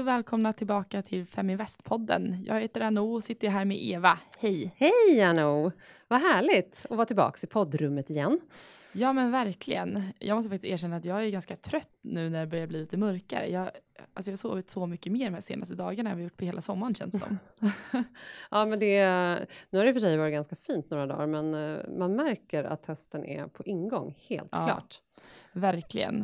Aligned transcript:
och 0.00 0.06
välkomna 0.06 0.52
tillbaka 0.52 1.02
till 1.02 1.26
Feminvest-podden. 1.26 2.44
Jag 2.46 2.60
heter 2.60 2.80
Anno 2.80 3.14
och 3.14 3.24
sitter 3.24 3.48
här 3.48 3.64
med 3.64 3.82
Eva. 3.82 4.18
Hej! 4.38 4.74
Hej 4.76 5.22
Anno! 5.22 5.72
Vad 6.08 6.20
härligt 6.20 6.86
att 6.90 6.96
vara 6.96 7.06
tillbaka 7.06 7.38
i 7.42 7.46
poddrummet 7.46 8.10
igen. 8.10 8.40
Ja 8.92 9.12
men 9.12 9.30
verkligen. 9.30 10.04
Jag 10.18 10.34
måste 10.34 10.50
faktiskt 10.50 10.72
erkänna 10.72 10.96
att 10.96 11.04
jag 11.04 11.24
är 11.24 11.30
ganska 11.30 11.56
trött 11.56 11.90
nu 12.00 12.30
när 12.30 12.40
det 12.40 12.46
börjar 12.46 12.66
bli 12.66 12.78
lite 12.78 12.96
mörkare. 12.96 13.50
Jag, 13.50 13.70
alltså 14.14 14.30
jag 14.30 14.32
har 14.32 14.36
sovit 14.36 14.70
så 14.70 14.86
mycket 14.86 15.12
mer 15.12 15.24
de 15.24 15.34
här 15.34 15.40
senaste 15.40 15.74
dagarna 15.74 16.10
än 16.10 16.16
vi 16.16 16.22
gjort 16.22 16.36
på 16.36 16.44
hela 16.44 16.60
sommaren 16.60 16.94
känns 16.94 17.12
det 17.12 17.18
som. 17.18 17.38
ja 18.50 18.66
men 18.66 18.78
det, 18.78 19.04
nu 19.70 19.78
har 19.78 19.84
det 19.84 19.88
i 19.88 19.92
och 19.92 19.96
för 19.96 20.00
sig 20.00 20.16
varit 20.16 20.32
ganska 20.32 20.56
fint 20.56 20.90
några 20.90 21.06
dagar 21.06 21.26
men 21.26 21.54
eh, 21.54 21.88
man 21.98 22.16
märker 22.16 22.64
att 22.64 22.86
hösten 22.86 23.24
är 23.24 23.46
på 23.46 23.64
ingång, 23.64 24.18
helt 24.28 24.48
ja, 24.52 24.64
klart. 24.64 24.94
Verkligen. 25.52 26.20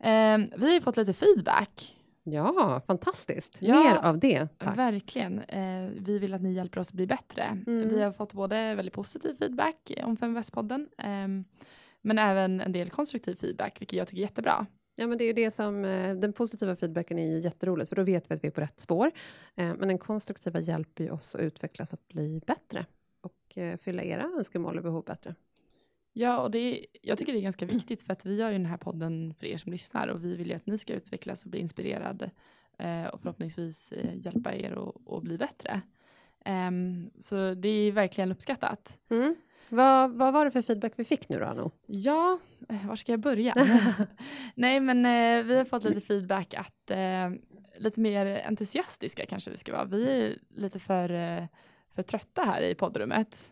Eh, 0.00 0.38
vi 0.56 0.74
har 0.74 0.80
fått 0.80 0.96
lite 0.96 1.12
feedback. 1.12 1.96
Ja, 2.32 2.82
fantastiskt. 2.86 3.62
Ja, 3.62 3.82
Mer 3.82 3.96
av 3.96 4.18
det, 4.18 4.48
tack. 4.58 4.78
Verkligen. 4.78 5.38
Eh, 5.38 5.90
vi 6.00 6.18
vill 6.18 6.34
att 6.34 6.42
ni 6.42 6.52
hjälper 6.52 6.80
oss 6.80 6.88
att 6.88 6.94
bli 6.94 7.06
bättre. 7.06 7.42
Mm. 7.66 7.88
Vi 7.88 8.02
har 8.02 8.12
fått 8.12 8.32
både 8.32 8.74
väldigt 8.74 8.94
positiv 8.94 9.36
feedback 9.38 9.92
om 10.04 10.16
Feminvest-podden, 10.16 10.88
eh, 10.98 11.44
men 12.02 12.18
även 12.18 12.60
en 12.60 12.72
del 12.72 12.90
konstruktiv 12.90 13.34
feedback, 13.34 13.80
vilket 13.80 13.98
jag 13.98 14.08
tycker 14.08 14.22
är 14.22 14.26
jättebra. 14.26 14.66
Ja, 15.00 15.06
men 15.06 15.18
det 15.18 15.24
är 15.24 15.34
det 15.34 15.50
som, 15.50 15.84
eh, 15.84 16.14
den 16.14 16.32
positiva 16.32 16.76
feedbacken 16.76 17.18
är 17.18 17.26
ju 17.26 17.40
jätteroligt, 17.40 17.88
för 17.88 17.96
då 17.96 18.02
vet 18.02 18.30
vi 18.30 18.34
att 18.34 18.44
vi 18.44 18.48
är 18.48 18.52
på 18.52 18.60
rätt 18.60 18.80
spår. 18.80 19.06
Eh, 19.56 19.74
men 19.78 19.88
den 19.88 19.98
konstruktiva 19.98 20.60
hjälper 20.60 21.04
ju 21.04 21.10
oss 21.10 21.34
att 21.34 21.40
utvecklas 21.40 21.94
att 21.94 22.08
bli 22.08 22.42
bättre 22.46 22.86
och 23.20 23.58
eh, 23.58 23.76
fylla 23.76 24.02
era 24.02 24.22
önskemål 24.22 24.76
och 24.76 24.82
behov 24.82 25.04
bättre. 25.04 25.34
Ja, 26.12 26.42
och 26.42 26.50
det 26.50 26.58
är, 26.58 26.86
jag 27.02 27.18
tycker 27.18 27.32
det 27.32 27.38
är 27.38 27.42
ganska 27.42 27.66
viktigt 27.66 28.02
för 28.02 28.12
att 28.12 28.26
vi 28.26 28.36
gör 28.36 28.50
ju 28.50 28.58
den 28.58 28.66
här 28.66 28.76
podden 28.76 29.34
för 29.38 29.46
er 29.46 29.58
som 29.58 29.72
lyssnar 29.72 30.08
och 30.08 30.24
vi 30.24 30.36
vill 30.36 30.48
ju 30.48 30.54
att 30.54 30.66
ni 30.66 30.78
ska 30.78 30.92
utvecklas 30.92 31.44
och 31.44 31.50
bli 31.50 31.60
inspirerade 31.60 32.30
eh, 32.78 33.04
och 33.04 33.20
förhoppningsvis 33.20 33.92
eh, 33.92 34.16
hjälpa 34.16 34.54
er 34.54 34.78
att 35.16 35.22
bli 35.22 35.38
bättre. 35.38 35.80
Um, 36.46 37.10
så 37.20 37.54
det 37.54 37.68
är 37.68 37.92
verkligen 37.92 38.32
uppskattat. 38.32 38.98
Mm. 39.10 39.36
Vad, 39.68 40.10
vad 40.10 40.32
var 40.32 40.44
det 40.44 40.50
för 40.50 40.62
feedback 40.62 40.92
vi 40.96 41.04
fick 41.04 41.28
nu 41.28 41.38
då, 41.38 41.44
Anno? 41.44 41.70
Ja, 41.86 42.38
eh, 42.68 42.86
var 42.86 42.96
ska 42.96 43.12
jag 43.12 43.20
börja? 43.20 43.54
Nej, 44.54 44.80
men 44.80 45.06
eh, 45.06 45.44
vi 45.46 45.56
har 45.56 45.64
fått 45.64 45.84
lite 45.84 46.00
feedback 46.00 46.54
att 46.54 46.90
eh, 46.90 47.30
lite 47.76 48.00
mer 48.00 48.42
entusiastiska 48.46 49.26
kanske 49.26 49.50
vi 49.50 49.56
ska 49.56 49.72
vara. 49.72 49.84
Vi 49.84 50.10
är 50.10 50.38
lite 50.48 50.78
för, 50.78 51.10
eh, 51.10 51.44
för 51.94 52.02
trötta 52.02 52.42
här 52.42 52.62
i 52.62 52.74
poddrummet. 52.74 53.50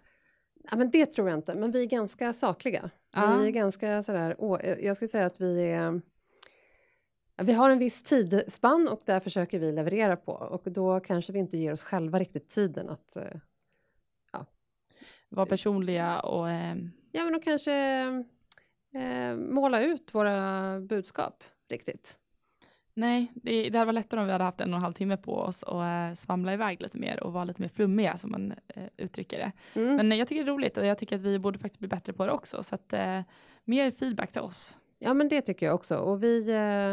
Ja, 0.70 0.76
men 0.76 0.90
det 0.90 1.06
tror 1.06 1.28
jag 1.28 1.38
inte, 1.38 1.54
men 1.54 1.70
vi 1.70 1.82
är 1.82 1.86
ganska 1.86 2.32
sakliga. 2.32 2.90
Ja. 3.14 3.36
Vi 3.36 3.46
är 3.46 3.50
ganska 3.50 4.02
sådär, 4.02 4.34
åh, 4.38 4.66
jag 4.66 4.96
skulle 4.96 5.08
säga 5.08 5.26
att 5.26 5.40
vi 5.40 5.62
är 5.62 6.00
vi 7.42 7.52
har 7.52 7.70
en 7.70 7.78
viss 7.78 8.02
tidsspann 8.02 8.88
och 8.88 9.00
där 9.04 9.20
försöker 9.20 9.58
vi 9.58 9.72
leverera 9.72 10.16
på 10.16 10.32
och 10.32 10.72
då 10.72 11.00
kanske 11.00 11.32
vi 11.32 11.38
inte 11.38 11.58
ger 11.58 11.72
oss 11.72 11.84
själva 11.84 12.18
riktigt 12.18 12.48
tiden 12.48 12.88
att 12.88 13.16
eh, 13.16 13.40
ja. 14.32 14.46
vara 15.28 15.46
personliga 15.46 16.20
och... 16.20 16.50
Eh... 16.50 16.76
Ja, 17.12 17.24
men 17.24 17.34
och 17.34 17.42
kanske 17.42 17.74
eh, 18.94 19.36
måla 19.36 19.82
ut 19.82 20.14
våra 20.14 20.80
budskap 20.80 21.44
riktigt. 21.68 22.17
Nej, 22.98 23.32
det, 23.34 23.70
det 23.70 23.78
hade 23.78 23.86
varit 23.86 23.94
lättare 23.94 24.20
om 24.20 24.26
vi 24.26 24.32
hade 24.32 24.44
haft 24.44 24.60
en 24.60 24.72
och 24.72 24.76
en 24.76 24.82
halv 24.82 24.92
timme 24.92 25.16
på 25.16 25.34
oss 25.34 25.62
och 25.62 25.84
eh, 25.84 26.14
svamla 26.14 26.52
iväg 26.52 26.82
lite 26.82 26.98
mer 26.98 27.22
och 27.22 27.32
vara 27.32 27.44
lite 27.44 27.62
mer 27.62 27.68
flummiga 27.68 28.18
som 28.18 28.30
man 28.30 28.54
eh, 28.68 28.82
uttrycker 28.96 29.38
det. 29.38 29.52
Mm. 29.80 29.96
Men 29.96 30.12
eh, 30.12 30.18
jag 30.18 30.28
tycker 30.28 30.44
det 30.44 30.50
är 30.50 30.54
roligt 30.54 30.78
och 30.78 30.86
jag 30.86 30.98
tycker 30.98 31.16
att 31.16 31.22
vi 31.22 31.38
borde 31.38 31.58
faktiskt 31.58 31.78
bli 31.78 31.88
bättre 31.88 32.12
på 32.12 32.26
det 32.26 32.32
också. 32.32 32.62
Så 32.62 32.74
att 32.74 32.92
eh, 32.92 33.20
mer 33.64 33.90
feedback 33.90 34.32
till 34.32 34.40
oss. 34.40 34.78
Ja, 34.98 35.14
men 35.14 35.28
det 35.28 35.40
tycker 35.40 35.66
jag 35.66 35.74
också. 35.74 35.96
Och 35.96 36.22
vi, 36.22 36.50
eh, 36.50 36.92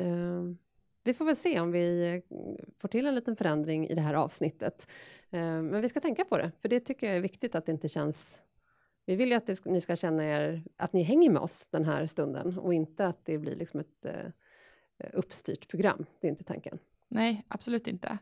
eh, 0.00 0.42
vi 1.04 1.14
får 1.14 1.24
väl 1.24 1.36
se 1.36 1.60
om 1.60 1.72
vi 1.72 2.22
får 2.78 2.88
till 2.88 3.06
en 3.06 3.14
liten 3.14 3.36
förändring 3.36 3.88
i 3.88 3.94
det 3.94 4.00
här 4.00 4.14
avsnittet. 4.14 4.88
men 5.30 5.80
vi 5.80 5.88
ska 5.88 6.00
tänka 6.00 6.24
på 6.24 6.38
det, 6.38 6.52
för 6.62 6.68
det 6.68 6.80
tycker 6.80 7.06
jag 7.06 7.16
är 7.16 7.20
viktigt 7.20 7.54
att 7.54 7.66
det 7.66 7.72
inte 7.72 7.88
känns 7.88 8.42
vi 9.06 9.16
vill 9.16 9.28
ju 9.28 9.34
att 9.34 9.46
det, 9.46 9.64
ni 9.64 9.80
ska 9.80 9.96
känna 9.96 10.24
er, 10.24 10.62
att 10.76 10.92
ni 10.92 11.02
hänger 11.02 11.30
med 11.30 11.42
oss 11.42 11.66
den 11.70 11.84
här 11.84 12.06
stunden 12.06 12.58
och 12.58 12.74
inte 12.74 13.06
att 13.06 13.24
det 13.24 13.38
blir 13.38 13.56
liksom 13.56 13.80
ett 13.80 14.06
uppstyrt 15.12 15.68
program. 15.68 16.06
Det 16.20 16.26
är 16.26 16.30
inte 16.30 16.44
tanken. 16.44 16.78
Nej, 17.08 17.44
absolut 17.48 17.86
inte. 17.86 18.18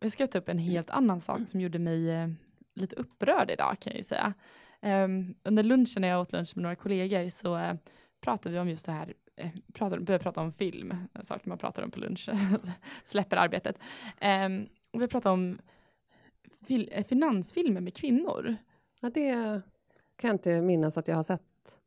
Jag 0.00 0.12
ska 0.12 0.26
ta 0.26 0.38
upp 0.38 0.48
en 0.48 0.58
helt 0.58 0.90
annan 0.90 1.20
sak 1.20 1.40
som 1.48 1.60
gjorde 1.60 1.78
mig 1.78 2.10
eh, 2.10 2.28
lite 2.74 2.96
upprörd 2.96 3.50
idag 3.50 3.76
kan 3.80 3.96
jag 3.96 4.04
säga. 4.04 4.34
Um, 4.80 5.34
under 5.42 5.62
lunchen 5.62 6.00
när 6.00 6.08
jag 6.08 6.20
åt 6.20 6.32
lunch 6.32 6.52
med 6.56 6.62
några 6.62 6.76
kollegor 6.76 7.28
så 7.28 7.56
uh, 7.56 7.74
pratade 8.20 8.52
vi 8.52 8.58
om 8.58 8.68
just 8.68 8.86
det 8.86 8.92
här, 8.92 9.14
uh, 9.44 9.50
pratade, 9.72 10.02
började 10.02 10.22
prata 10.22 10.40
om 10.40 10.52
film, 10.52 10.94
saker 11.22 11.48
man 11.48 11.58
pratar 11.58 11.82
om 11.82 11.90
på 11.90 12.00
lunch, 12.00 12.28
släpper 13.04 13.36
arbetet. 13.36 13.78
Um, 14.22 14.68
och 14.90 15.02
vi 15.02 15.08
pratade 15.08 15.32
om 15.32 15.58
fil 16.66 17.04
finansfilmer 17.08 17.80
med 17.80 17.94
kvinnor. 17.94 18.56
Ja, 19.00 19.10
det 19.10 19.32
kan 20.16 20.28
jag 20.28 20.34
inte 20.34 20.60
minnas 20.60 20.98
att 20.98 21.08
jag 21.08 21.16
har 21.16 21.22
sett 21.22 21.42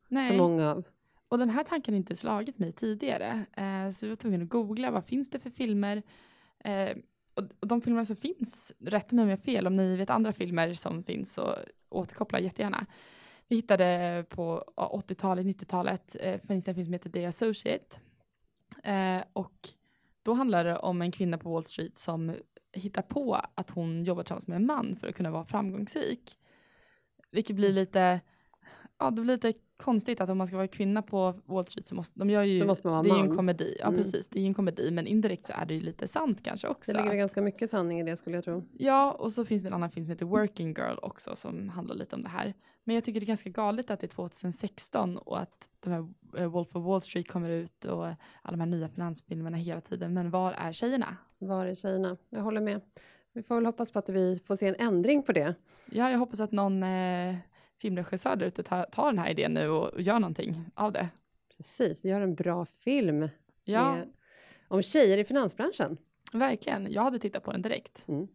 Nej. 0.08 0.30
så 0.30 0.34
många 0.34 0.72
av. 0.72 0.84
Och 1.32 1.38
den 1.38 1.50
här 1.50 1.64
tanken 1.64 1.94
har 1.94 1.98
inte 1.98 2.16
slagit 2.16 2.60
mig 2.60 2.72
tidigare. 2.72 3.46
Eh, 3.54 3.92
så 3.92 4.06
jag 4.06 4.10
var 4.10 4.16
tvungen 4.16 4.42
att 4.42 4.50
googla 4.50 4.92
vad 4.92 5.06
finns 5.06 5.30
det 5.30 5.40
för 5.40 5.50
filmer. 5.50 6.04
Eh, 6.60 6.98
och, 7.34 7.44
och, 7.60 7.68
de 7.68 7.82
filmer 7.82 8.06
som 8.06 8.16
finns, 8.16 8.72
rätta 8.80 9.16
mig 9.16 9.24
om 9.24 9.30
jag 9.30 9.38
har 9.38 9.42
fel, 9.42 9.68
om 9.68 9.76
ni 9.76 9.96
vet 9.96 10.10
andra 10.10 10.34
filmer 10.34 10.74
som 10.74 11.04
finns 11.04 11.34
så 11.34 11.56
återkoppla 11.90 12.40
jättegärna. 12.40 12.86
Vi 13.48 13.56
hittade 13.56 14.26
på 14.30 14.64
80-talet, 14.76 15.46
90-talet, 15.46 16.16
eh, 16.20 16.42
finns 16.48 16.66
det 16.66 16.72
en 16.72 16.76
film 16.76 16.86
som 16.86 16.94
heter 16.94 17.10
The 17.10 17.26
Associate. 17.26 18.00
Eh, 18.84 19.24
och 19.34 19.70
då 20.24 20.34
handlar 20.34 20.64
det 20.64 20.78
om 20.78 21.02
en 21.02 21.12
kvinna 21.12 21.38
på 21.38 21.54
Wall 21.54 21.64
Street 21.64 21.98
som 21.98 22.36
hittar 22.74 23.02
på 23.02 23.42
att 23.56 23.70
hon 23.70 24.04
jobbar 24.04 24.24
tillsammans 24.24 24.48
med 24.48 24.56
en 24.56 24.66
man 24.66 24.96
för 24.96 25.08
att 25.08 25.16
kunna 25.16 25.32
vara 25.32 25.46
framgångsrik. 25.46 26.38
Vilket 27.32 27.56
blir 27.56 27.74
lite, 27.74 28.22
ja 28.98 29.12
det 29.12 29.22
blir 29.22 29.34
lite 29.34 29.54
konstigt 29.82 30.22
att 30.22 30.30
om 30.30 30.38
man 30.38 30.48
ska 30.48 30.56
vara 30.56 30.68
kvinna 30.68 31.02
på 31.02 31.34
Wall 31.46 31.66
Street 31.66 31.88
så 31.88 31.96
måste 31.96 32.20
de 32.20 32.30
gör 32.30 32.44
ju, 32.44 32.66
måste 32.66 32.88
det 32.88 32.96
är 32.96 33.04
ju 33.04 33.22
en 33.22 33.36
komedi, 33.36 33.78
ja 33.80 33.88
mm. 33.88 33.98
precis, 33.98 34.28
det 34.28 34.40
är 34.40 34.42
ju 34.42 34.48
en 34.48 34.54
komedi 34.54 34.92
men 34.92 35.08
indirekt 35.08 35.48
så 35.48 35.54
är 35.54 35.66
det 35.66 35.74
ju 35.74 35.80
lite 35.80 36.08
sant 36.08 36.40
kanske 36.44 36.68
också. 36.68 36.92
Det 36.92 37.04
ligger 37.04 37.16
ganska 37.16 37.42
mycket 37.42 37.70
sanning 37.70 38.00
i 38.00 38.04
det 38.04 38.18
skulle 38.18 38.38
jag 38.38 38.44
tro. 38.44 38.64
Ja, 38.78 39.12
och 39.12 39.32
så 39.32 39.46
finns 39.46 39.62
det 39.64 39.70
en 39.70 39.74
annan 39.74 39.92
film 39.92 40.06
som 40.06 40.12
heter 40.12 40.26
Working 40.26 40.68
Girl 40.68 40.98
också 41.02 41.36
som 41.36 41.70
handlar 41.70 41.96
lite 41.96 42.16
om 42.16 42.24
det 42.24 42.30
här. 42.30 42.54
Men 42.84 42.96
jag 42.96 43.04
tycker 43.04 43.20
det 43.20 43.24
är 43.24 43.28
ganska 43.28 43.50
galet 43.50 43.92
att 43.92 44.00
det 44.00 44.06
är 44.06 44.16
2016 44.16 45.18
och 45.18 45.40
att 45.40 45.70
de 45.80 45.90
här 45.90 46.08
uh, 46.40 46.46
Wolf 46.46 46.76
of 46.76 46.86
Wall 46.86 47.02
Street 47.02 47.28
kommer 47.28 47.50
ut 47.50 47.86
och 47.86 48.06
alla 48.06 48.18
de 48.52 48.60
här 48.60 48.68
nya 48.68 48.90
finansfilmerna 48.90 49.58
hela 49.58 49.82
tiden. 49.82 50.14
Men 50.14 50.32
var 50.32 50.52
är 50.52 50.74
tjejerna? 50.74 51.18
Var 51.38 51.66
är 51.66 51.76
tjejerna? 51.76 52.18
Jag 52.30 52.42
håller 52.42 52.62
med. 52.62 52.82
Vi 53.34 53.44
får 53.44 53.56
väl 53.56 53.66
hoppas 53.66 53.92
på 53.92 54.00
att 54.00 54.10
vi 54.10 54.40
får 54.40 54.56
se 54.56 54.68
en 54.68 54.76
ändring 54.76 55.24
på 55.24 55.32
det. 55.32 55.56
Ja, 55.86 56.12
jag 56.12 56.20
hoppas 56.20 56.40
att 56.40 56.52
någon 56.52 56.84
eh, 56.84 57.36
filmregissör 57.82 58.36
där 58.36 58.46
ute 58.46 58.64
tar, 58.64 58.84
tar 58.84 59.06
den 59.06 59.20
här 59.20 59.30
idén 59.30 59.54
nu 59.54 59.70
och, 59.70 60.02
gör 60.02 60.20
någonting 60.20 60.66
av 60.76 60.92
det. 60.92 61.10
Precis, 61.58 62.06
gör 62.06 62.22
en 62.22 62.36
bra 62.36 62.66
film 62.66 63.30
ja. 63.64 63.96
med, 63.96 64.14
om 64.68 64.82
tjejer 64.82 65.18
i 65.18 65.24
finansbranschen. 65.24 65.98
Verkligen, 66.34 66.92
jag 66.92 67.02
hade 67.02 67.20
tittat 67.20 67.44
på 67.44 67.52
den 67.52 67.62
direkt. 67.62 68.08
Mm. 68.08 68.28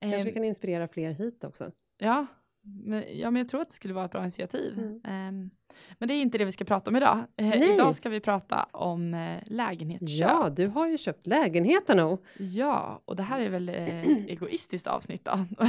Kanske 0.00 0.18
eh, 0.18 0.24
vi 0.24 0.32
kan 0.32 0.44
inspirera 0.44 0.88
fler 0.88 1.10
hit 1.10 1.44
också. 1.44 1.72
Ja, 1.98 2.26
men, 2.62 3.18
ja, 3.18 3.30
men 3.30 3.40
jag 3.40 3.48
tror 3.48 3.60
att 3.60 3.68
det 3.68 3.74
skulle 3.74 3.94
vara 3.94 4.04
ett 4.04 4.10
bra 4.10 4.22
initiativ. 4.22 4.78
Mm. 4.78 5.28
Um, 5.28 5.50
men 5.98 6.08
det 6.08 6.14
är 6.14 6.22
inte 6.22 6.38
det 6.38 6.44
vi 6.44 6.52
ska 6.52 6.64
prata 6.64 6.90
om 6.90 6.96
idag. 6.96 7.24
Uh, 7.40 7.74
idag 7.74 7.94
ska 7.94 8.08
vi 8.08 8.20
prata 8.20 8.68
om 8.72 9.14
uh, 9.14 9.38
lägenhetsköp. 9.46 10.30
Ja, 10.30 10.50
du 10.56 10.66
har 10.66 10.86
ju 10.86 10.98
köpt 10.98 11.26
lägenheten 11.26 11.96
nog. 11.96 12.24
Ja, 12.38 13.02
och 13.04 13.16
det 13.16 13.22
här 13.22 13.40
är 13.40 13.48
väl 13.48 13.68
uh, 13.68 14.24
egoistiskt 14.28 14.86
avsnitt 14.86 15.24
då. 15.24 15.46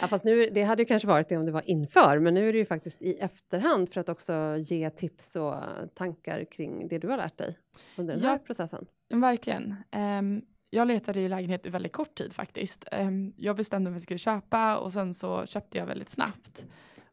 ja, 0.00 0.08
fast 0.08 0.24
nu, 0.24 0.50
det 0.52 0.62
hade 0.62 0.82
ju 0.82 0.86
kanske 0.86 1.08
varit 1.08 1.28
det 1.28 1.36
om 1.36 1.46
det 1.46 1.52
var 1.52 1.70
inför, 1.70 2.18
men 2.18 2.34
nu 2.34 2.48
är 2.48 2.52
det 2.52 2.58
ju 2.58 2.66
faktiskt 2.66 3.02
i 3.02 3.14
efterhand 3.18 3.92
för 3.92 4.00
att 4.00 4.08
också 4.08 4.56
ge 4.58 4.90
tips 4.90 5.36
och 5.36 5.54
tankar 5.94 6.44
kring 6.44 6.88
det 6.88 6.98
du 6.98 7.08
har 7.08 7.16
lärt 7.16 7.38
dig 7.38 7.58
under 7.96 8.14
den 8.14 8.22
ja, 8.22 8.30
här 8.30 8.38
processen. 8.38 8.86
Verkligen. 9.08 9.76
Um, 9.96 10.42
jag 10.70 10.88
letade 10.88 11.20
i 11.20 11.28
lägenhet 11.28 11.66
i 11.66 11.68
väldigt 11.68 11.92
kort 11.92 12.14
tid 12.14 12.32
faktiskt. 12.32 12.84
Um, 12.92 13.32
jag 13.36 13.56
bestämde 13.56 13.90
mig 13.90 14.00
för 14.00 14.04
att 14.04 14.10
jag 14.10 14.20
skulle 14.20 14.34
köpa 14.34 14.76
och 14.76 14.92
sen 14.92 15.14
så 15.14 15.46
köpte 15.46 15.78
jag 15.78 15.86
väldigt 15.86 16.10
snabbt. 16.10 16.64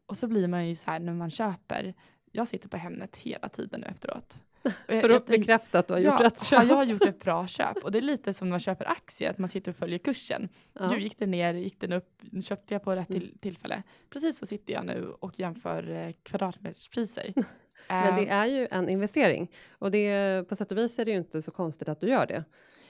Och 0.07 0.17
så 0.17 0.27
blir 0.27 0.47
man 0.47 0.67
ju 0.67 0.75
så 0.75 0.91
här 0.91 0.99
när 0.99 1.13
man 1.13 1.29
köper. 1.29 1.93
Jag 2.31 2.47
sitter 2.47 2.69
på 2.69 2.77
Hemnet 2.77 3.15
hela 3.15 3.49
tiden 3.49 3.81
nu 3.81 3.87
efteråt. 3.87 4.39
för 4.87 5.09
att 5.09 5.25
bekräfta 5.25 5.79
att 5.79 5.87
du 5.87 5.93
har 5.93 6.01
gjort 6.01 6.21
rätt 6.21 6.43
köp. 6.43 6.63
Ja, 6.63 6.69
jag 6.69 6.75
har 6.75 6.83
gjort 6.83 7.01
ett 7.01 7.19
bra 7.19 7.47
köp. 7.47 7.77
Och 7.77 7.91
det 7.91 7.97
är 7.97 8.01
lite 8.01 8.33
som 8.33 8.47
när 8.49 8.53
man 8.53 8.59
köper 8.59 8.89
aktier, 8.89 9.29
att 9.29 9.37
man 9.37 9.49
sitter 9.49 9.71
och 9.71 9.77
följer 9.77 9.99
kursen. 9.99 10.49
Ja. 10.73 10.91
Nu 10.91 10.99
gick 10.99 11.19
den 11.19 11.31
ner, 11.31 11.53
gick 11.53 11.79
den 11.79 11.93
upp, 11.93 12.21
köpte 12.43 12.73
jag 12.73 12.83
på 12.83 12.95
rätt 12.95 13.07
till, 13.07 13.23
mm. 13.23 13.37
tillfälle. 13.37 13.83
Precis 14.09 14.37
så 14.37 14.45
sitter 14.45 14.73
jag 14.73 14.85
nu 14.85 15.13
och 15.19 15.39
jämför 15.39 15.89
eh, 15.89 16.11
kvadratmeterspriser. 16.23 17.33
Men 17.87 18.15
det 18.15 18.29
är 18.29 18.45
ju 18.45 18.67
en 18.71 18.89
investering. 18.89 19.51
Och 19.69 19.91
det, 19.91 20.49
på 20.49 20.55
sätt 20.55 20.71
och 20.71 20.77
vis 20.77 20.99
är 20.99 21.05
det 21.05 21.11
ju 21.11 21.17
inte 21.17 21.41
så 21.41 21.51
konstigt 21.51 21.89
att 21.89 21.99
du 21.99 22.07
gör 22.09 22.25
det. 22.25 22.43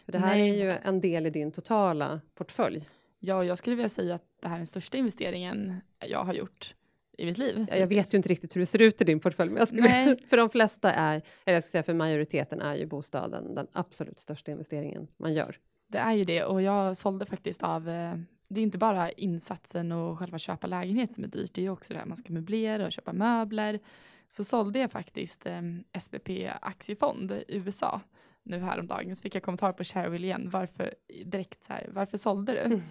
För 0.06 0.12
det 0.12 0.18
här 0.18 0.36
Nej. 0.36 0.50
är 0.50 0.66
ju 0.66 0.78
en 0.84 1.02
del 1.02 1.25
i 1.25 1.30
din 1.30 1.52
totala 1.52 2.22
portfölj. 2.36 2.90
Ja, 3.20 3.44
jag 3.44 3.58
skulle 3.58 3.75
vilja 3.75 3.90
säga 3.90 4.16
att 4.16 4.25
det 4.42 4.48
här 4.48 4.56
är 4.56 4.60
den 4.60 4.68
största 4.68 4.98
investeringen 4.98 5.81
jag 6.08 6.24
har 6.24 6.34
gjort 6.34 6.74
i 7.18 7.25
mitt 7.25 7.38
liv. 7.38 7.66
Ja, 7.69 7.75
jag 7.75 7.88
vet 7.88 8.14
ju 8.14 8.18
inte 8.18 8.30
riktigt 8.30 8.56
hur 8.56 8.60
det 8.60 8.66
ser 8.66 8.81
ut 8.81 9.02
i 9.02 9.06
din 9.06 9.19
portfölj, 9.19 9.52
men 9.52 9.68
skulle, 9.68 10.18
för 10.30 10.38
de 10.38 10.50
flesta 10.50 10.94
är, 10.94 11.14
eller 11.46 11.56
jag 11.56 11.64
skulle 11.64 11.72
säga 11.72 11.84
för 11.84 11.94
majoriteten 11.94 12.62
är 12.62 12.75
ju 12.75 12.86
bostaden 12.86 13.56
den 13.56 13.68
absolut 13.72 14.19
största 14.19 14.52
investeringen 14.52 15.08
man 15.18 15.34
gör. 15.34 15.58
Det 15.88 15.98
är 15.98 16.14
ju 16.14 16.24
det 16.24 16.44
och 16.44 16.62
jag 16.62 16.98
sålde 16.98 17.25
faktiskt 17.25 17.64
av 17.64 17.90
eh, 17.90 18.16
det 18.50 18.60
är 18.60 18.64
inte 18.64 18.78
bara 18.78 19.12
insatsen 19.12 19.92
och 19.92 20.19
själva 20.19 20.38
köpa 20.38 20.68
lägenhet 20.68 21.14
som 21.14 21.24
är 21.24 21.28
dyrt, 21.28 21.54
det 21.54 21.62
är 21.62 21.64
ju 21.64 21.69
också 21.69 21.94
det 21.94 22.00
här 22.00 22.06
man 22.06 22.18
ska 22.18 22.34
möblera 22.34 22.86
och 22.86 22.92
köpa 22.92 23.14
möbler. 23.14 23.80
Så 24.28 24.44
sålde 24.44 24.80
jag 24.80 24.92
faktiskt 24.92 25.46
eh, 25.46 25.62
SPP 26.00 26.30
aktiefond 26.62 27.31
i 27.31 27.44
USA 27.48 28.02
nu 28.44 28.60
häromdagen, 28.60 29.16
så 29.16 29.22
fick 29.22 29.36
jag 29.36 29.44
kommentar 29.44 29.74
på 29.74 29.84
Shareville 29.84 30.28
igen, 30.28 30.50
varför 30.50 30.94
direkt 31.25 31.63
så 31.63 31.74
här, 31.74 31.90
varför 31.92 32.18
sålde 32.18 32.52
du? 32.52 32.60
Mm. 32.60 32.81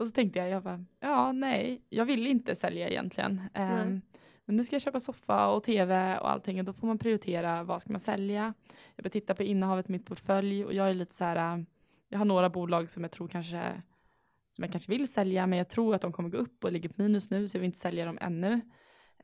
Och 0.00 0.06
så 0.06 0.12
tänkte 0.12 0.38
jag, 0.38 0.48
jag 0.48 0.62
bara, 0.62 0.84
ja 1.00 1.32
nej, 1.32 1.82
jag 1.88 2.04
vill 2.04 2.26
inte 2.26 2.54
sälja 2.54 2.88
egentligen. 2.88 3.40
Um, 3.54 4.00
men 4.44 4.56
nu 4.56 4.64
ska 4.64 4.74
jag 4.74 4.82
köpa 4.82 5.00
soffa 5.00 5.48
och 5.48 5.64
tv 5.64 6.18
och 6.18 6.30
allting 6.30 6.58
och 6.58 6.64
då 6.64 6.72
får 6.72 6.86
man 6.86 6.98
prioritera 6.98 7.62
vad 7.62 7.82
ska 7.82 7.92
man 7.92 8.00
sälja. 8.00 8.54
Jag 8.96 9.02
börjar 9.02 9.10
titta 9.10 9.34
på 9.34 9.42
innehavet 9.42 9.88
i 9.88 9.92
mitt 9.92 10.06
portfölj 10.06 10.64
och 10.64 10.74
jag 10.74 10.88
är 10.88 10.94
lite 10.94 11.14
så 11.14 11.24
här, 11.24 11.66
jag 12.08 12.18
har 12.18 12.24
några 12.24 12.50
bolag 12.50 12.90
som 12.90 13.02
jag 13.02 13.12
tror 13.12 13.28
kanske 13.28 13.82
som 14.48 14.64
jag 14.64 14.72
kanske 14.72 14.90
vill 14.90 15.12
sälja, 15.12 15.46
men 15.46 15.58
jag 15.58 15.68
tror 15.68 15.94
att 15.94 16.02
de 16.02 16.12
kommer 16.12 16.28
gå 16.28 16.38
upp 16.38 16.64
och 16.64 16.72
ligger 16.72 16.88
på 16.88 17.02
minus 17.02 17.30
nu, 17.30 17.48
så 17.48 17.56
jag 17.56 17.60
vill 17.60 17.66
inte 17.66 17.78
sälja 17.78 18.06
dem 18.06 18.18
ännu. 18.20 18.60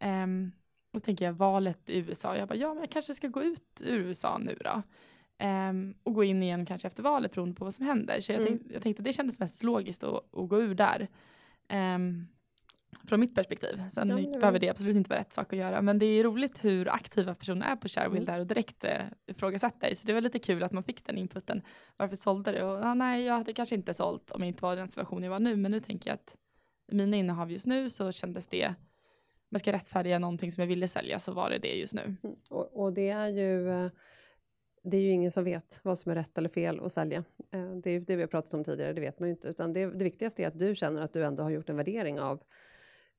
Um, 0.01 0.53
och 0.93 1.01
så 1.01 1.05
tänker 1.05 1.25
jag 1.25 1.33
valet 1.33 1.91
i 1.91 1.99
USA, 1.99 2.37
jag 2.37 2.49
bara, 2.49 2.57
ja, 2.57 2.75
men 2.75 2.81
jag 2.81 2.91
kanske 2.91 3.15
ska 3.15 3.29
gå 3.29 3.43
ut 3.43 3.83
ur 3.85 3.99
USA 3.99 4.39
nu 4.39 4.59
då. 4.65 4.83
Um, 5.43 5.95
och 6.03 6.15
gå 6.15 6.25
in 6.25 6.43
igen 6.43 6.67
kanske 6.67 6.89
efter 6.89 7.03
valet 7.03 7.33
beroende 7.33 7.55
på 7.55 7.65
vad 7.65 7.75
som 7.75 7.87
händer. 7.87 8.21
Så 8.21 8.33
jag, 8.33 8.41
mm. 8.41 8.49
tänkte, 8.49 8.75
jag 8.75 8.83
tänkte 8.83 9.01
att 9.01 9.05
det 9.05 9.13
kändes 9.13 9.41
mest 9.41 9.63
logiskt 9.63 10.05
att, 10.05 10.35
att 10.35 10.49
gå 10.49 10.63
ur 10.63 10.75
där. 10.75 11.09
Um, 11.73 12.29
från 13.05 13.21
mitt 13.21 13.35
perspektiv. 13.35 13.83
Sen 13.93 14.09
ja, 14.09 14.17
det 14.17 14.39
behöver 14.39 14.59
det 14.59 14.69
absolut 14.69 14.97
inte 14.97 15.11
vara 15.11 15.21
rätt 15.21 15.33
sak 15.33 15.53
att 15.53 15.59
göra. 15.59 15.83
Men 15.83 15.99
det 15.99 16.07
är 16.07 16.25
roligt 16.25 16.65
hur 16.65 16.89
aktiva 16.89 17.35
personer 17.35 17.67
är 17.67 17.77
på 17.77 17.89
Shareville 17.89 18.23
mm. 18.23 18.35
där 18.35 18.41
och 18.41 18.47
direkt 18.47 18.85
eh, 18.85 19.03
ifrågasätter. 19.27 19.95
Så 19.95 20.07
det 20.07 20.13
var 20.13 20.21
lite 20.21 20.39
kul 20.39 20.63
att 20.63 20.73
man 20.73 20.83
fick 20.83 21.07
den 21.07 21.19
inputen. 21.19 21.63
Varför 21.97 22.17
sålde 22.17 22.53
du? 22.53 22.63
Och, 22.63 22.85
ah, 22.85 22.95
nej, 22.95 23.25
jag 23.25 23.35
hade 23.35 23.53
kanske 23.53 23.75
inte 23.75 23.95
sålt 23.95 24.31
om 24.31 24.41
jag 24.41 24.49
inte 24.49 24.63
var 24.63 24.73
i 24.73 24.77
den 24.77 24.89
situation 24.89 25.23
jag 25.23 25.31
var 25.31 25.41
nu. 25.41 25.57
Men 25.57 25.71
nu 25.71 25.81
tänker 25.81 26.11
jag 26.11 26.15
att 26.15 26.37
mina 26.93 27.17
innehav 27.17 27.53
just 27.53 27.67
nu 27.67 27.91
så 27.91 28.13
kändes 28.13 28.47
det 28.47 28.75
man 29.49 29.61
ska 29.61 29.73
rättfärdiga 29.73 30.19
någonting 30.19 30.53
som 30.53 30.61
jag 30.61 30.69
ville 30.69 30.89
sälja 30.89 31.19
så 31.19 31.33
var 31.33 31.51
det 31.51 31.59
det 31.59 31.75
just 31.75 31.95
nu. 31.95 32.03
Mm. 32.03 32.37
Och, 32.49 32.85
och, 32.85 32.93
det 32.93 33.09
är 33.09 33.29
ju 33.29 33.71
eh, 33.71 33.91
det 34.91 34.97
är 34.97 35.01
ju 35.01 35.11
ingen 35.11 35.31
som 35.31 35.45
vet 35.45 35.81
vad 35.83 35.99
som 35.99 36.11
är 36.13 36.17
rätt 36.17 36.39
eller 36.39 36.49
fel 36.49 36.81
att 36.85 36.93
sälja. 36.93 37.25
Eh, 37.51 37.71
det 37.71 37.91
är 37.91 38.01
det 38.01 38.17
vi 38.17 38.23
har 38.23 38.29
pratat 38.29 38.55
om 38.55 38.65
tidigare, 38.65 38.93
det 38.93 39.01
vet 39.01 39.21
man 39.21 39.29
ju 39.29 39.35
inte. 39.35 39.49
Utan 39.49 39.73
det, 39.73 39.87
det 39.87 40.05
viktigaste 40.05 40.43
är 40.43 40.49
att 40.49 40.59
du 40.59 40.75
känner 40.75 41.03
att 41.03 41.13
du 41.13 41.25
ändå 41.25 41.43
har 41.43 41.51
gjort 41.51 41.69
en 41.69 41.77
värdering 41.77 42.21
av 42.21 42.43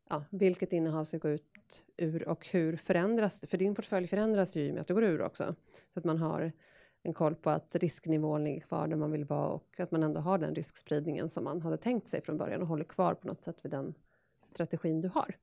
ja, 0.10 0.24
vilket 0.30 0.74
innehav 0.74 1.06
ska 1.06 1.18
gå 1.18 1.30
ut 1.30 1.86
ur 1.98 2.28
och 2.28 2.48
hur 2.48 2.78
förändras 2.78 3.40
det? 3.40 3.48
För 3.48 3.58
din 3.58 3.76
portfölj 3.76 4.08
förändras 4.08 4.56
ju 4.56 4.62
i 4.62 4.70
och 4.70 4.74
med 4.74 4.82
att 4.82 4.88
du 4.88 4.94
går 4.94 5.04
ur 5.04 5.22
också. 5.22 5.56
Så 5.94 6.00
att 6.00 6.06
man 6.06 6.18
har 6.18 6.52
en 7.04 7.14
koll 7.14 7.36
på 7.36 7.50
att 7.50 7.76
risknivån 7.76 8.44
ligger 8.44 8.62
kvar 8.62 8.88
där 8.88 8.96
man 8.96 9.12
vill 9.12 9.26
vara 9.26 9.50
och 9.50 9.80
att 9.80 9.92
man 9.92 10.04
ändå 10.04 10.22
har 10.22 10.38
den 10.38 10.56
riskspridningen 10.56 11.30
som 11.30 11.44
man 11.44 11.62
hade 11.62 11.78
tänkt 11.78 12.08
sig 12.08 12.22
från 12.22 12.38
början 12.38 12.62
och 12.62 12.68
håller 12.68 12.84
kvar 12.84 13.14
på 13.14 13.28
något 13.28 13.44
sätt 13.44 13.66
vid 13.66 13.72
den 13.72 13.94
strategin 14.48 15.02
du 15.02 15.08
har. 15.08 15.36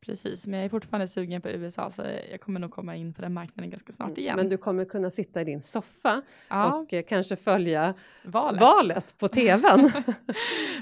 Precis, 0.00 0.46
men 0.46 0.58
jag 0.58 0.64
är 0.64 0.68
fortfarande 0.68 1.08
sugen 1.08 1.42
på 1.42 1.48
USA 1.48 1.90
så 1.90 2.02
jag 2.30 2.40
kommer 2.40 2.60
nog 2.60 2.70
komma 2.70 2.96
in 2.96 3.12
på 3.12 3.22
den 3.22 3.34
marknaden 3.34 3.70
ganska 3.70 3.92
snart 3.92 4.08
mm, 4.08 4.20
igen. 4.20 4.36
Men 4.36 4.48
du 4.48 4.56
kommer 4.56 4.84
kunna 4.84 5.10
sitta 5.10 5.40
i 5.40 5.44
din 5.44 5.62
soffa 5.62 6.22
ja. 6.48 6.74
och 6.74 6.92
eh, 6.92 7.04
kanske 7.08 7.36
följa 7.36 7.94
valet, 8.24 8.60
valet 8.60 9.18
på 9.18 9.28
tvn 9.28 9.84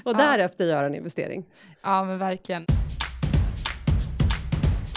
och 0.03 0.11
ja. 0.11 0.17
därefter 0.17 0.65
göra 0.65 0.85
en 0.85 0.95
investering. 0.95 1.45
Ja, 1.81 2.03
men 2.03 2.19
verkligen. 2.19 2.65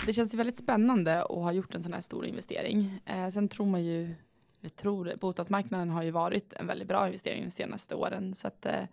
Det 0.06 0.12
känns 0.12 0.34
ju 0.34 0.38
väldigt 0.38 0.58
spännande 0.58 1.22
att 1.22 1.30
ha 1.30 1.52
gjort 1.52 1.74
en 1.74 1.82
sån 1.82 1.92
här 1.92 2.00
stor 2.00 2.26
investering. 2.26 3.00
Eh, 3.06 3.28
sen 3.28 3.48
tror 3.48 3.66
man 3.66 3.84
ju, 3.84 4.14
jag 4.60 4.76
tror 4.76 5.12
bostadsmarknaden 5.20 5.90
har 5.90 6.02
ju 6.02 6.10
varit 6.10 6.52
en 6.52 6.66
väldigt 6.66 6.88
bra 6.88 7.06
investering 7.06 7.44
de 7.44 7.50
senaste 7.50 7.94
åren 7.94 8.34
så 8.34 8.46
att 8.46 8.66
eh, 8.66 8.84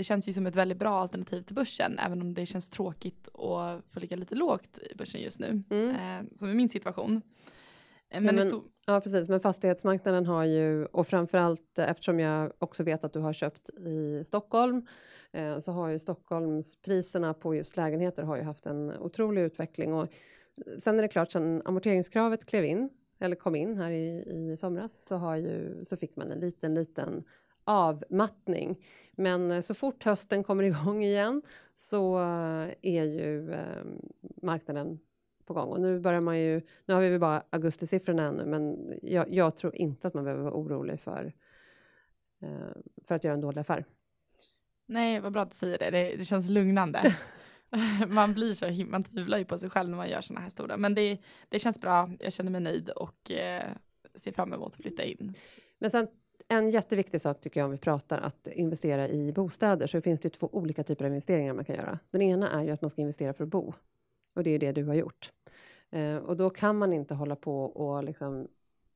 det 0.00 0.04
känns 0.04 0.28
ju 0.28 0.32
som 0.32 0.46
ett 0.46 0.56
väldigt 0.56 0.78
bra 0.78 1.00
alternativ 1.00 1.42
till 1.42 1.54
börsen, 1.54 1.98
även 1.98 2.20
om 2.20 2.34
det 2.34 2.46
känns 2.46 2.70
tråkigt 2.70 3.28
att 3.28 3.84
få 3.92 4.00
ligga 4.00 4.16
lite 4.16 4.34
lågt 4.34 4.78
i 4.78 4.94
börsen 4.96 5.20
just 5.20 5.38
nu, 5.38 5.62
mm. 5.70 5.90
eh, 5.90 6.30
som 6.34 6.48
är 6.50 6.54
min 6.54 6.68
situation. 6.68 7.22
Eh, 8.10 8.20
men, 8.20 8.36
ja, 8.36 8.44
men 8.44 8.62
ja, 8.86 9.00
precis, 9.00 9.28
men 9.28 9.40
fastighetsmarknaden 9.40 10.26
har 10.26 10.44
ju, 10.44 10.86
och 10.86 11.06
framförallt 11.06 11.78
eh, 11.78 11.90
eftersom 11.90 12.20
jag 12.20 12.52
också 12.58 12.82
vet 12.82 13.04
att 13.04 13.12
du 13.12 13.20
har 13.20 13.32
köpt 13.32 13.70
i 13.70 14.24
Stockholm, 14.24 14.86
eh, 15.32 15.58
så 15.58 15.72
har 15.72 15.88
ju 15.88 15.98
Stockholmspriserna 15.98 17.34
på 17.34 17.54
just 17.54 17.76
lägenheter 17.76 18.22
har 18.22 18.36
ju 18.36 18.42
haft 18.42 18.66
en 18.66 18.98
otrolig 18.98 19.42
utveckling. 19.42 19.94
Och 19.94 20.08
sen 20.78 20.98
är 20.98 21.02
det 21.02 21.08
klart, 21.08 21.30
sen 21.30 21.62
amorteringskravet 21.64 22.46
klev 22.46 22.64
in, 22.64 22.90
eller 23.18 23.36
kom 23.36 23.56
in 23.56 23.76
här 23.76 23.90
i, 23.90 24.24
i 24.30 24.56
somras, 24.56 25.04
så, 25.04 25.16
har 25.16 25.36
ju, 25.36 25.84
så 25.84 25.96
fick 25.96 26.16
man 26.16 26.30
en 26.30 26.40
liten, 26.40 26.74
liten 26.74 27.24
avmattning. 27.64 28.84
Men 29.12 29.50
eh, 29.50 29.60
så 29.60 29.74
fort 29.74 30.04
hösten 30.04 30.44
kommer 30.44 30.62
igång 30.64 31.04
igen 31.04 31.42
så 31.74 32.18
eh, 32.18 32.70
är 32.82 33.04
ju 33.04 33.52
eh, 33.52 33.84
marknaden 34.42 34.98
på 35.46 35.54
gång. 35.54 35.68
Och 35.68 35.80
nu 35.80 36.00
börjar 36.00 36.20
man 36.20 36.40
ju, 36.40 36.62
nu 36.84 36.94
har 36.94 37.00
vi 37.00 37.08
väl 37.08 37.20
bara 37.20 37.42
augustisiffrorna 37.50 38.22
ännu, 38.22 38.46
men 38.46 38.94
jag, 39.02 39.34
jag, 39.34 39.56
tror 39.56 39.76
inte 39.76 40.08
att 40.08 40.14
man 40.14 40.24
behöver 40.24 40.42
vara 40.42 40.54
orolig 40.54 41.00
för, 41.00 41.32
för 43.06 43.14
att 43.14 43.24
göra 43.24 43.34
en 43.34 43.40
dålig 43.40 43.60
affär. 43.60 43.84
Nej, 44.86 45.20
vad 45.20 45.32
bra 45.32 45.42
att 45.42 45.50
du 45.50 45.56
säger 45.56 45.78
det. 45.78 45.90
Det, 45.90 46.16
det 46.16 46.24
känns 46.24 46.48
lugnande. 46.48 47.16
man 48.08 48.34
blir 48.34 48.54
så 48.54 48.84
man 48.90 49.04
tvivlar 49.04 49.38
ju 49.38 49.44
på 49.44 49.58
sig 49.58 49.70
själv 49.70 49.90
när 49.90 49.96
man 49.96 50.08
gör 50.08 50.20
sådana 50.20 50.40
här 50.40 50.50
stora, 50.50 50.76
men 50.76 50.94
det, 50.94 51.18
det 51.48 51.58
känns 51.58 51.80
bra. 51.80 52.10
Jag 52.20 52.32
känner 52.32 52.50
mig 52.50 52.60
nöjd 52.60 52.90
och 52.90 53.30
eh, 53.30 53.70
ser 54.14 54.32
fram 54.32 54.52
emot 54.52 54.74
att 54.74 54.82
flytta 54.82 55.02
in. 55.02 55.34
Men 55.78 55.90
sen 55.90 56.08
en 56.50 56.70
jätteviktig 56.70 57.20
sak 57.20 57.40
tycker 57.40 57.60
jag 57.60 57.64
om 57.64 57.70
vi 57.70 57.78
pratar 57.78 58.18
att 58.18 58.48
investera 58.48 59.08
i 59.08 59.32
bostäder 59.32 59.86
så 59.86 60.00
finns 60.00 60.20
det 60.20 60.30
två 60.30 60.48
olika 60.52 60.82
typer 60.84 61.04
av 61.04 61.10
investeringar 61.10 61.54
man 61.54 61.64
kan 61.64 61.76
göra. 61.76 61.98
Den 62.10 62.22
ena 62.22 62.50
är 62.50 62.62
ju 62.62 62.70
att 62.70 62.82
man 62.82 62.90
ska 62.90 63.00
investera 63.00 63.32
för 63.32 63.44
att 63.44 63.50
bo 63.50 63.72
och 64.34 64.42
det 64.42 64.50
är 64.50 64.58
det 64.58 64.72
du 64.72 64.84
har 64.84 64.94
gjort. 64.94 65.32
Eh, 65.90 66.16
och 66.16 66.36
då 66.36 66.50
kan 66.50 66.78
man 66.78 66.92
inte 66.92 67.14
hålla 67.14 67.36
på 67.36 67.64
och 67.64 68.04
liksom 68.04 68.48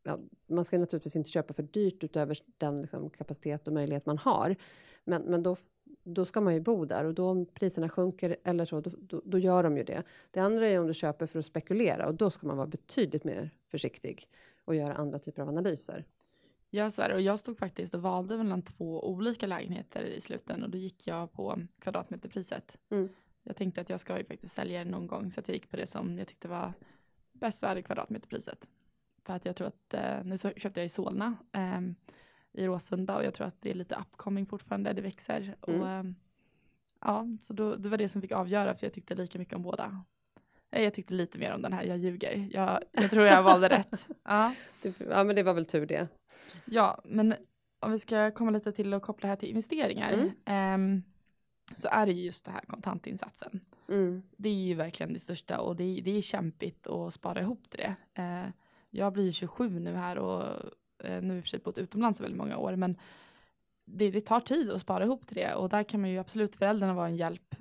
Ja, 0.06 0.18
man 0.46 0.64
ska 0.64 0.78
naturligtvis 0.78 1.16
inte 1.16 1.30
köpa 1.30 1.54
för 1.54 1.62
dyrt 1.62 2.04
utöver 2.04 2.38
den 2.58 2.80
liksom, 2.80 3.10
kapacitet 3.10 3.66
och 3.66 3.74
möjlighet 3.74 4.06
man 4.06 4.18
har. 4.18 4.56
Men, 5.04 5.22
men 5.22 5.42
då, 5.42 5.56
då 6.02 6.24
ska 6.24 6.40
man 6.40 6.54
ju 6.54 6.60
bo 6.60 6.84
där 6.84 7.04
och 7.04 7.14
då 7.14 7.28
om 7.28 7.46
priserna 7.46 7.88
sjunker 7.88 8.36
eller 8.44 8.64
så, 8.64 8.80
då, 8.80 8.90
då, 8.98 9.22
då, 9.24 9.38
gör 9.38 9.62
de 9.62 9.76
ju 9.76 9.84
det. 9.84 10.02
Det 10.30 10.40
andra 10.40 10.68
är 10.68 10.80
om 10.80 10.86
du 10.86 10.94
köper 10.94 11.26
för 11.26 11.38
att 11.38 11.44
spekulera 11.44 12.06
och 12.06 12.14
då 12.14 12.30
ska 12.30 12.46
man 12.46 12.56
vara 12.56 12.66
betydligt 12.66 13.24
mer 13.24 13.50
försiktig 13.70 14.28
och 14.64 14.74
göra 14.74 14.94
andra 14.94 15.18
typer 15.18 15.42
av 15.42 15.48
analyser. 15.48 16.04
Ja, 16.74 16.90
så 16.90 17.02
är 17.02 17.08
det. 17.08 17.14
Och 17.14 17.20
jag 17.20 17.38
stod 17.38 17.58
faktiskt 17.58 17.94
och 17.94 18.02
valde 18.02 18.36
mellan 18.36 18.62
två 18.62 19.08
olika 19.08 19.46
lägenheter 19.46 20.04
i 20.04 20.20
sluten 20.20 20.62
och 20.62 20.70
då 20.70 20.78
gick 20.78 21.06
jag 21.06 21.32
på 21.32 21.58
kvadratmeterpriset. 21.78 22.78
Mm. 22.90 23.08
Jag 23.42 23.56
tänkte 23.56 23.80
att 23.80 23.88
jag 23.88 24.00
ska 24.00 24.18
ju 24.18 24.24
faktiskt 24.24 24.54
sälja 24.54 24.84
någon 24.84 25.06
gång 25.06 25.30
så 25.30 25.40
att 25.40 25.48
jag 25.48 25.54
gick 25.54 25.70
på 25.70 25.76
det 25.76 25.86
som 25.86 26.18
jag 26.18 26.28
tyckte 26.28 26.48
var 26.48 26.72
bäst 27.32 27.62
värde 27.62 27.82
kvadratmeterpriset. 27.82 28.68
För 29.24 29.32
att 29.34 29.44
jag 29.44 29.56
tror 29.56 29.68
att, 29.68 29.94
eh, 29.94 30.24
nu 30.24 30.38
så 30.38 30.50
köpte 30.50 30.80
jag 30.80 30.86
i 30.86 30.88
Solna 30.88 31.36
eh, 31.52 31.80
i 32.52 32.66
Råsunda 32.66 33.16
och 33.16 33.24
jag 33.24 33.34
tror 33.34 33.46
att 33.46 33.62
det 33.62 33.70
är 33.70 33.74
lite 33.74 33.94
upcoming 33.94 34.46
fortfarande, 34.46 34.92
det 34.92 35.02
växer. 35.02 35.56
Mm. 35.66 35.80
Och, 35.80 35.88
eh, 35.88 36.04
ja, 37.00 37.26
så 37.40 37.52
då, 37.52 37.74
det 37.74 37.88
var 37.88 37.98
det 37.98 38.08
som 38.08 38.22
fick 38.22 38.32
avgöra 38.32 38.74
för 38.74 38.86
jag 38.86 38.92
tyckte 38.92 39.14
lika 39.14 39.38
mycket 39.38 39.54
om 39.54 39.62
båda. 39.62 40.04
Jag 40.82 40.94
tyckte 40.94 41.14
lite 41.14 41.38
mer 41.38 41.54
om 41.54 41.62
den 41.62 41.72
här, 41.72 41.84
jag 41.84 41.98
ljuger. 41.98 42.48
Jag, 42.52 42.80
jag 42.92 43.10
tror 43.10 43.26
jag 43.26 43.42
valde 43.42 43.68
rätt. 43.68 44.08
Ja. 44.24 44.54
ja, 45.10 45.24
men 45.24 45.36
det 45.36 45.42
var 45.42 45.54
väl 45.54 45.66
tur 45.66 45.86
det. 45.86 46.08
Ja, 46.64 47.00
men 47.04 47.34
om 47.80 47.92
vi 47.92 47.98
ska 47.98 48.30
komma 48.30 48.50
lite 48.50 48.72
till 48.72 48.94
att 48.94 49.02
koppla 49.02 49.26
det 49.26 49.28
här 49.28 49.36
till 49.36 49.48
investeringar. 49.48 50.32
Mm. 50.46 50.74
Um, 50.74 51.02
så 51.76 51.88
är 51.88 52.06
det 52.06 52.12
ju 52.12 52.22
just 52.22 52.44
det 52.44 52.50
här 52.50 52.60
kontantinsatsen. 52.60 53.60
Mm. 53.88 54.22
Det 54.36 54.48
är 54.48 54.52
ju 54.52 54.74
verkligen 54.74 55.12
det 55.12 55.20
största 55.20 55.60
och 55.60 55.76
det, 55.76 56.00
det 56.04 56.16
är 56.16 56.22
kämpigt 56.22 56.86
att 56.86 57.14
spara 57.14 57.40
ihop 57.40 57.70
till 57.70 57.80
det. 57.80 58.22
Uh, 58.22 58.50
jag 58.90 59.12
blir 59.12 59.32
27 59.32 59.78
nu 59.80 59.94
här 59.94 60.18
och 60.18 60.42
uh, 61.04 61.22
nu 61.22 61.36
i 61.36 61.40
och 61.40 61.44
för 61.44 61.48
sig 61.48 61.60
bott 61.60 61.78
utomlands 61.78 62.20
väldigt 62.20 62.38
många 62.38 62.56
år 62.56 62.76
men 62.76 62.96
det, 63.86 64.10
det, 64.10 64.20
tar 64.20 64.40
tid 64.40 64.70
att 64.70 64.80
spara 64.80 65.04
ihop 65.04 65.26
till 65.26 65.36
det 65.36 65.54
och 65.54 65.68
där 65.68 65.82
kan 65.82 66.00
man 66.00 66.10
ju 66.10 66.18
absolut 66.18 66.56
föräldrarna 66.56 66.94
vara 66.94 67.06
en 67.06 67.16
hjälp 67.16 67.54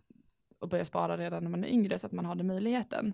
och 0.63 0.69
börja 0.69 0.85
spara 0.85 1.17
redan 1.17 1.43
när 1.43 1.51
man 1.51 1.63
är 1.63 1.67
yngre 1.67 1.99
så 1.99 2.07
att 2.07 2.11
man 2.11 2.25
har 2.25 2.35
den 2.35 2.47
möjligheten. 2.47 3.13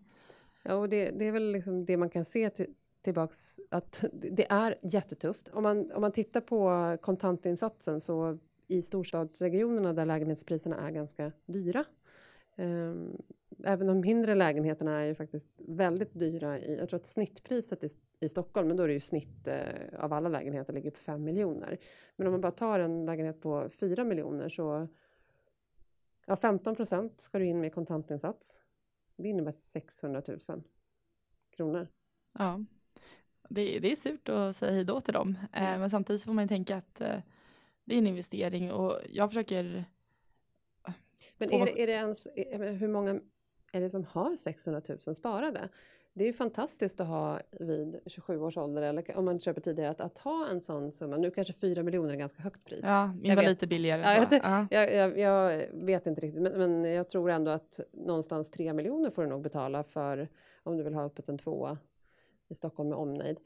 Ja, 0.63 0.75
och 0.75 0.89
det, 0.89 1.11
det 1.11 1.25
är 1.25 1.31
väl 1.31 1.51
liksom 1.51 1.85
det 1.85 1.97
man 1.97 2.09
kan 2.09 2.25
se 2.25 2.49
till, 2.49 2.73
tillbaks 3.01 3.59
att 3.69 4.05
det 4.13 4.51
är 4.51 4.75
jättetufft. 4.81 5.49
Om 5.53 5.63
man, 5.63 5.91
om 5.91 6.01
man 6.01 6.11
tittar 6.11 6.41
på 6.41 6.97
kontantinsatsen 7.01 8.01
så 8.01 8.37
i 8.67 8.81
storstadsregionerna 8.81 9.93
där 9.93 10.05
lägenhetspriserna 10.05 10.87
är 10.87 10.91
ganska 10.91 11.31
dyra. 11.45 11.85
Um, 12.57 13.21
även 13.63 13.87
de 13.87 13.99
mindre 13.99 14.35
lägenheterna 14.35 15.01
är 15.01 15.05
ju 15.05 15.15
faktiskt 15.15 15.49
väldigt 15.57 16.19
dyra. 16.19 16.59
I, 16.59 16.77
jag 16.77 16.89
tror 16.89 16.99
att 16.99 17.07
snittpriset 17.07 17.83
i, 17.83 17.89
i 18.19 18.29
Stockholm, 18.29 18.67
men 18.67 18.77
då 18.77 18.83
är 18.83 18.87
det 18.87 18.93
ju 18.93 18.99
snitt 18.99 19.47
eh, 19.47 20.03
av 20.03 20.13
alla 20.13 20.29
lägenheter, 20.29 20.73
ligger 20.73 20.91
på 20.91 20.99
5 20.99 21.23
miljoner. 21.23 21.77
Men 22.15 22.27
om 22.27 22.33
man 22.33 22.41
bara 22.41 22.51
tar 22.51 22.79
en 22.79 23.05
lägenhet 23.05 23.41
på 23.41 23.69
4 23.69 24.03
miljoner 24.03 24.49
så 24.49 24.87
ja, 26.29 26.35
15 26.35 26.75
procent 26.75 27.21
ska 27.21 27.39
du 27.39 27.45
in 27.45 27.59
med 27.59 27.73
kontantinsats. 27.73 28.61
Det 29.15 29.29
innebär 29.29 29.51
600 29.51 30.21
000 30.27 30.39
kronor. 31.55 31.87
Ja, 32.33 32.63
det, 33.49 33.79
det 33.79 33.91
är 33.91 33.95
surt 33.95 34.29
att 34.29 34.55
säga 34.55 34.71
hej 34.71 34.83
då 34.83 35.01
till 35.01 35.13
dem. 35.13 35.37
Mm. 35.53 35.73
Eh, 35.73 35.79
men 35.79 35.89
samtidigt 35.89 36.23
får 36.23 36.33
man 36.33 36.43
ju 36.43 36.47
tänka 36.47 36.77
att 36.77 37.01
eh, 37.01 37.19
det 37.83 37.93
är 37.93 37.97
en 37.97 38.07
investering 38.07 38.71
och 38.71 38.99
jag 39.09 39.29
försöker. 39.29 39.85
Men 41.37 41.51
är 41.51 41.65
det, 41.65 41.81
är 41.81 41.87
det 41.87 41.93
ens, 41.93 42.27
hur 42.79 42.87
många 42.87 43.19
är 43.71 43.81
det 43.81 43.89
som 43.89 44.03
har 44.03 44.35
600 44.35 44.81
000 45.05 45.15
sparade? 45.15 45.69
Det 46.13 46.23
är 46.23 46.27
ju 46.27 46.33
fantastiskt 46.33 46.99
att 46.99 47.07
ha 47.07 47.39
vid 47.51 47.99
27 48.05 48.41
års 48.41 48.57
ålder 48.57 48.81
eller 48.81 49.17
om 49.17 49.25
man 49.25 49.39
köper 49.39 49.61
tidigare 49.61 49.89
att, 49.89 50.01
att 50.01 50.17
ha 50.17 50.47
en 50.47 50.61
sån 50.61 50.91
summa. 50.91 51.17
Nu 51.17 51.31
kanske 51.31 51.53
4 51.53 51.83
miljoner 51.83 52.13
är 52.13 52.17
ganska 52.17 52.41
högt 52.41 52.65
pris. 52.65 52.79
Ja, 52.83 53.13
min 53.21 53.35
var 53.35 53.43
lite 53.43 53.67
billigare. 53.67 54.01
Ja, 54.01 54.27
jag, 54.31 54.41
ja. 54.43 54.67
jag, 54.71 54.93
jag, 54.93 55.19
jag, 55.19 55.67
vet 55.73 56.07
inte 56.07 56.21
riktigt 56.21 56.41
men, 56.41 56.53
men, 56.57 56.91
jag 56.91 57.09
tror 57.09 57.29
ändå 57.29 57.51
att 57.51 57.79
någonstans 57.91 58.51
3 58.51 58.73
miljoner 58.73 59.09
får 59.09 59.23
du 59.23 59.29
nog 59.29 59.41
betala 59.41 59.83
för 59.83 60.27
om 60.63 60.77
du 60.77 60.83
vill 60.83 60.93
ha 60.93 61.03
uppåt 61.03 61.29
en 61.29 61.37
tvåa 61.37 61.77
i 62.49 62.53
Stockholm 62.53 62.89
med 62.89 62.97
omnejd. 62.97 63.39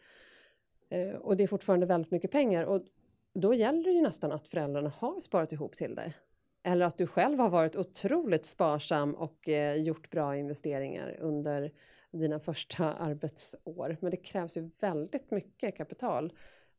Eh, 0.89 1.15
och 1.15 1.37
det 1.37 1.43
är 1.43 1.47
fortfarande 1.47 1.85
väldigt 1.85 2.11
mycket 2.11 2.31
pengar 2.31 2.63
och 2.63 2.83
då 3.33 3.53
gäller 3.53 3.83
det 3.83 3.91
ju 3.91 4.01
nästan 4.01 4.31
att 4.31 4.47
föräldrarna 4.47 4.91
har 4.97 5.19
sparat 5.19 5.51
ihop 5.51 5.75
till 5.75 5.95
det. 5.95 6.13
Eller 6.63 6.85
att 6.85 6.97
du 6.97 7.07
själv 7.07 7.39
har 7.39 7.49
varit 7.49 7.75
otroligt 7.75 8.45
sparsam 8.45 9.15
och 9.15 9.49
eh, 9.49 9.75
gjort 9.75 10.09
bra 10.09 10.37
investeringar 10.37 11.17
under 11.19 11.71
dina 12.17 12.39
första 12.39 12.93
arbetsår. 12.93 13.97
Men 14.01 14.11
det 14.11 14.17
krävs 14.17 14.57
ju 14.57 14.69
väldigt 14.79 15.31
mycket 15.31 15.77
kapital 15.77 16.33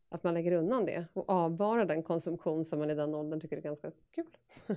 att 0.08 0.24
man 0.24 0.34
lägger 0.34 0.52
undan 0.52 0.86
det 0.86 1.06
och 1.12 1.30
avvarar 1.30 1.84
den 1.84 2.02
konsumtion 2.02 2.64
som 2.64 2.78
man 2.78 2.90
i 2.90 2.94
den 2.94 3.14
åldern 3.14 3.40
tycker 3.40 3.56
är 3.56 3.60
ganska 3.60 3.90
kul. 4.14 4.36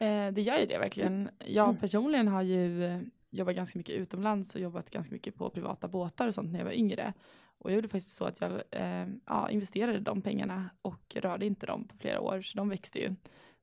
Eh, 0.00 0.32
det 0.32 0.42
gör 0.42 0.58
ju 0.58 0.66
det 0.66 0.78
verkligen. 0.78 1.28
Jag 1.46 1.68
mm. 1.68 1.76
personligen 1.76 2.28
har 2.28 2.42
ju 2.42 2.84
eh, 2.84 3.00
jobbat 3.30 3.54
ganska 3.54 3.78
mycket 3.78 3.94
utomlands 3.94 4.54
och 4.54 4.60
jobbat 4.60 4.90
ganska 4.90 5.14
mycket 5.14 5.34
på 5.34 5.50
privata 5.50 5.88
båtar 5.88 6.26
och 6.26 6.34
sånt 6.34 6.52
när 6.52 6.58
jag 6.58 6.64
var 6.64 6.72
yngre. 6.72 7.12
Och 7.58 7.70
jag 7.70 7.74
gjorde 7.74 7.88
faktiskt 7.88 8.16
så 8.16 8.24
att 8.24 8.40
jag 8.40 8.52
eh, 8.70 9.06
ja, 9.26 9.50
investerade 9.50 10.00
de 10.00 10.22
pengarna 10.22 10.70
och 10.82 11.16
rörde 11.16 11.46
inte 11.46 11.66
dem 11.66 11.84
på 11.88 11.96
flera 11.96 12.20
år, 12.20 12.42
så 12.42 12.56
de 12.56 12.68
växte 12.68 12.98
ju. 12.98 13.14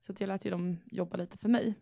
Så 0.05 0.11
att 0.11 0.19
jag 0.19 0.27
lät 0.27 0.45
ju 0.45 0.49
dem 0.49 0.77
jobba 0.85 1.17
lite 1.17 1.37
för 1.37 1.49
mig. 1.49 1.75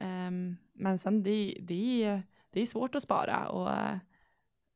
Um, 0.00 0.56
men 0.72 0.98
sen 0.98 1.22
det, 1.22 1.58
det, 1.60 2.04
är, 2.04 2.22
det 2.50 2.60
är 2.60 2.66
svårt 2.66 2.94
att 2.94 3.02
spara 3.02 3.48
och, 3.48 3.98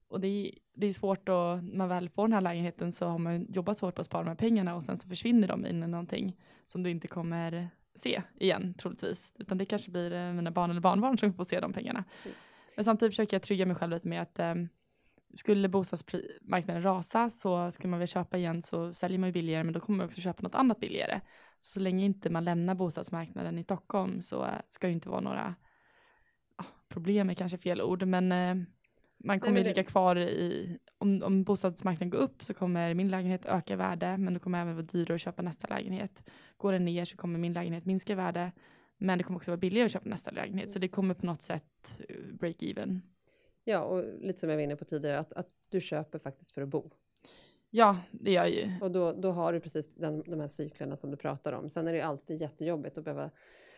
och 0.08 0.20
det, 0.20 0.28
är, 0.28 0.50
det 0.74 0.86
är 0.86 0.92
svårt 0.92 1.28
att, 1.28 1.64
när 1.64 1.76
man 1.76 1.88
väl 1.88 2.08
får 2.08 2.22
den 2.22 2.32
här 2.32 2.40
lägenheten 2.40 2.92
så 2.92 3.06
har 3.06 3.18
man 3.18 3.46
jobbat 3.52 3.78
svårt 3.78 3.94
på 3.94 4.00
att 4.00 4.06
spara 4.06 4.24
här 4.24 4.34
pengarna 4.34 4.74
och 4.74 4.82
sen 4.82 4.98
så 4.98 5.08
försvinner 5.08 5.48
de 5.48 5.66
in 5.66 5.82
i 5.82 5.86
någonting 5.86 6.36
som 6.66 6.82
du 6.82 6.90
inte 6.90 7.08
kommer 7.08 7.70
se 7.94 8.22
igen 8.40 8.74
troligtvis. 8.74 9.32
Utan 9.38 9.58
det 9.58 9.64
kanske 9.64 9.90
blir 9.90 10.12
eh, 10.12 10.32
mina 10.32 10.50
barn 10.50 10.70
eller 10.70 10.80
barnbarn 10.80 11.18
som 11.18 11.34
får 11.34 11.44
se 11.44 11.60
de 11.60 11.72
pengarna. 11.72 12.04
Mm. 12.24 12.36
Men 12.76 12.84
samtidigt 12.84 13.12
försöker 13.12 13.34
jag 13.34 13.42
trygga 13.42 13.66
mig 13.66 13.76
själv 13.76 13.92
lite 13.92 14.08
med 14.08 14.22
att 14.22 14.38
um, 14.38 14.68
skulle 15.34 15.68
bostadsmarknaden 15.68 16.82
rasa 16.82 17.30
så 17.30 17.70
ska 17.70 17.88
man 17.88 17.98
väl 17.98 18.08
köpa 18.08 18.38
igen 18.38 18.62
så 18.62 18.92
säljer 18.92 19.18
man 19.18 19.28
ju 19.28 19.32
billigare 19.32 19.64
men 19.64 19.72
då 19.72 19.80
kommer 19.80 19.96
man 19.96 20.06
också 20.06 20.20
köpa 20.20 20.42
något 20.42 20.54
annat 20.54 20.80
billigare. 20.80 21.20
Så, 21.58 21.72
så 21.72 21.80
länge 21.80 22.04
inte 22.04 22.30
man 22.30 22.44
lämnar 22.44 22.74
bostadsmarknaden 22.74 23.58
i 23.58 23.64
Stockholm 23.64 24.22
så 24.22 24.46
ska 24.68 24.86
det 24.86 24.92
inte 24.92 25.08
vara 25.08 25.20
några 25.20 25.54
problem 26.94 27.30
är 27.30 27.34
kanske 27.34 27.58
fel 27.58 27.82
ord 27.82 28.06
men 28.06 28.32
eh, 28.32 28.66
man 29.18 29.40
kommer 29.40 29.58
ju 29.58 29.64
ligga 29.64 29.84
kvar 29.84 30.16
i, 30.18 30.78
om, 30.98 31.22
om 31.22 31.44
bostadsmarknaden 31.44 32.10
går 32.10 32.18
upp 32.18 32.44
så 32.44 32.54
kommer 32.54 32.94
min 32.94 33.08
lägenhet 33.08 33.46
öka 33.46 33.76
värde 33.76 34.16
men 34.16 34.34
det 34.34 34.40
kommer 34.40 34.60
även 34.60 34.74
vara 34.74 34.86
dyrare 34.86 35.14
att 35.14 35.20
köpa 35.20 35.42
nästa 35.42 35.66
lägenhet. 35.68 36.22
Går 36.56 36.72
den 36.72 36.84
ner 36.84 37.04
så 37.04 37.16
kommer 37.16 37.38
min 37.38 37.52
lägenhet 37.52 37.84
minska 37.84 38.14
värde 38.14 38.52
men 38.98 39.18
det 39.18 39.24
kommer 39.24 39.38
också 39.38 39.50
vara 39.50 39.60
billigare 39.60 39.86
att 39.86 39.92
köpa 39.92 40.08
nästa 40.08 40.30
lägenhet 40.30 40.70
så 40.72 40.78
det 40.78 40.88
kommer 40.88 41.14
på 41.14 41.26
något 41.26 41.42
sätt 41.42 42.00
eh, 42.08 42.16
break 42.32 42.62
even. 42.62 43.02
Ja, 43.64 43.82
och 43.82 44.04
lite 44.20 44.40
som 44.40 44.48
jag 44.48 44.56
var 44.56 44.62
inne 44.62 44.76
på 44.76 44.84
tidigare, 44.84 45.18
att, 45.18 45.32
att 45.32 45.50
du 45.68 45.80
köper 45.80 46.18
faktiskt 46.18 46.52
för 46.52 46.62
att 46.62 46.68
bo. 46.68 46.90
Ja, 47.70 47.96
det 48.10 48.32
gör 48.32 48.44
jag 48.44 48.52
ju. 48.52 48.70
Och 48.80 48.90
då, 48.90 49.12
då 49.12 49.30
har 49.30 49.52
du 49.52 49.60
precis 49.60 49.94
den, 49.94 50.22
de 50.26 50.40
här 50.40 50.48
cyklerna 50.48 50.96
som 50.96 51.10
du 51.10 51.16
pratar 51.16 51.52
om. 51.52 51.70
Sen 51.70 51.88
är 51.88 51.92
det 51.92 52.00
alltid 52.00 52.40
jättejobbigt 52.40 52.98
att 52.98 53.04
behöva 53.04 53.30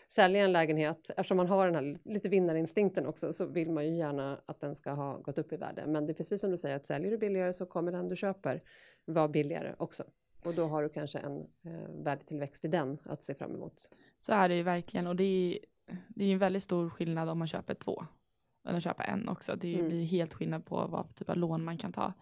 sälja 0.08 0.44
en 0.44 0.52
lägenhet. 0.52 1.10
Eftersom 1.10 1.36
man 1.36 1.48
har 1.48 1.66
den 1.66 1.74
här 1.74 1.98
lite 2.04 2.28
vinnarinstinkten 2.28 3.06
också 3.06 3.32
så 3.32 3.46
vill 3.46 3.70
man 3.70 3.86
ju 3.86 3.96
gärna 3.96 4.40
att 4.46 4.60
den 4.60 4.74
ska 4.74 4.90
ha 4.90 5.18
gått 5.18 5.38
upp 5.38 5.52
i 5.52 5.56
värde. 5.56 5.84
Men 5.86 6.06
det 6.06 6.12
är 6.12 6.14
precis 6.14 6.40
som 6.40 6.50
du 6.50 6.56
säger 6.56 6.76
att 6.76 6.86
säljer 6.86 7.10
du 7.10 7.18
billigare 7.18 7.52
så 7.52 7.66
kommer 7.66 7.92
den 7.92 8.08
du 8.08 8.16
köper 8.16 8.62
vara 9.04 9.28
billigare 9.28 9.74
också. 9.78 10.04
Och 10.44 10.54
då 10.54 10.66
har 10.66 10.82
du 10.82 10.88
kanske 10.88 11.18
en 11.18 11.40
eh, 11.40 11.90
värdetillväxt 12.04 12.64
i 12.64 12.68
den 12.68 12.98
att 13.04 13.24
se 13.24 13.34
fram 13.34 13.54
emot. 13.54 13.88
Så 14.18 14.32
är 14.32 14.48
det 14.48 14.54
ju 14.54 14.62
verkligen 14.62 15.06
och 15.06 15.16
det 15.16 15.24
är, 15.24 15.58
det 16.08 16.24
är 16.24 16.32
en 16.32 16.38
väldigt 16.38 16.62
stor 16.62 16.90
skillnad 16.90 17.28
om 17.28 17.38
man 17.38 17.48
köper 17.48 17.74
två 17.74 18.04
eller 18.68 18.80
köpa 18.80 19.04
en 19.04 19.28
också. 19.28 19.56
Det 19.56 19.74
mm. 19.74 19.88
blir 19.88 20.04
helt 20.04 20.34
skillnad 20.34 20.64
på 20.64 20.86
vad 20.86 21.06
för 21.06 21.12
typ 21.12 21.30
av 21.30 21.36
lån 21.36 21.64
man 21.64 21.78
kan 21.78 21.92
ta. 21.92 22.12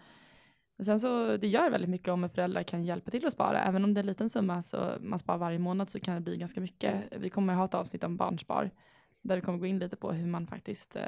Sen 0.82 1.00
så 1.00 1.36
det 1.36 1.46
gör 1.46 1.70
väldigt 1.70 1.90
mycket 1.90 2.08
om 2.08 2.28
föräldrar 2.28 2.62
kan 2.62 2.84
hjälpa 2.84 3.10
till 3.10 3.26
att 3.26 3.32
spara. 3.32 3.64
Även 3.64 3.84
om 3.84 3.94
det 3.94 3.98
är 3.98 4.02
en 4.02 4.06
liten 4.06 4.30
summa 4.30 4.62
så 4.62 4.94
man 5.00 5.18
sparar 5.18 5.38
varje 5.38 5.58
månad 5.58 5.90
så 5.90 6.00
kan 6.00 6.14
det 6.14 6.20
bli 6.20 6.36
ganska 6.36 6.60
mycket. 6.60 6.94
Vi 7.16 7.30
kommer 7.30 7.54
ha 7.54 7.64
ett 7.64 7.74
avsnitt 7.74 8.04
om 8.04 8.16
barnspar 8.16 8.70
där 9.22 9.36
vi 9.36 9.42
kommer 9.42 9.58
gå 9.58 9.66
in 9.66 9.78
lite 9.78 9.96
på 9.96 10.12
hur 10.12 10.26
man 10.26 10.46
faktiskt 10.46 10.96
eh, 10.96 11.02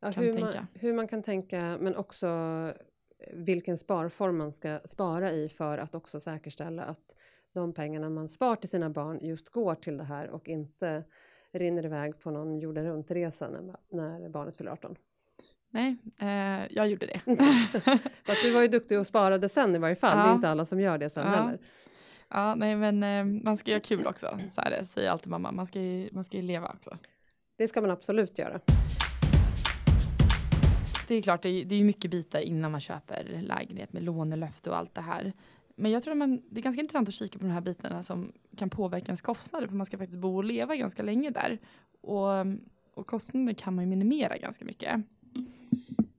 ja, 0.00 0.12
kan 0.12 0.24
hur 0.24 0.32
tänka. 0.32 0.60
Man, 0.60 0.66
hur 0.74 0.92
man 0.92 1.08
kan 1.08 1.22
tänka 1.22 1.78
men 1.80 1.96
också 1.96 2.28
vilken 3.32 3.78
sparform 3.78 4.38
man 4.38 4.52
ska 4.52 4.80
spara 4.84 5.32
i 5.32 5.48
för 5.48 5.78
att 5.78 5.94
också 5.94 6.20
säkerställa 6.20 6.82
att 6.82 7.14
de 7.52 7.72
pengarna 7.72 8.10
man 8.10 8.28
spar 8.28 8.56
till 8.56 8.70
sina 8.70 8.90
barn 8.90 9.18
just 9.22 9.48
går 9.48 9.74
till 9.74 9.96
det 9.96 10.04
här 10.04 10.28
och 10.30 10.48
inte 10.48 11.04
rinner 11.52 11.84
iväg 11.84 12.20
på 12.20 12.30
någon 12.30 12.58
jorden 12.58 12.84
runt-resa 12.84 13.48
när, 13.50 13.76
när 13.88 14.28
barnet 14.28 14.56
fyller 14.56 14.70
18. 14.70 14.96
Nej, 15.74 15.96
eh, 16.18 16.66
jag 16.70 16.88
gjorde 16.88 17.06
det. 17.06 17.20
Fast 18.26 18.42
du 18.42 18.50
var 18.50 18.62
ju 18.62 18.68
duktig 18.68 18.98
och 18.98 19.06
sparade 19.06 19.48
sen 19.48 19.74
i 19.74 19.78
varje 19.78 19.96
fall. 19.96 20.18
Ja. 20.18 20.24
Det 20.24 20.30
är 20.30 20.34
inte 20.34 20.48
alla 20.48 20.64
som 20.64 20.80
gör 20.80 20.98
det 20.98 21.10
sen 21.10 21.26
ja. 21.26 21.30
heller. 21.30 21.58
Ja, 22.28 22.54
nej 22.54 22.76
men 22.76 23.02
eh, 23.02 23.42
man 23.44 23.56
ska 23.56 23.70
göra 23.70 23.80
kul 23.80 24.06
också. 24.06 24.38
Så 24.48 24.60
är 24.60 24.70
det, 24.70 24.84
säger 24.84 25.10
alltid 25.10 25.28
mamma. 25.28 25.52
Man 25.52 25.66
ska, 25.66 25.80
ju, 25.80 26.08
man 26.12 26.24
ska 26.24 26.36
ju 26.36 26.42
leva 26.42 26.68
också. 26.68 26.98
Det 27.58 27.68
ska 27.68 27.80
man 27.80 27.90
absolut 27.90 28.38
göra. 28.38 28.60
Det 31.08 31.14
är 31.14 31.22
klart, 31.22 31.42
det 31.42 31.48
är, 31.48 31.64
det 31.64 31.74
är 31.74 31.84
mycket 31.84 32.10
bitar 32.10 32.40
innan 32.40 32.72
man 32.72 32.80
köper 32.80 33.40
lägenhet 33.42 33.92
med 33.92 34.02
lånelöfte 34.02 34.70
och 34.70 34.76
allt 34.76 34.94
det 34.94 35.00
här. 35.00 35.32
Men 35.76 35.90
jag 35.90 36.02
tror 36.02 36.12
att 36.12 36.18
man, 36.18 36.42
det 36.50 36.60
är 36.60 36.62
ganska 36.62 36.80
intressant 36.80 37.08
att 37.08 37.14
kika 37.14 37.38
på 37.38 37.44
de 37.44 37.50
här 37.50 37.60
bitarna 37.60 38.02
som 38.02 38.32
kan 38.56 38.70
påverka 38.70 39.06
ens 39.06 39.22
kostnader, 39.22 39.66
för 39.66 39.74
man 39.74 39.86
ska 39.86 39.98
faktiskt 39.98 40.20
bo 40.20 40.36
och 40.36 40.44
leva 40.44 40.76
ganska 40.76 41.02
länge 41.02 41.30
där. 41.30 41.58
Och, 42.00 42.46
och 42.94 43.06
kostnader 43.06 43.52
kan 43.54 43.74
man 43.74 43.84
ju 43.84 43.90
minimera 43.90 44.36
ganska 44.36 44.64
mycket. 44.64 45.00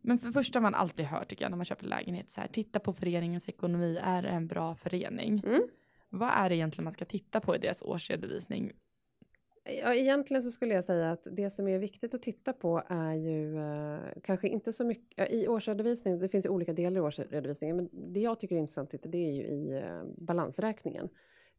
Men 0.06 0.20
för 0.20 0.28
det 0.28 0.34
första 0.34 0.62
man 0.62 0.76
alltid 0.76 1.06
hör 1.06 1.26
tycker 1.26 1.46
jag 1.46 1.50
när 1.50 1.58
man 1.58 1.66
köper 1.66 1.86
lägenhet 1.86 2.30
så 2.30 2.42
här, 2.42 2.48
titta 2.48 2.80
på 2.80 2.94
föreningens 2.94 3.50
ekonomi, 3.50 4.00
är 4.04 4.22
det 4.22 4.30
en 4.30 4.48
bra 4.48 4.76
förening? 4.76 5.44
Mm. 5.46 5.62
Vad 6.10 6.30
är 6.30 6.50
det 6.50 6.56
egentligen 6.56 6.84
man 6.84 6.92
ska 6.92 7.06
titta 7.06 7.40
på 7.40 7.56
i 7.56 7.60
deras 7.60 7.82
årsredovisning? 7.82 8.72
Ja, 9.82 9.94
egentligen 9.94 10.44
så 10.44 10.52
skulle 10.52 10.74
jag 10.74 10.86
säga 10.86 11.12
att 11.12 11.28
det 11.32 11.50
som 11.50 11.68
är 11.68 11.80
viktigt 11.80 12.14
att 12.14 12.22
titta 12.22 12.54
på 12.54 12.84
är 12.88 13.14
ju 13.14 13.60
eh, 13.60 14.00
kanske 14.24 14.48
inte 14.48 14.74
så 14.74 14.86
mycket 14.86 15.32
i 15.32 15.48
årsredovisningen. 15.48 16.20
Det 16.20 16.30
finns 16.30 16.46
ju 16.46 16.50
olika 16.50 16.74
delar 16.74 16.98
i 16.98 17.02
årsredovisningen, 17.02 17.76
men 17.76 17.90
det 18.14 18.20
jag 18.20 18.40
tycker 18.40 18.56
är 18.56 18.60
intressant 18.60 18.90
titta 18.90 19.10
det 19.10 19.18
är 19.18 19.32
ju 19.32 19.44
i 19.44 19.74
eh, 19.78 20.04
balansräkningen. 20.18 21.10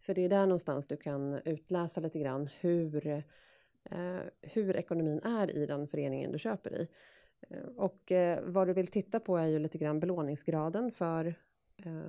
För 0.01 0.15
det 0.15 0.25
är 0.25 0.29
där 0.29 0.47
någonstans 0.47 0.87
du 0.87 0.97
kan 0.97 1.41
utläsa 1.45 2.01
lite 2.01 2.19
grann 2.19 2.49
hur, 2.61 3.07
eh, 3.91 4.21
hur 4.43 4.77
ekonomin 4.77 5.21
är 5.25 5.57
i 5.57 5.67
den 5.67 5.89
föreningen 5.89 6.33
du 6.33 6.39
köper 6.39 6.81
i. 6.81 6.89
Eh, 7.41 7.67
och 7.77 8.13
eh, 8.13 8.43
vad 8.45 8.67
du 8.67 8.73
vill 8.73 8.87
titta 8.87 9.21
på 9.21 9.37
är 9.37 9.47
ju 9.47 9.59
lite 9.59 9.79
grann 9.79 10.01
belåningsgraden 10.01 10.93
för, 10.93 11.35
eh, 11.77 12.01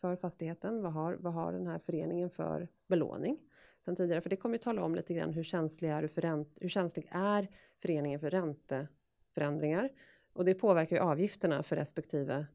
för 0.00 0.16
fastigheten. 0.16 0.82
Vad 0.82 0.92
har, 0.92 1.16
vad 1.20 1.32
har 1.32 1.52
den 1.52 1.66
här 1.66 1.78
föreningen 1.78 2.30
för 2.30 2.68
belåning? 2.86 3.38
sen 3.84 3.96
tidigare. 3.96 4.20
För 4.20 4.30
det 4.30 4.36
kommer 4.36 4.54
ju 4.54 4.58
tala 4.62 4.84
om 4.84 4.94
lite 4.94 5.14
grann 5.14 5.32
hur 5.32 5.42
känslig 5.42 5.90
är, 5.90 6.06
för 6.06 6.20
ränt, 6.20 6.58
hur 6.60 6.68
känslig 6.68 7.08
är 7.10 7.48
föreningen 7.78 8.20
för 8.20 8.30
ränteförändringar. 8.30 9.90
Och 10.32 10.44
det 10.44 10.54
påverkar 10.54 10.96
ju 10.96 11.02
avgifterna 11.02 11.62
för 11.62 11.76
respektive 11.76 12.46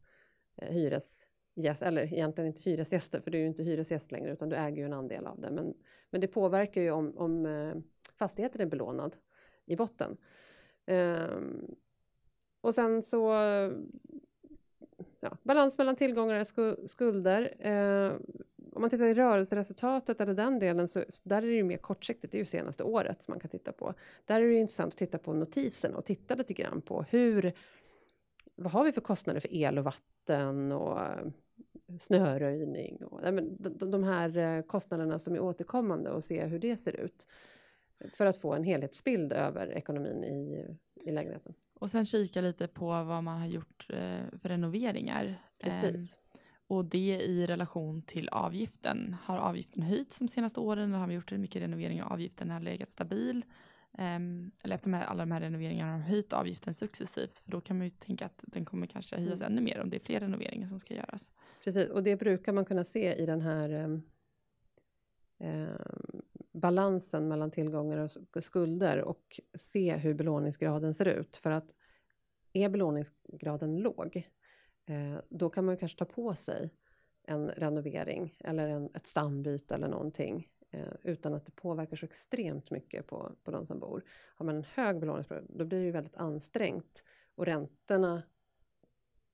eh, 0.55 0.73
hyresgäst, 0.73 1.81
eller 1.81 2.13
egentligen 2.13 2.47
inte 2.47 2.61
hyresgäster, 2.61 3.21
för 3.21 3.31
du 3.31 3.37
är 3.37 3.41
ju 3.41 3.47
inte 3.47 3.63
hyresgäst 3.63 4.11
längre 4.11 4.31
utan 4.33 4.49
du 4.49 4.55
äger 4.55 4.77
ju 4.77 4.85
en 4.85 4.93
andel 4.93 5.25
av 5.25 5.39
det. 5.41 5.51
Men, 5.51 5.73
men 6.09 6.21
det 6.21 6.27
påverkar 6.27 6.81
ju 6.81 6.91
om, 6.91 7.17
om 7.17 7.45
eh, 7.45 7.75
fastigheten 8.17 8.61
är 8.61 8.65
belånad 8.65 9.15
i 9.65 9.75
botten. 9.75 10.17
Um, 10.87 11.75
och 12.61 12.75
sen 12.75 13.01
så 13.01 13.31
ja, 15.19 15.37
balans 15.43 15.77
mellan 15.77 15.95
tillgångar 15.95 16.39
och 16.39 16.89
skulder. 16.89 17.55
Eh, 17.59 18.13
om 18.71 18.81
man 18.81 18.89
tittar 18.89 19.05
i 19.05 19.13
rörelseresultatet 19.13 20.21
eller 20.21 20.33
den 20.33 20.59
delen 20.59 20.87
så, 20.87 21.03
så 21.09 21.29
där 21.29 21.37
är 21.37 21.47
det 21.47 21.53
ju 21.53 21.63
mer 21.63 21.77
kortsiktigt, 21.77 22.31
det 22.31 22.37
är 22.37 22.39
ju 22.39 22.45
senaste 22.45 22.83
året 22.83 23.23
som 23.23 23.31
man 23.31 23.39
kan 23.39 23.49
titta 23.49 23.71
på. 23.71 23.93
Där 24.25 24.41
är 24.41 24.47
det 24.47 24.53
intressant 24.53 24.93
att 24.93 24.97
titta 24.97 25.17
på 25.17 25.33
notiserna, 25.33 25.97
och 25.97 26.05
titta 26.05 26.35
lite 26.35 26.53
grann 26.53 26.81
på 26.81 27.01
hur, 27.09 27.53
vad 28.55 28.71
har 28.71 28.83
vi 28.83 28.91
för 28.91 29.01
kostnader 29.01 29.39
för 29.39 29.53
el 29.53 29.77
och 29.77 29.83
vatten 29.83 30.71
och 30.71 30.99
eh, 30.99 31.27
snöröjning 31.99 33.03
och 33.03 33.21
de, 33.59 33.91
de 33.91 34.03
här 34.03 34.37
eh, 34.37 34.61
kostnaderna 34.61 35.19
som 35.19 35.35
är 35.35 35.39
återkommande 35.39 36.09
och 36.11 36.23
se 36.23 36.45
hur 36.45 36.59
det 36.59 36.77
ser 36.77 36.95
ut. 36.95 37.27
För 38.13 38.25
att 38.25 38.37
få 38.37 38.53
en 38.53 38.63
helhetsbild 38.63 39.33
över 39.33 39.71
ekonomin 39.71 40.23
i, 40.23 40.65
i 40.95 41.11
lägenheten. 41.11 41.53
Och 41.79 41.91
sen 41.91 42.05
kika 42.05 42.41
lite 42.41 42.67
på 42.67 42.85
vad 42.85 43.23
man 43.23 43.39
har 43.39 43.47
gjort 43.47 43.85
eh, 43.89 44.39
för 44.41 44.49
renoveringar. 44.49 45.35
Precis. 45.59 46.17
Eh, 46.17 46.39
och 46.67 46.85
det 46.85 47.21
i 47.21 47.47
relation 47.47 48.01
till 48.01 48.29
avgiften. 48.29 49.15
Har 49.23 49.37
avgiften 49.37 49.83
höjts 49.83 50.19
de 50.19 50.27
senaste 50.27 50.59
åren? 50.59 50.93
Har 50.93 51.07
vi 51.07 51.13
gjort 51.13 51.31
mycket 51.31 51.61
renovering 51.61 52.03
och 52.03 52.11
avgiften 52.11 52.49
har 52.49 52.59
legat 52.59 52.89
stabil? 52.89 53.45
Um, 53.91 54.51
eller 54.63 54.75
efter 54.75 54.89
med 54.89 55.07
alla 55.07 55.25
de 55.25 55.31
här 55.31 55.41
renoveringarna 55.41 55.91
har 55.91 55.99
höjt 55.99 56.33
avgiften 56.33 56.73
successivt. 56.73 57.39
För 57.39 57.51
då 57.51 57.61
kan 57.61 57.77
man 57.77 57.87
ju 57.87 57.89
tänka 57.89 58.25
att 58.25 58.43
den 58.47 58.65
kommer 58.65 58.87
kanske 58.87 59.15
höjas 59.15 59.41
mm. 59.41 59.51
ännu 59.51 59.61
mer 59.61 59.81
om 59.81 59.89
det 59.89 59.97
är 59.97 59.99
fler 59.99 60.19
renoveringar 60.19 60.67
som 60.67 60.79
ska 60.79 60.93
göras. 60.93 61.31
Precis, 61.63 61.89
och 61.89 62.03
det 62.03 62.15
brukar 62.15 62.51
man 62.51 62.65
kunna 62.65 62.83
se 62.83 63.13
i 63.13 63.25
den 63.25 63.41
här 63.41 63.73
um, 63.73 64.03
balansen 66.59 67.27
mellan 67.27 67.51
tillgångar 67.51 67.97
och 67.97 68.43
skulder 68.43 69.01
och 69.01 69.39
se 69.53 69.95
hur 69.95 70.13
belåningsgraden 70.13 70.93
ser 70.93 71.05
ut. 71.05 71.35
För 71.35 71.51
att 71.51 71.73
är 72.53 72.69
belåningsgraden 72.69 73.77
låg, 73.77 74.27
eh, 74.85 75.19
då 75.29 75.49
kan 75.49 75.65
man 75.65 75.77
kanske 75.77 75.97
ta 75.97 76.05
på 76.05 76.33
sig 76.33 76.73
en 77.23 77.49
renovering 77.49 78.35
eller 78.39 78.67
en, 78.67 78.89
ett 78.93 79.05
stambyte 79.05 79.75
eller 79.75 79.87
någonting 79.87 80.47
eh, 80.71 80.93
utan 81.03 81.33
att 81.33 81.45
det 81.45 81.51
påverkar 81.51 81.97
så 81.97 82.05
extremt 82.05 82.71
mycket 82.71 83.07
på, 83.07 83.31
på 83.43 83.51
de 83.51 83.65
som 83.65 83.79
bor. 83.79 84.03
Har 84.35 84.45
man 84.45 84.55
en 84.55 84.65
hög 84.73 84.99
belåningsgrad, 84.99 85.45
då 85.49 85.65
blir 85.65 85.79
det 85.79 85.85
ju 85.85 85.91
väldigt 85.91 86.15
ansträngt 86.15 87.03
och 87.35 87.45
räntorna 87.45 88.23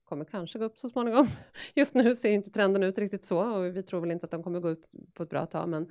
kommer 0.04 0.24
kanske 0.24 0.58
gå 0.58 0.64
upp 0.64 0.78
så 0.78 0.88
småningom. 0.88 1.26
Just 1.74 1.94
nu 1.94 2.16
ser 2.16 2.30
inte 2.30 2.50
trenden 2.50 2.82
ut 2.82 2.98
riktigt 2.98 3.24
så 3.24 3.56
och 3.56 3.76
vi 3.76 3.82
tror 3.82 4.00
väl 4.00 4.10
inte 4.10 4.24
att 4.24 4.30
de 4.30 4.42
kommer 4.42 4.60
gå 4.60 4.68
upp 4.68 4.84
på 5.14 5.22
ett 5.22 5.30
bra 5.30 5.46
tag 5.46 5.68
men 5.68 5.90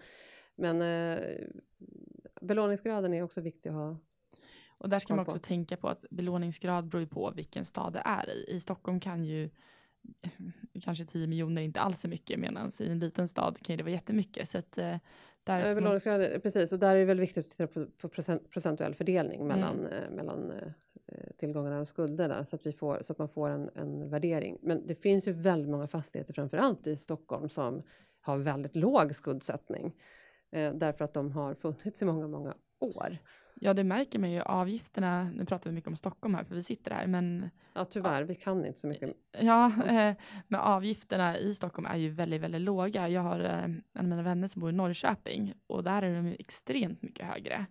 men 0.55 0.81
eh, 0.81 1.19
belåningsgraden 2.41 3.13
är 3.13 3.23
också 3.23 3.41
viktig 3.41 3.69
att 3.69 3.75
ha. 3.75 3.97
Och 4.77 4.89
där 4.89 4.99
ska 4.99 5.15
man 5.15 5.25
också 5.25 5.37
på. 5.37 5.43
tänka 5.43 5.77
på 5.77 5.87
att 5.87 6.05
belåningsgrad 6.09 6.87
beror 6.87 7.05
på 7.05 7.31
vilken 7.35 7.65
stad 7.65 7.93
det 7.93 8.01
är 8.05 8.29
i. 8.29 8.45
I 8.47 8.59
Stockholm 8.59 8.99
kan 8.99 9.25
ju 9.25 9.49
kanske 10.81 11.05
10 11.05 11.27
miljoner 11.27 11.61
inte 11.61 11.79
alls 11.79 12.05
är 12.05 12.09
mycket 12.09 12.39
medan 12.39 12.71
i 12.79 12.87
en 12.87 12.99
liten 12.99 13.27
stad 13.27 13.59
kan 13.63 13.77
det 13.77 13.83
vara 13.83 13.93
jättemycket. 13.93 14.49
Så 14.49 14.57
att, 14.57 14.77
eh, 14.77 14.97
där 15.43 15.75
belåningsgrad, 15.75 16.43
precis, 16.43 16.73
och 16.73 16.79
där 16.79 16.95
är 16.95 16.99
det 16.99 17.05
väl 17.05 17.19
viktigt 17.19 17.45
att 17.45 17.51
titta 17.51 17.67
på, 17.67 17.85
på 17.85 18.09
procent, 18.09 18.49
procentuell 18.49 18.95
fördelning 18.95 19.41
mm. 19.41 19.47
mellan, 19.47 19.87
eh, 19.87 20.09
mellan 20.09 20.51
eh, 20.51 20.67
tillgångarna 21.37 21.79
och 21.79 21.87
skulderna 21.87 22.45
så 22.45 22.55
att, 22.55 22.65
vi 22.65 22.73
får, 22.73 22.99
så 23.01 23.13
att 23.13 23.19
man 23.19 23.29
får 23.29 23.49
en, 23.49 23.69
en 23.75 24.09
värdering. 24.09 24.57
Men 24.61 24.87
det 24.87 24.95
finns 24.95 25.27
ju 25.27 25.31
väldigt 25.31 25.69
många 25.71 25.87
fastigheter, 25.87 26.33
framförallt 26.33 26.87
i 26.87 26.95
Stockholm, 26.95 27.49
som 27.49 27.83
har 28.21 28.37
väldigt 28.37 28.75
låg 28.75 29.15
skuldsättning 29.15 29.93
eh, 30.55 30.73
därför 30.73 31.05
att 31.05 31.13
de 31.13 31.31
har 31.31 31.53
funnits 31.53 32.01
i 32.01 32.05
många, 32.05 32.27
många 32.27 32.53
år. 32.79 33.17
Ja, 33.59 33.73
det 33.73 33.83
märker 33.83 34.19
man 34.19 34.31
ju. 34.31 34.41
Avgifterna, 34.41 35.23
nu 35.23 35.45
pratar 35.45 35.69
vi 35.69 35.73
mycket 35.73 35.87
om 35.87 35.95
Stockholm 35.95 36.35
här, 36.35 36.43
för 36.43 36.55
vi 36.55 36.63
sitter 36.63 36.91
här, 36.91 37.07
men... 37.07 37.49
Ja, 37.73 37.85
tyvärr, 37.85 38.21
ja, 38.21 38.27
vi 38.27 38.35
kan 38.35 38.65
inte 38.65 38.79
så 38.79 38.87
mycket. 38.87 39.13
Ja, 39.39 39.65
eh, 39.65 40.15
men 40.47 40.59
avgifterna 40.59 41.37
i 41.37 41.55
Stockholm 41.55 41.85
är 41.85 41.97
ju 41.97 42.09
väldigt, 42.09 42.41
väldigt 42.41 42.61
låga. 42.61 43.09
Jag 43.09 43.21
har 43.21 43.39
eh, 43.39 43.63
en 43.63 43.83
av 43.95 44.03
mina 44.03 44.23
vänner 44.23 44.47
som 44.47 44.59
bor 44.59 44.69
i 44.69 44.73
Norrköping 44.73 45.53
och 45.67 45.83
där 45.83 46.01
är 46.01 46.15
de 46.15 46.27
ju 46.27 46.35
extremt 46.39 47.01
mycket 47.01 47.25
högre. 47.25 47.65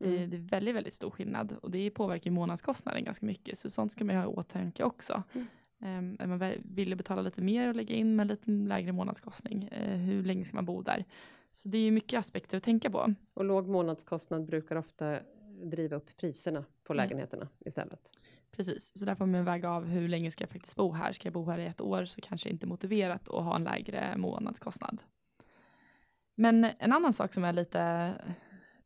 Eh, 0.00 0.12
mm. 0.12 0.30
Det 0.30 0.36
är 0.36 0.40
väldigt, 0.40 0.74
väldigt 0.74 0.94
stor 0.94 1.10
skillnad 1.10 1.52
och 1.62 1.70
det 1.70 1.90
påverkar 1.90 2.30
månadskostnaden 2.30 3.04
ganska 3.04 3.26
mycket, 3.26 3.58
så 3.58 3.70
sånt 3.70 3.92
ska 3.92 4.04
man 4.04 4.16
ha 4.16 4.24
i 4.24 4.26
åtanke 4.26 4.84
också. 4.84 5.22
Mm. 5.32 5.46
Um, 5.82 6.16
är 6.20 6.26
man 6.26 6.52
vill 6.64 6.96
betala 6.96 7.22
lite 7.22 7.42
mer 7.42 7.68
och 7.68 7.74
lägga 7.74 7.94
in 7.94 8.16
med 8.16 8.26
lite 8.26 8.50
lägre 8.50 8.92
månadskostning, 8.92 9.68
uh, 9.72 9.96
hur 9.96 10.22
länge 10.22 10.44
ska 10.44 10.56
man 10.56 10.64
bo 10.64 10.82
där? 10.82 11.04
Så 11.52 11.68
det 11.68 11.78
är 11.78 11.82
ju 11.82 11.90
mycket 11.90 12.18
aspekter 12.18 12.56
att 12.56 12.62
tänka 12.62 12.90
på. 12.90 13.14
Och 13.34 13.44
låg 13.44 13.68
månadskostnad 13.68 14.46
brukar 14.46 14.76
ofta 14.76 15.18
driva 15.62 15.96
upp 15.96 16.16
priserna 16.16 16.64
på 16.84 16.92
mm. 16.92 17.04
lägenheterna 17.04 17.42
mm. 17.42 17.54
istället. 17.60 18.12
Precis, 18.50 18.92
så 18.98 19.04
där 19.04 19.14
får 19.14 19.26
man 19.26 19.44
väga 19.44 19.70
av 19.70 19.86
hur 19.86 20.08
länge 20.08 20.30
ska 20.30 20.42
jag 20.42 20.50
faktiskt 20.50 20.76
bo 20.76 20.92
här. 20.92 21.12
Ska 21.12 21.26
jag 21.26 21.32
bo 21.32 21.50
här 21.50 21.58
i 21.58 21.66
ett 21.66 21.80
år 21.80 22.04
så 22.04 22.20
kanske 22.20 22.48
inte 22.48 22.66
motiverat 22.66 23.28
att 23.28 23.44
ha 23.44 23.56
en 23.56 23.64
lägre 23.64 24.16
månadskostnad. 24.16 25.02
Men 26.34 26.66
en 26.78 26.92
annan 26.92 27.12
sak 27.12 27.34
som 27.34 27.44
är 27.44 27.52
lite, 27.52 28.12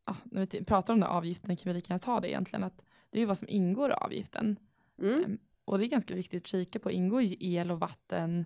ja, 0.05 0.15
när 0.23 0.47
vi 0.51 0.63
pratar 0.63 0.93
om 0.93 0.99
den 0.99 1.09
avgiften 1.09 1.57
kan 1.57 1.69
vi 1.69 1.73
lika 1.73 1.93
gärna 1.93 1.99
ta 1.99 2.19
det 2.19 2.29
egentligen, 2.29 2.63
att 2.63 2.85
det 3.09 3.17
är 3.17 3.19
ju 3.19 3.25
vad 3.25 3.37
som 3.37 3.47
ingår 3.49 3.89
i 3.89 3.93
avgiften. 3.93 4.59
Mm. 5.01 5.23
Um, 5.25 5.37
och 5.65 5.77
det 5.77 5.85
är 5.85 5.87
ganska 5.87 6.15
viktigt 6.15 6.43
att 6.43 6.47
kika 6.47 6.79
på, 6.79 6.91
ingår 6.91 7.21
el 7.39 7.71
och 7.71 7.79
vatten, 7.79 8.45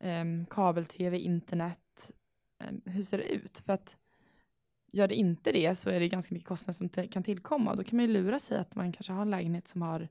um, 0.00 0.46
kabel-tv, 0.46 1.18
internet, 1.18 1.78
Ehm, 1.78 1.79
Ehm, 2.60 2.80
hur 2.84 3.02
ser 3.02 3.18
det 3.18 3.32
ut? 3.32 3.58
För 3.58 3.72
att 3.72 3.96
gör 4.92 5.08
det 5.08 5.14
inte 5.14 5.52
det 5.52 5.74
så 5.74 5.90
är 5.90 6.00
det 6.00 6.08
ganska 6.08 6.34
mycket 6.34 6.48
kostnader 6.48 6.76
som 6.76 7.08
kan 7.08 7.22
tillkomma 7.22 7.74
då 7.74 7.84
kan 7.84 7.96
man 7.96 8.06
ju 8.06 8.12
lura 8.12 8.38
sig 8.38 8.58
att 8.58 8.74
man 8.74 8.92
kanske 8.92 9.12
har 9.12 9.22
en 9.22 9.30
lägenhet 9.30 9.68
som 9.68 9.82
har 9.82 10.08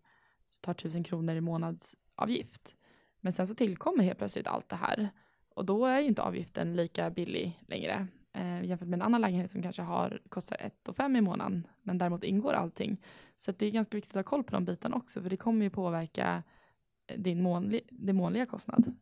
tar 0.62 0.74
tusen 0.74 1.04
kronor 1.04 1.36
i 1.36 1.42
månadsavgift. 1.42 2.76
Men 3.22 3.34
sen 3.34 3.48
så 3.48 3.56
tillkommer 3.56 4.04
helt 4.04 4.18
plötsligt 4.18 4.48
allt 4.48 4.70
det 4.70 4.76
här 4.76 5.10
och 5.56 5.66
då 5.66 5.86
är 5.86 6.00
ju 6.00 6.08
inte 6.08 6.22
avgiften 6.22 6.76
lika 6.76 7.10
billig 7.10 7.60
längre 7.68 8.08
eh, 8.34 8.64
jämfört 8.64 8.88
med 8.88 8.98
en 8.98 9.02
annan 9.02 9.22
lägenhet 9.22 9.52
som 9.52 9.62
kanske 9.62 9.82
har, 9.82 10.22
kostar 10.30 10.58
1 10.60 10.90
5 10.98 11.16
i 11.16 11.22
månaden 11.22 11.68
men 11.82 11.98
däremot 11.98 12.24
ingår 12.24 12.54
allting. 12.54 12.98
Så 13.38 13.52
det 13.52 13.66
är 13.66 13.72
ganska 13.72 13.98
viktigt 13.98 14.16
att 14.16 14.26
ha 14.26 14.30
koll 14.30 14.44
på 14.44 14.52
de 14.52 14.66
bitarna 14.66 14.96
också 14.96 15.22
för 15.22 15.30
det 15.30 15.38
kommer 15.38 15.64
ju 15.64 15.70
påverka 15.70 16.44
eh, 17.08 17.20
din 17.20 17.42
månli, 17.42 17.82
din 17.90 18.16
månliga 18.16 18.46
kostnad. 18.46 18.96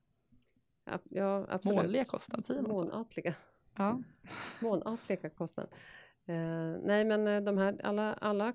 Ja, 1.09 1.45
absolut. 1.49 1.75
Månliga 1.75 2.03
kostnad, 2.03 2.45
säger 2.45 2.61
man 2.61 2.75
så? 2.75 2.83
Månatliga. 2.83 3.35
Ja. 3.77 4.01
Månatliga 4.61 5.29
kostnad. 5.29 5.67
Eh, 6.25 6.79
nej, 6.83 7.05
men 7.05 7.27
eh, 7.27 7.41
de 7.41 7.57
här 7.57 7.77
alla, 7.83 8.13
alla, 8.13 8.53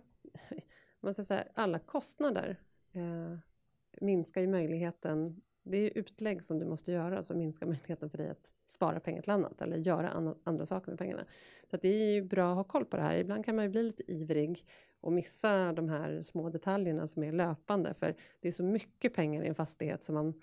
man 1.00 1.14
ska 1.14 1.24
säga, 1.24 1.44
alla 1.54 1.78
kostnader 1.78 2.56
eh, 2.92 3.38
minskar 4.00 4.40
ju 4.40 4.46
möjligheten. 4.46 5.42
Det 5.62 5.76
är 5.76 5.98
utlägg 5.98 6.44
som 6.44 6.58
du 6.58 6.66
måste 6.66 6.92
göra 6.92 7.22
som 7.22 7.38
minskar 7.38 7.66
möjligheten 7.66 8.10
för 8.10 8.18
dig 8.18 8.28
att 8.28 8.52
spara 8.68 9.00
pengar 9.00 9.22
till 9.22 9.30
annat 9.30 9.62
eller 9.62 9.76
göra 9.76 10.10
an, 10.10 10.38
andra 10.44 10.66
saker 10.66 10.90
med 10.90 10.98
pengarna. 10.98 11.24
Så 11.70 11.76
det 11.76 11.88
är 11.88 12.12
ju 12.12 12.22
bra 12.22 12.50
att 12.50 12.56
ha 12.56 12.64
koll 12.64 12.84
på 12.84 12.96
det 12.96 13.02
här. 13.02 13.16
Ibland 13.16 13.44
kan 13.44 13.56
man 13.56 13.64
ju 13.64 13.70
bli 13.70 13.82
lite 13.82 14.12
ivrig 14.12 14.66
och 15.00 15.12
missa 15.12 15.72
de 15.72 15.88
här 15.88 16.22
små 16.22 16.48
detaljerna 16.50 17.08
som 17.08 17.22
är 17.22 17.32
löpande 17.32 17.94
för 17.94 18.14
det 18.40 18.48
är 18.48 18.52
så 18.52 18.62
mycket 18.62 19.14
pengar 19.14 19.42
i 19.42 19.48
en 19.48 19.54
fastighet 19.54 20.04
som 20.04 20.14
man 20.14 20.34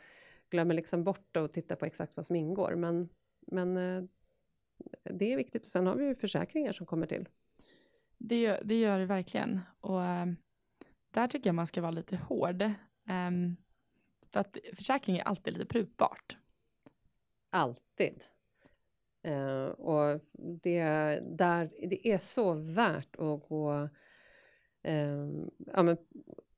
glömmer 0.49 0.73
liksom 0.73 1.03
bort 1.03 1.37
att 1.37 1.53
titta 1.53 1.75
på 1.75 1.85
exakt 1.85 2.15
vad 2.15 2.25
som 2.25 2.35
ingår. 2.35 2.75
Men, 2.75 3.09
men 3.39 3.77
eh, 3.77 4.03
det 5.03 5.33
är 5.33 5.37
viktigt. 5.37 5.65
Och 5.65 5.71
sen 5.71 5.87
har 5.87 5.95
vi 5.95 6.05
ju 6.05 6.15
försäkringar 6.15 6.71
som 6.71 6.85
kommer 6.85 7.07
till. 7.07 7.29
Det 8.17 8.41
gör 8.41 8.61
det, 8.63 8.79
gör 8.79 9.01
verkligen. 9.01 9.59
Och 9.79 9.99
um, 9.99 10.35
där 11.11 11.27
tycker 11.27 11.49
jag 11.49 11.55
man 11.55 11.67
ska 11.67 11.81
vara 11.81 11.91
lite 11.91 12.17
hård. 12.17 12.61
Um, 13.09 13.57
för 14.27 14.39
att 14.39 14.57
försäkring 14.73 15.17
är 15.17 15.23
alltid 15.23 15.53
lite 15.53 15.65
prutbart. 15.65 16.37
Alltid. 17.49 18.23
Uh, 19.27 19.65
och 19.65 20.21
det, 20.61 20.83
där, 21.23 21.71
det 21.89 22.07
är 22.07 22.17
så 22.17 22.53
värt 22.53 23.15
att 23.15 23.49
gå, 23.49 23.89
uh, 24.87 25.47
ja, 25.73 25.83
men, 25.83 25.97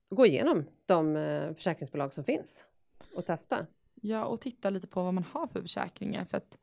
gå 0.08 0.26
igenom 0.26 0.64
de 0.86 1.16
uh, 1.16 1.54
försäkringsbolag 1.54 2.12
som 2.12 2.24
finns 2.24 2.66
och 3.14 3.26
testa. 3.26 3.66
Ja, 4.04 4.24
och 4.24 4.40
titta 4.40 4.70
lite 4.70 4.86
på 4.86 5.02
vad 5.02 5.14
man 5.14 5.24
har 5.24 5.46
för 5.46 5.62
försäkringar. 5.62 6.24
För 6.24 6.36
att 6.36 6.58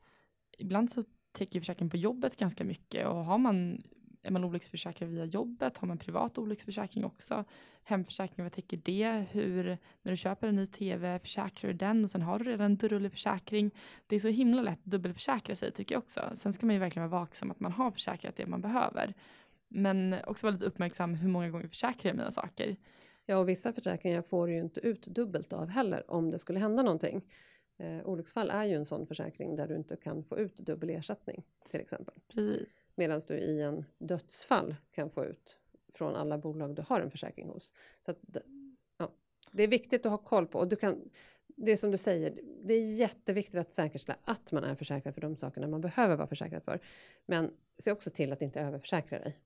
ibland 0.58 0.90
så 0.90 1.02
täcker 1.32 1.60
försäkringen 1.60 1.90
på 1.90 1.96
jobbet 1.96 2.36
ganska 2.36 2.64
mycket 2.64 3.06
och 3.06 3.24
har 3.24 3.38
man 3.38 3.82
är 4.22 4.30
man 4.30 4.44
olycksförsäkrad 4.44 5.10
via 5.10 5.24
jobbet? 5.24 5.78
Har 5.78 5.88
man 5.88 5.98
privat 5.98 6.38
olycksförsäkring 6.38 7.04
också? 7.04 7.44
Hemförsäkring, 7.84 8.44
vad 8.44 8.52
täcker 8.52 8.76
det? 8.76 9.24
Hur, 9.30 9.78
när 10.02 10.12
du 10.12 10.16
köper 10.16 10.48
en 10.48 10.56
ny 10.56 10.66
tv, 10.66 11.18
försäkrar 11.18 11.70
du 11.70 11.76
den 11.76 12.04
och 12.04 12.10
sen 12.10 12.22
har 12.22 12.38
du 12.38 12.44
redan 12.44 12.78
en 12.82 13.10
försäkring? 13.10 13.70
Det 14.06 14.16
är 14.16 14.20
så 14.20 14.28
himla 14.28 14.62
lätt 14.62 14.78
att 14.78 14.84
dubbelförsäkra 14.84 15.56
sig 15.56 15.72
tycker 15.72 15.94
jag 15.94 16.02
också. 16.02 16.20
Sen 16.34 16.52
ska 16.52 16.66
man 16.66 16.74
ju 16.74 16.80
verkligen 16.80 17.10
vara 17.10 17.20
vaksam 17.20 17.50
att 17.50 17.60
man 17.60 17.72
har 17.72 17.90
försäkrat 17.90 18.36
det 18.36 18.46
man 18.46 18.60
behöver. 18.60 19.14
Men 19.68 20.16
också 20.26 20.46
vara 20.46 20.52
lite 20.52 20.64
uppmärksam 20.64 21.14
hur 21.14 21.28
många 21.28 21.50
gånger 21.50 21.68
försäkrar 21.68 22.10
jag 22.10 22.16
mina 22.16 22.30
saker. 22.30 22.76
Ja, 23.30 23.38
och 23.38 23.48
vissa 23.48 23.72
försäkringar 23.72 24.22
får 24.22 24.46
du 24.46 24.52
ju 24.52 24.58
inte 24.58 24.80
ut 24.80 25.06
dubbelt 25.06 25.52
av 25.52 25.68
heller 25.68 26.10
om 26.10 26.30
det 26.30 26.38
skulle 26.38 26.58
hända 26.58 26.82
någonting. 26.82 27.24
Eh, 27.78 28.06
olycksfall 28.08 28.50
är 28.50 28.64
ju 28.64 28.74
en 28.74 28.84
sån 28.84 29.06
försäkring 29.06 29.56
där 29.56 29.68
du 29.68 29.76
inte 29.76 29.96
kan 29.96 30.24
få 30.24 30.38
ut 30.38 30.56
dubbel 30.56 30.90
ersättning 30.90 31.44
till 31.70 31.80
exempel. 31.80 32.14
Precis. 32.28 32.86
Medan 32.94 33.20
du 33.28 33.34
i 33.34 33.62
en 33.62 33.84
dödsfall 33.98 34.76
kan 34.90 35.10
få 35.10 35.24
ut 35.24 35.58
från 35.94 36.14
alla 36.14 36.38
bolag 36.38 36.74
du 36.74 36.82
har 36.88 37.00
en 37.00 37.10
försäkring 37.10 37.48
hos. 37.48 37.72
Så 38.04 38.10
att, 38.10 38.18
ja, 38.98 39.12
det 39.52 39.62
är 39.62 39.68
viktigt 39.68 40.06
att 40.06 40.12
ha 40.12 40.18
koll 40.18 40.46
på 40.46 40.58
och 40.58 40.68
du 40.68 40.76
kan 40.76 41.10
det 41.46 41.76
som 41.76 41.90
du 41.90 41.98
säger, 41.98 42.38
det 42.64 42.74
är 42.74 42.94
jätteviktigt 42.94 43.60
att 43.60 43.72
säkerställa 43.72 44.18
att 44.24 44.52
man 44.52 44.64
är 44.64 44.74
försäkrad 44.74 45.14
för 45.14 45.20
de 45.20 45.36
sakerna 45.36 45.66
man 45.66 45.80
behöver 45.80 46.16
vara 46.16 46.26
försäkrad 46.26 46.62
för. 46.62 46.80
Men 47.26 47.50
se 47.78 47.92
också 47.92 48.10
till 48.10 48.32
att 48.32 48.42
inte 48.42 48.60
överförsäkra 48.60 49.18
dig. 49.18 49.38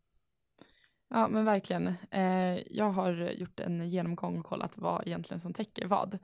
Ja, 1.09 1.29
men 1.29 1.45
verkligen. 1.45 1.95
Eh, 2.11 2.73
jag 2.77 2.91
har 2.91 3.13
gjort 3.13 3.61
en 3.61 3.91
genomgång 3.91 4.39
och 4.39 4.47
kollat 4.47 4.79
vad 4.79 5.07
egentligen 5.07 5.41
som 5.41 5.55
täcker 5.55 5.87
vad. 5.87 6.19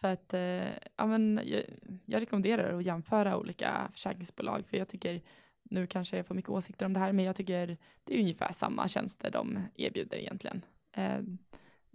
För 0.00 0.08
att 0.08 0.34
eh, 0.34 0.68
ja, 0.96 1.06
men 1.06 1.40
jag, 1.44 1.62
jag 2.06 2.22
rekommenderar 2.22 2.78
att 2.78 2.84
jämföra 2.84 3.36
olika 3.36 3.88
försäkringsbolag, 3.92 4.66
för 4.66 4.76
jag 4.76 4.88
tycker, 4.88 5.22
nu 5.62 5.86
kanske 5.86 6.16
jag 6.16 6.26
får 6.26 6.34
mycket 6.34 6.50
åsikter 6.50 6.86
om 6.86 6.92
det 6.92 7.00
här, 7.00 7.12
men 7.12 7.24
jag 7.24 7.36
tycker 7.36 7.76
det 8.04 8.14
är 8.14 8.20
ungefär 8.20 8.52
samma 8.52 8.88
tjänster 8.88 9.30
de 9.30 9.58
erbjuder 9.74 10.16
egentligen. 10.16 10.62
Eh, 10.92 11.20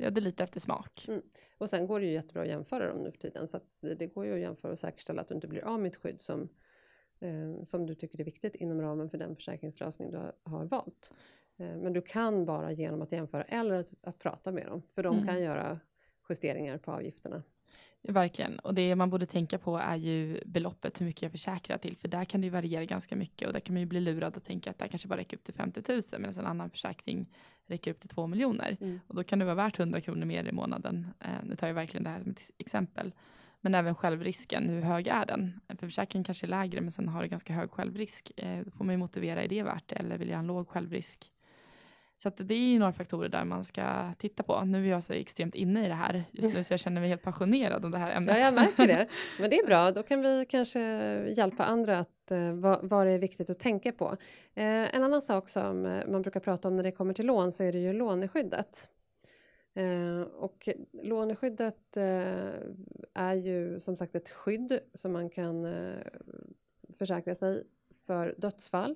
Ja, 0.01 0.09
det 0.09 0.19
är 0.19 0.21
lite 0.21 0.43
efter 0.43 0.59
smak. 0.59 1.05
Mm. 1.07 1.21
Och 1.57 1.69
sen 1.69 1.87
går 1.87 1.99
det 1.99 2.05
ju 2.05 2.13
jättebra 2.13 2.41
att 2.41 2.49
jämföra 2.49 2.87
dem 2.87 3.03
nu 3.03 3.11
för 3.11 3.17
tiden. 3.17 3.47
Så 3.47 3.59
det, 3.81 3.95
det, 3.95 4.07
går 4.07 4.25
ju 4.25 4.33
att 4.33 4.39
jämföra 4.39 4.71
och 4.71 4.79
säkerställa 4.79 5.21
att 5.21 5.27
du 5.27 5.35
inte 5.35 5.47
blir 5.47 5.65
av 5.65 5.79
med 5.79 5.91
ett 5.91 5.97
skydd 5.97 6.21
som, 6.21 6.49
eh, 7.19 7.63
som 7.63 7.85
du 7.85 7.95
tycker 7.95 8.19
är 8.19 8.23
viktigt 8.23 8.55
inom 8.55 8.81
ramen 8.81 9.09
för 9.09 9.17
den 9.17 9.35
försäkringslösning 9.35 10.11
du 10.11 10.17
har, 10.17 10.33
har 10.43 10.65
valt. 10.65 11.13
Eh, 11.61 11.77
men 11.77 11.93
du 11.93 12.01
kan 12.01 12.45
bara 12.45 12.71
genom 12.71 13.01
att 13.01 13.11
jämföra 13.11 13.43
eller 13.43 13.73
att, 13.73 13.93
att 14.03 14.19
prata 14.19 14.51
med 14.51 14.67
dem, 14.67 14.81
för 14.95 15.03
de 15.03 15.15
mm. 15.15 15.27
kan 15.27 15.41
göra 15.41 15.79
justeringar 16.29 16.77
på 16.77 16.91
avgifterna. 16.91 17.43
Verkligen, 18.03 18.59
och 18.59 18.73
det 18.73 18.95
man 18.95 19.09
borde 19.09 19.25
tänka 19.25 19.57
på 19.57 19.77
är 19.77 19.95
ju 19.95 20.41
beloppet, 20.45 21.01
hur 21.01 21.05
mycket 21.05 21.21
jag 21.21 21.31
försäkrar 21.31 21.77
till, 21.77 21.97
för 21.97 22.07
där 22.07 22.25
kan 22.25 22.41
det 22.41 22.45
ju 22.45 22.51
variera 22.51 22.85
ganska 22.85 23.15
mycket 23.15 23.47
och 23.47 23.53
där 23.53 23.59
kan 23.59 23.73
man 23.73 23.79
ju 23.79 23.85
bli 23.85 23.99
lurad 23.99 24.37
och 24.37 24.43
tänka 24.43 24.69
att 24.69 24.77
det 24.77 24.87
kanske 24.87 25.07
bara 25.07 25.19
räcker 25.19 25.37
upp 25.37 25.43
till 25.43 25.53
50 25.53 25.81
000 25.87 26.01
medan 26.19 26.33
en 26.39 26.45
annan 26.45 26.69
försäkring 26.69 27.29
räcker 27.65 27.91
upp 27.91 27.99
till 27.99 28.09
2 28.09 28.27
miljoner. 28.27 28.77
Mm. 28.81 28.99
Och 29.07 29.15
då 29.15 29.23
kan 29.23 29.39
det 29.39 29.45
vara 29.45 29.55
värt 29.55 29.79
100 29.79 30.01
kronor 30.01 30.25
mer 30.25 30.47
i 30.47 30.51
månaden. 30.51 31.07
Eh, 31.19 31.29
nu 31.43 31.55
tar 31.55 31.67
jag 31.67 31.73
verkligen 31.73 32.03
det 32.03 32.09
här 32.09 32.19
som 32.19 32.31
ett 32.31 32.51
exempel. 32.57 33.13
Men 33.61 33.75
även 33.75 33.95
självrisken, 33.95 34.69
hur 34.69 34.81
hög 34.81 35.07
är 35.07 35.25
den? 35.25 35.59
För 35.67 35.87
försäkringen 35.87 36.23
kanske 36.23 36.45
är 36.45 36.49
lägre 36.49 36.81
men 36.81 36.91
sen 36.91 37.07
har 37.07 37.21
det 37.21 37.27
ganska 37.27 37.53
hög 37.53 37.71
självrisk. 37.71 38.31
Eh, 38.37 38.65
då 38.65 38.71
får 38.71 38.85
man 38.85 38.93
ju 38.93 38.97
motivera, 38.97 39.43
är 39.43 39.47
det 39.47 39.63
värt 39.63 39.87
det 39.87 39.95
eller 39.95 40.17
vill 40.17 40.29
jag 40.29 40.35
ha 40.35 40.41
en 40.41 40.47
låg 40.47 40.67
självrisk? 40.67 41.31
Så 42.21 42.27
att 42.27 42.37
det 42.37 42.53
är 42.53 42.79
några 42.79 42.93
faktorer 42.93 43.29
där 43.29 43.45
man 43.45 43.63
ska 43.63 44.13
titta 44.17 44.43
på. 44.43 44.61
Nu 44.65 44.85
är 44.85 44.89
jag 44.89 45.03
så 45.03 45.13
extremt 45.13 45.55
inne 45.55 45.85
i 45.85 45.87
det 45.87 45.93
här 45.93 46.23
just 46.31 46.53
nu 46.53 46.63
så 46.63 46.73
jag 46.73 46.79
känner 46.79 47.01
mig 47.01 47.09
helt 47.09 47.21
passionerad 47.21 47.85
om 47.85 47.91
det 47.91 47.97
här 47.97 48.11
ämnet. 48.11 48.37
Ja, 48.37 48.45
jag 48.45 48.53
märker 48.53 48.87
det. 48.87 49.07
Men 49.39 49.49
det 49.49 49.59
är 49.59 49.65
bra, 49.65 49.91
då 49.91 50.03
kan 50.03 50.21
vi 50.21 50.45
kanske 50.49 50.79
hjälpa 51.37 51.63
andra 51.65 51.99
att 51.99 52.31
uh, 52.31 52.53
vad, 52.53 52.89
vad 52.89 53.07
det 53.07 53.11
är 53.11 53.19
viktigt 53.19 53.49
att 53.49 53.59
tänka 53.59 53.91
på. 53.91 54.05
Uh, 54.09 54.95
en 54.95 55.03
annan 55.03 55.21
sak 55.21 55.47
som 55.47 55.85
uh, 55.85 56.07
man 56.07 56.21
brukar 56.21 56.39
prata 56.39 56.67
om 56.67 56.75
när 56.75 56.83
det 56.83 56.91
kommer 56.91 57.13
till 57.13 57.25
lån 57.25 57.51
så 57.51 57.63
är 57.63 57.71
det 57.71 57.79
ju 57.79 57.93
låneskyddet. 57.93 58.89
Och 60.33 60.69
låneskyddet 61.03 61.97
är 63.13 63.33
ju 63.33 63.79
som 63.79 63.97
sagt 63.97 64.15
ett 64.15 64.29
skydd 64.29 64.79
som 64.93 65.11
man 65.11 65.29
kan 65.29 65.67
försäkra 66.97 67.35
sig 67.35 67.63
för 68.05 68.35
dödsfall 68.37 68.95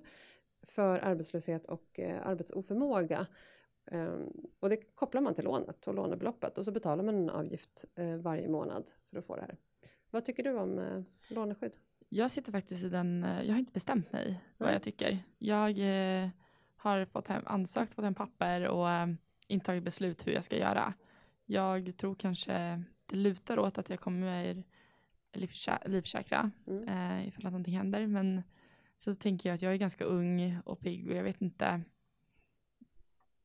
för 0.65 0.99
arbetslöshet 0.99 1.65
och 1.65 1.99
eh, 1.99 2.28
arbetsoförmåga. 2.28 3.28
Um, 3.91 4.32
och 4.60 4.69
det 4.69 4.78
kopplar 4.95 5.21
man 5.21 5.36
till 5.36 5.43
lånet 5.43 5.88
och 5.88 5.95
lånebeloppet 5.95 6.58
och 6.58 6.65
så 6.65 6.71
betalar 6.71 7.04
man 7.04 7.15
en 7.15 7.30
avgift 7.30 7.86
eh, 7.95 8.15
varje 8.15 8.49
månad 8.49 8.89
för 9.10 9.17
att 9.17 9.25
få 9.25 9.36
det 9.36 9.41
här. 9.41 9.58
Vad 10.10 10.25
tycker 10.25 10.43
du 10.43 10.58
om 10.58 10.80
eh, 10.80 11.04
låneskydd? 11.30 11.75
Jag 12.10 12.32
sitter 12.32 12.51
faktiskt 12.51 12.84
i 12.84 12.89
den, 12.89 13.25
jag 13.43 13.54
har 13.54 13.60
inte 13.60 13.71
bestämt 13.71 14.12
mig 14.12 14.25
mm. 14.28 14.39
vad 14.58 14.73
jag 14.73 14.84
tycker. 14.84 15.19
Jag 15.38 15.69
eh, 15.80 16.30
har 16.75 17.06
fått 17.06 17.28
hem, 17.28 17.43
ansökt, 17.45 17.93
fått 17.93 18.06
hem 18.06 18.15
papper 18.15 18.67
och 18.67 18.89
eh, 18.89 19.08
inte 19.47 19.65
tagit 19.65 19.84
beslut 19.84 20.28
hur 20.28 20.32
jag 20.32 20.43
ska 20.43 20.58
göra. 20.58 20.93
Jag 21.45 21.97
tror 21.97 22.15
kanske 22.15 22.84
det 23.06 23.15
lutar 23.15 23.60
åt 23.60 23.78
att 23.78 23.89
jag 23.89 23.99
kommer 23.99 24.63
livförsäkra 25.34 26.51
mm. 26.67 26.88
eh, 26.88 27.28
ifall 27.28 27.45
att 27.45 27.51
någonting 27.51 27.78
händer 27.78 28.08
men 28.08 28.43
så 28.97 29.13
tänker 29.13 29.49
jag 29.49 29.55
att 29.55 29.62
jag 29.62 29.73
är 29.73 29.77
ganska 29.77 30.03
ung 30.03 30.60
och 30.65 30.79
pigg 30.79 31.08
och 31.08 31.15
jag 31.15 31.23
vet 31.23 31.41
inte 31.41 31.81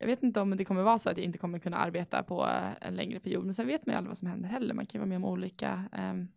jag 0.01 0.07
vet 0.07 0.23
inte 0.23 0.41
om 0.41 0.57
det 0.57 0.65
kommer 0.65 0.83
vara 0.83 0.99
så 0.99 1.11
att 1.11 1.17
jag 1.17 1.25
inte 1.25 1.39
kommer 1.39 1.59
kunna 1.59 1.77
arbeta 1.77 2.23
på 2.23 2.43
eh, 2.43 2.89
en 2.89 2.97
längre 2.97 3.21
period, 3.21 3.45
men 3.45 3.55
sen 3.55 3.67
vet 3.67 3.87
man 3.87 3.93
ju 3.93 3.97
aldrig 3.97 4.11
vad 4.11 4.19
som 4.19 4.29
händer 4.29 4.49
heller. 4.49 4.75
Man 4.75 4.87
kan 4.87 5.01
vara 5.01 5.09
med 5.09 5.17
om 5.17 5.25
olika. 5.25 5.85
Um, 5.99 6.29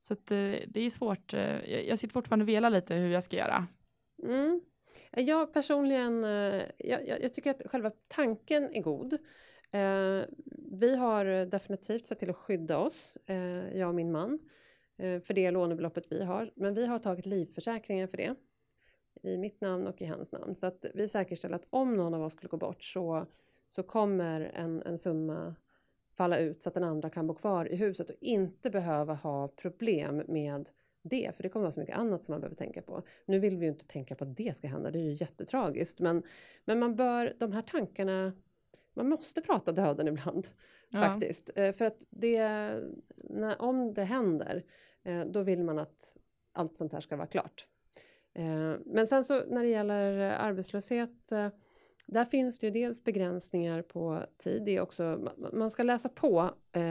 så 0.00 0.12
att, 0.12 0.32
uh, 0.32 0.56
det 0.66 0.80
är 0.80 0.90
svårt. 0.90 1.34
Uh, 1.34 1.70
jag, 1.70 1.86
jag 1.86 1.98
sitter 1.98 2.12
fortfarande 2.12 2.42
och 2.42 2.48
velar 2.48 2.70
lite 2.70 2.94
hur 2.94 3.08
jag 3.08 3.24
ska 3.24 3.36
göra. 3.36 3.66
Mm. 4.22 4.60
Jag 5.10 5.52
personligen, 5.52 6.24
uh, 6.24 6.62
jag, 6.78 7.08
jag, 7.08 7.34
tycker 7.34 7.50
att 7.50 7.62
själva 7.70 7.90
tanken 8.08 8.74
är 8.74 8.82
god. 8.82 9.18
vi 10.80 10.96
har 10.96 11.46
definitivt 11.46 12.06
sett 12.06 12.18
till 12.18 12.30
att 12.30 12.36
skydda 12.36 12.78
oss, 12.78 13.18
jag 13.74 13.88
och 13.88 13.94
min 13.94 14.12
man. 14.12 14.38
Eh, 14.96 15.20
för 15.20 15.34
det 15.34 15.50
lånebeloppet 15.50 16.12
vi 16.12 16.24
har. 16.24 16.50
Men 16.54 16.74
vi 16.74 16.86
har 16.86 16.98
tagit 16.98 17.26
livförsäkringen 17.26 18.08
för 18.08 18.16
det 18.16 18.34
i 19.22 19.36
mitt 19.36 19.60
namn 19.60 19.86
och 19.86 20.02
i 20.02 20.04
hans 20.04 20.32
namn. 20.32 20.54
Så 20.56 20.66
att 20.66 20.84
vi 20.94 21.08
säkerställer 21.08 21.56
att 21.56 21.66
om 21.70 21.96
någon 21.96 22.14
av 22.14 22.22
oss 22.22 22.32
skulle 22.32 22.48
gå 22.48 22.56
bort 22.56 22.82
så, 22.82 23.26
så 23.70 23.82
kommer 23.82 24.40
en, 24.40 24.82
en 24.82 24.98
summa 24.98 25.54
falla 26.16 26.38
ut 26.38 26.62
så 26.62 26.68
att 26.68 26.74
den 26.74 26.84
andra 26.84 27.10
kan 27.10 27.26
bo 27.26 27.34
kvar 27.34 27.72
i 27.72 27.76
huset 27.76 28.10
och 28.10 28.16
inte 28.20 28.70
behöva 28.70 29.14
ha 29.14 29.48
problem 29.48 30.22
med 30.28 30.68
det, 31.02 31.36
för 31.36 31.42
det 31.42 31.48
kommer 31.48 31.62
vara 31.62 31.72
så 31.72 31.80
mycket 31.80 31.96
annat 31.96 32.22
som 32.22 32.32
man 32.32 32.40
behöver 32.40 32.56
tänka 32.56 32.82
på. 32.82 33.02
Nu 33.26 33.38
vill 33.38 33.56
vi 33.56 33.66
ju 33.66 33.72
inte 33.72 33.86
tänka 33.86 34.14
på 34.14 34.24
att 34.24 34.36
det 34.36 34.56
ska 34.56 34.68
hända, 34.68 34.90
det 34.90 34.98
är 34.98 35.02
ju 35.02 35.12
jättetragiskt, 35.12 36.00
men, 36.00 36.22
men 36.64 36.78
man 36.78 36.96
bör, 36.96 37.36
de 37.38 37.52
här 37.52 37.62
tankarna, 37.62 38.32
man 38.94 39.08
måste 39.08 39.40
prata 39.40 39.72
döden 39.72 40.08
ibland 40.08 40.46
ja. 40.88 41.00
faktiskt. 41.00 41.50
Eh, 41.56 41.72
för 41.72 41.84
att 41.84 41.96
det, 42.10 42.38
när, 43.16 43.62
om 43.62 43.94
det 43.94 44.04
händer 44.04 44.64
Eh, 45.04 45.24
då 45.24 45.42
vill 45.42 45.62
man 45.62 45.78
att 45.78 46.16
allt 46.52 46.76
sånt 46.76 46.92
här 46.92 47.00
ska 47.00 47.16
vara 47.16 47.26
klart. 47.26 47.66
Eh, 48.34 48.74
men 48.86 49.06
sen 49.06 49.24
så 49.24 49.44
när 49.46 49.62
det 49.62 49.68
gäller 49.68 50.18
arbetslöshet, 50.18 51.32
där 52.06 52.24
finns 52.24 52.58
det 52.58 52.66
ju 52.66 52.70
dels 52.70 53.04
begränsningar 53.04 53.82
på 53.82 54.22
tid. 54.38 54.62
Det 54.64 54.76
är 54.76 54.80
också, 54.80 55.32
man 55.52 55.70
ska 55.70 55.82
läsa 55.82 56.08
på 56.08 56.50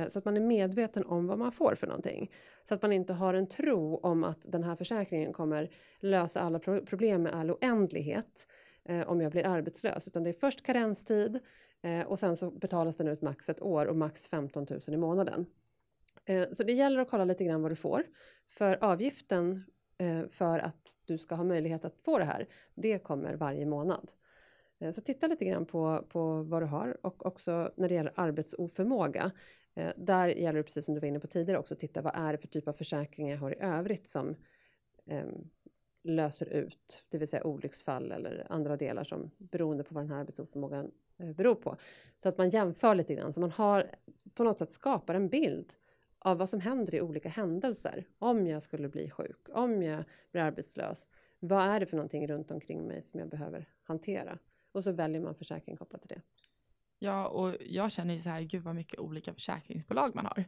så 0.10 0.20
att 0.20 0.26
man 0.26 0.38
är 0.38 0.42
medveten 0.42 1.06
om 1.06 1.28
vad 1.28 1.40
man 1.40 1.52
får 1.52 1.76
för 1.76 1.88
någonting. 1.88 2.32
Så 2.64 2.74
att 2.74 2.82
man 2.82 2.92
inte 2.92 3.14
har 3.14 3.34
en 3.34 3.48
tro 3.48 3.98
om 3.98 4.24
att 4.24 4.40
den 4.42 4.64
här 4.64 4.76
försäkringen 4.76 5.34
kommer 5.34 5.70
lösa 6.00 6.42
alla 6.42 6.60
problem 6.60 7.24
med 7.24 7.34
all 7.34 7.52
oändlighet 7.52 8.48
om 9.06 9.22
jag 9.22 9.32
blir 9.32 9.46
arbetslös. 9.46 10.08
Utan 10.08 10.24
det 10.24 10.30
är 10.30 10.34
först 10.34 10.64
karenstid 10.66 11.40
Eh, 11.84 12.08
och 12.08 12.20
sen 12.20 12.38
så 12.38 12.52
betalas 12.52 12.98
den 12.98 13.08
ut 13.08 13.22
max 13.22 13.50
ett 13.50 13.62
år 13.62 13.86
och 13.86 13.96
max 13.96 14.28
15 14.28 14.66
000 14.70 14.80
i 14.88 14.98
månaden. 14.98 15.46
Eh, 16.26 16.52
så 16.52 16.64
det 16.64 16.74
gäller 16.74 17.00
att 17.00 17.10
kolla 17.10 17.26
lite 17.26 17.44
grann 17.44 17.62
vad 17.62 17.72
du 17.72 17.76
får. 17.76 18.04
För 18.48 18.84
avgiften 18.84 19.64
eh, 19.98 20.28
för 20.30 20.60
att 20.60 20.98
du 21.06 21.18
ska 21.18 21.36
ha 21.36 21.44
möjlighet 21.44 21.86
att 21.86 21.98
få 22.06 22.18
det 22.18 22.26
här, 22.26 22.48
det 22.76 23.00
kommer 23.00 23.34
varje 23.34 23.66
månad. 23.66 24.12
Eh, 24.80 24.92
så 24.92 25.02
titta 25.02 25.28
lite 25.28 25.46
grann 25.46 25.66
på, 25.66 26.06
på 26.10 26.44
vad 26.44 26.62
du 26.62 26.66
har 26.66 26.98
och 27.06 27.26
också 27.26 27.72
när 27.76 27.90
det 27.90 27.96
gäller 27.96 28.14
arbetsoförmåga. 28.16 29.32
Eh, 29.76 29.92
där 29.98 30.28
gäller 30.28 30.58
det 30.58 30.64
precis 30.64 30.86
som 30.86 30.94
du 30.94 31.00
var 31.00 31.08
inne 31.08 31.20
på 31.20 31.28
tidigare 31.28 31.60
också, 31.60 31.76
titta 31.76 32.02
vad 32.02 32.16
är 32.16 32.32
det 32.32 32.38
för 32.38 32.48
typ 32.48 32.68
av 32.68 32.74
försäkringar 32.74 33.32
jag 33.32 33.40
har 33.40 33.52
i 33.52 33.60
övrigt 33.60 34.08
som 34.08 34.36
eh, 35.06 35.26
löser 36.04 36.46
ut, 36.46 37.04
det 37.10 37.18
vill 37.18 37.28
säga 37.28 37.44
olycksfall 37.44 38.12
eller 38.12 38.48
andra 38.50 38.78
delar 38.78 39.04
som 39.04 39.32
beroende 39.38 39.84
på 39.84 39.94
vad 39.96 40.04
den 40.04 40.12
här 40.12 40.20
arbetsoförmågan 40.20 40.92
Eh, 41.24 41.34
beror 41.34 41.56
på. 41.56 41.78
Så 42.24 42.30
att 42.30 42.38
man 42.38 42.50
jämför 42.50 42.96
lite 42.96 43.16
grann, 43.16 43.34
så 43.34 43.40
man 43.40 43.52
har 43.52 43.92
på 44.34 44.44
något 44.44 44.58
sätt 44.58 44.72
skapar 44.72 45.16
en 45.16 45.30
bild 45.30 45.74
av 46.20 46.38
vad 46.38 46.50
som 46.50 46.60
händer 46.60 46.96
i 46.96 47.02
olika 47.02 47.30
händelser. 47.30 48.06
Om 48.20 48.48
jag 48.48 48.64
skulle 48.64 48.90
bli 48.90 49.10
sjuk, 49.10 49.50
om 49.50 49.84
jag 49.84 50.04
blir 50.32 50.42
arbetslös. 50.42 51.10
Vad 51.40 51.66
är 51.66 51.80
det 51.80 51.86
för 51.86 51.98
någonting 51.98 52.28
runt 52.28 52.52
omkring 52.52 52.88
mig 52.88 53.02
som 53.02 53.20
jag 53.20 53.30
behöver 53.30 53.70
hantera? 53.84 54.38
Och 54.72 54.84
så 54.84 54.92
väljer 54.92 55.22
man 55.22 55.36
försäkring 55.36 55.78
kopplat 55.78 56.02
till 56.02 56.10
det. 56.10 56.22
Ja, 57.00 57.28
och 57.28 57.56
jag 57.60 57.92
känner 57.92 58.14
ju 58.14 58.20
så 58.20 58.30
här, 58.30 58.42
gud 58.42 58.64
vad 58.64 58.76
mycket 58.76 59.00
olika 59.00 59.34
försäkringsbolag 59.34 60.16
man 60.16 60.26
har. 60.26 60.46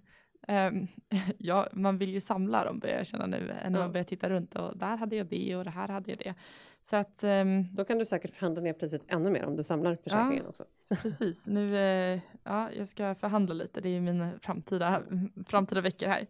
Um, 0.47 0.87
ja, 1.37 1.67
man 1.71 1.97
vill 1.97 2.09
ju 2.09 2.21
samla 2.21 2.65
dem 2.65 2.79
börjar 2.79 2.97
jag 2.97 3.07
känna 3.07 3.25
nu, 3.25 3.47
när 3.47 3.63
ja. 3.63 3.69
man 3.69 3.91
börjar 3.91 4.03
titta 4.03 4.29
runt 4.29 4.55
och 4.55 4.77
där 4.77 4.97
hade 4.97 5.15
jag 5.15 5.27
det 5.27 5.55
och 5.55 5.63
det 5.63 5.69
här 5.69 5.87
hade 5.87 6.11
jag 6.11 6.19
det. 6.19 6.33
Så 6.81 6.95
att, 6.95 7.23
um, 7.23 7.75
Då 7.75 7.85
kan 7.85 7.99
du 7.99 8.05
säkert 8.05 8.31
förhandla 8.31 8.61
ner 8.61 8.73
priset 8.73 9.01
ännu 9.07 9.29
mer 9.29 9.45
om 9.45 9.55
du 9.55 9.63
samlar 9.63 9.95
försäkringen 9.95 10.43
ja, 10.43 10.49
också. 10.49 10.63
Precis, 11.01 11.47
nu, 11.47 11.73
uh, 11.73 12.21
ja, 12.43 12.71
jag 12.71 12.87
ska 12.87 13.15
förhandla 13.15 13.53
lite, 13.53 13.81
det 13.81 13.89
är 13.89 14.01
mina 14.01 14.31
framtida, 14.41 15.01
framtida 15.47 15.81
veckor 15.81 16.07
här. 16.07 16.27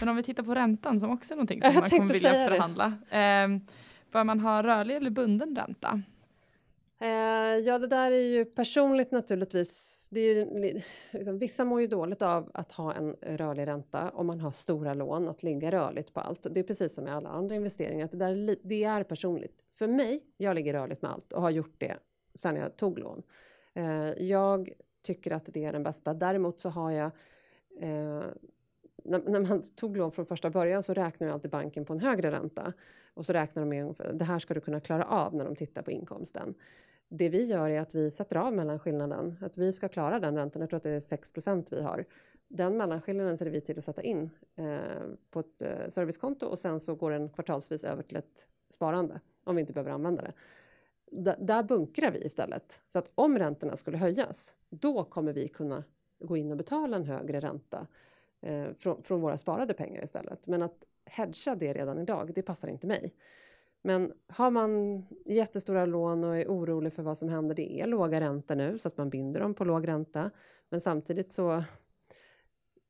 Men 0.00 0.08
om 0.08 0.16
vi 0.16 0.22
tittar 0.22 0.42
på 0.42 0.54
räntan 0.54 1.00
som 1.00 1.10
också 1.10 1.34
är 1.34 1.36
någonting 1.36 1.62
som 1.62 1.70
jag 1.74 1.80
man 1.80 1.90
kommer 1.90 2.12
vilja 2.12 2.30
förhandla. 2.30 2.86
Um, 2.86 3.66
bör 4.12 4.24
man 4.24 4.40
ha 4.40 4.62
rörlig 4.62 4.96
eller 4.96 5.10
bunden 5.10 5.56
ränta? 5.56 6.02
Eh, 7.04 7.58
ja, 7.58 7.78
det 7.78 7.86
där 7.86 8.12
är 8.12 8.20
ju 8.20 8.44
personligt 8.44 9.10
naturligtvis 9.10 10.08
det 10.10 10.20
är 10.20 10.34
ju, 10.34 10.82
liksom, 11.10 11.38
vissa 11.38 11.64
mår 11.64 11.80
ju 11.80 11.86
dåligt 11.86 12.22
av 12.22 12.50
att 12.54 12.72
ha 12.72 12.92
en 12.92 13.16
rörlig 13.20 13.66
ränta 13.66 14.10
om 14.10 14.26
man 14.26 14.40
har 14.40 14.50
stora 14.50 14.94
lån, 14.94 15.28
att 15.28 15.42
ligga 15.42 15.70
rörligt 15.70 16.14
på 16.14 16.20
allt. 16.20 16.46
Det 16.50 16.60
är 16.60 16.64
precis 16.64 16.94
som 16.94 17.04
med 17.04 17.14
alla 17.14 17.28
andra 17.28 17.54
investeringar, 17.54 18.04
att 18.04 18.10
det, 18.10 18.16
där, 18.16 18.56
det 18.62 18.84
är 18.84 19.02
personligt. 19.02 19.62
För 19.72 19.86
mig, 19.86 20.22
jag 20.36 20.54
ligger 20.54 20.72
rörligt 20.72 21.02
med 21.02 21.10
allt 21.10 21.32
och 21.32 21.42
har 21.42 21.50
gjort 21.50 21.74
det 21.78 21.96
sedan 22.34 22.56
jag 22.56 22.76
tog 22.76 22.98
lån. 22.98 23.22
Eh, 23.74 24.08
jag 24.22 24.72
tycker 25.02 25.30
att 25.30 25.46
det 25.46 25.64
är 25.64 25.72
den 25.72 25.82
bästa. 25.82 26.14
Däremot 26.14 26.60
så 26.60 26.68
har 26.68 26.90
jag 26.90 27.10
eh, 27.80 28.22
när, 29.04 29.40
man 29.48 29.62
tog 29.62 29.96
lån 29.96 30.12
från 30.12 30.26
första 30.26 30.50
början 30.50 30.82
så 30.82 30.94
räknar 30.94 31.28
alltid 31.28 31.50
banken 31.50 31.84
på 31.84 31.92
en 31.92 32.00
högre 32.00 32.30
ränta. 32.30 32.72
Och 33.14 33.26
så 33.26 33.32
räknar 33.32 33.62
de 33.62 33.68
med 33.68 33.94
det 34.14 34.24
här 34.24 34.38
ska 34.38 34.54
du 34.54 34.60
kunna 34.60 34.80
klara 34.80 35.04
av 35.04 35.34
när 35.34 35.44
de 35.44 35.56
tittar 35.56 35.82
på 35.82 35.90
inkomsten 35.90 36.54
det 37.16 37.28
vi 37.28 37.44
gör 37.44 37.70
är 37.70 37.80
att 37.80 37.94
vi 37.94 38.10
sätter 38.10 38.36
av 38.36 38.52
mellanskillnaden. 38.52 39.36
Att 39.40 39.58
vi 39.58 39.72
ska 39.72 39.88
klara 39.88 40.20
den 40.20 40.36
räntan. 40.36 40.60
Jag 40.60 40.68
tror 40.68 40.76
att 40.76 40.82
det 40.82 40.90
är 40.90 41.00
6% 41.00 41.66
vi 41.70 41.82
har. 41.82 42.04
Den 42.48 42.76
mellanskillnaden 42.76 43.38
ser 43.38 43.46
vi 43.46 43.60
till 43.60 43.78
att 43.78 43.84
sätta 43.84 44.02
in 44.02 44.30
eh, 44.56 44.78
på 45.30 45.40
ett 45.40 45.62
eh, 45.62 45.88
servicekonto 45.88 46.46
och 46.46 46.58
sen 46.58 46.80
så 46.80 46.94
går 46.94 47.10
den 47.10 47.28
kvartalsvis 47.28 47.84
över 47.84 48.02
till 48.02 48.16
ett 48.16 48.48
sparande 48.70 49.20
om 49.44 49.56
vi 49.56 49.60
inte 49.60 49.72
behöver 49.72 49.90
använda 49.90 50.22
det. 50.22 51.36
där 51.38 51.62
bunkrar 51.62 52.10
vi 52.10 52.24
istället. 52.24 52.80
Så 52.88 52.98
att 52.98 53.10
om 53.14 53.38
räntorna 53.38 53.76
skulle 53.76 53.96
höjas, 53.96 54.56
då 54.68 55.04
kommer 55.04 55.32
vi 55.32 55.48
kunna 55.48 55.84
gå 56.18 56.36
in 56.36 56.50
och 56.50 56.56
betala 56.56 56.96
en 56.96 57.04
högre 57.04 57.40
ränta 57.40 57.86
eh, 58.40 58.66
från, 58.78 59.02
från, 59.02 59.20
våra 59.20 59.36
sparade 59.36 59.74
pengar 59.74 60.04
istället. 60.04 60.46
Men 60.46 60.62
att 60.62 60.84
hedga 61.04 61.54
det 61.54 61.72
redan 61.72 61.98
idag, 61.98 62.32
det 62.34 62.42
passar 62.42 62.68
inte 62.68 62.86
mig. 62.86 63.14
Men 63.86 64.12
har 64.28 64.50
man 64.50 65.02
jättestora 65.24 65.86
lån 65.86 66.24
och 66.24 66.36
är 66.36 66.46
orolig 66.46 66.92
för 66.92 67.02
vad 67.02 67.18
som 67.18 67.28
händer, 67.28 67.54
det 67.54 67.80
är 67.80 67.86
låga 67.86 68.20
räntor 68.20 68.54
nu 68.54 68.78
så 68.78 68.88
att 68.88 68.96
man 68.96 69.10
binder 69.10 69.40
dem 69.40 69.54
på 69.54 69.64
låg 69.64 69.88
ränta. 69.88 70.30
Men 70.68 70.80
samtidigt 70.80 71.32
så 71.32 71.64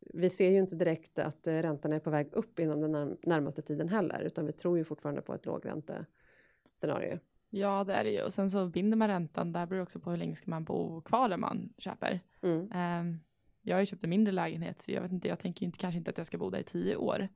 vi 0.00 0.30
ser 0.30 0.50
ju 0.50 0.58
inte 0.58 0.76
direkt 0.76 1.18
att 1.18 1.46
eh, 1.46 1.52
räntorna 1.52 1.94
är 1.96 2.00
på 2.00 2.10
väg 2.10 2.28
upp 2.32 2.58
inom 2.58 2.80
den 2.80 3.16
närmaste 3.22 3.62
tiden 3.62 3.88
heller, 3.88 4.20
utan 4.20 4.46
vi 4.46 4.52
tror 4.52 4.78
ju 4.78 4.84
fortfarande 4.84 5.22
på 5.22 5.34
ett 5.34 5.46
lågräntescenario. 5.46 7.18
Ja, 7.50 7.84
det 7.84 7.92
är 7.92 8.04
det 8.04 8.10
ju. 8.10 8.22
Och 8.22 8.32
sen 8.32 8.50
så 8.50 8.66
binder 8.66 8.96
man 8.96 9.08
räntan, 9.08 9.52
där 9.52 9.66
beror 9.66 9.76
det 9.76 9.82
också 9.82 10.00
på 10.00 10.10
hur 10.10 10.16
länge 10.18 10.34
ska 10.34 10.50
man 10.50 10.64
bo 10.64 11.00
kvar 11.00 11.28
där 11.28 11.36
man 11.36 11.72
köper. 11.78 12.20
Mm. 12.42 12.60
Um, 12.60 13.20
jag 13.62 13.76
har 13.76 13.80
ju 13.80 13.86
köpt 13.86 14.04
en 14.04 14.10
mindre 14.10 14.32
lägenhet, 14.32 14.80
så 14.80 14.92
jag 14.92 15.02
vet 15.02 15.12
inte, 15.12 15.28
jag 15.28 15.38
tänker 15.38 15.66
inte, 15.66 15.78
kanske 15.78 15.98
inte 15.98 16.10
att 16.10 16.18
jag 16.18 16.26
ska 16.26 16.38
bo 16.38 16.50
där 16.50 16.58
i 16.58 16.64
tio 16.64 16.96
år. 16.96 17.28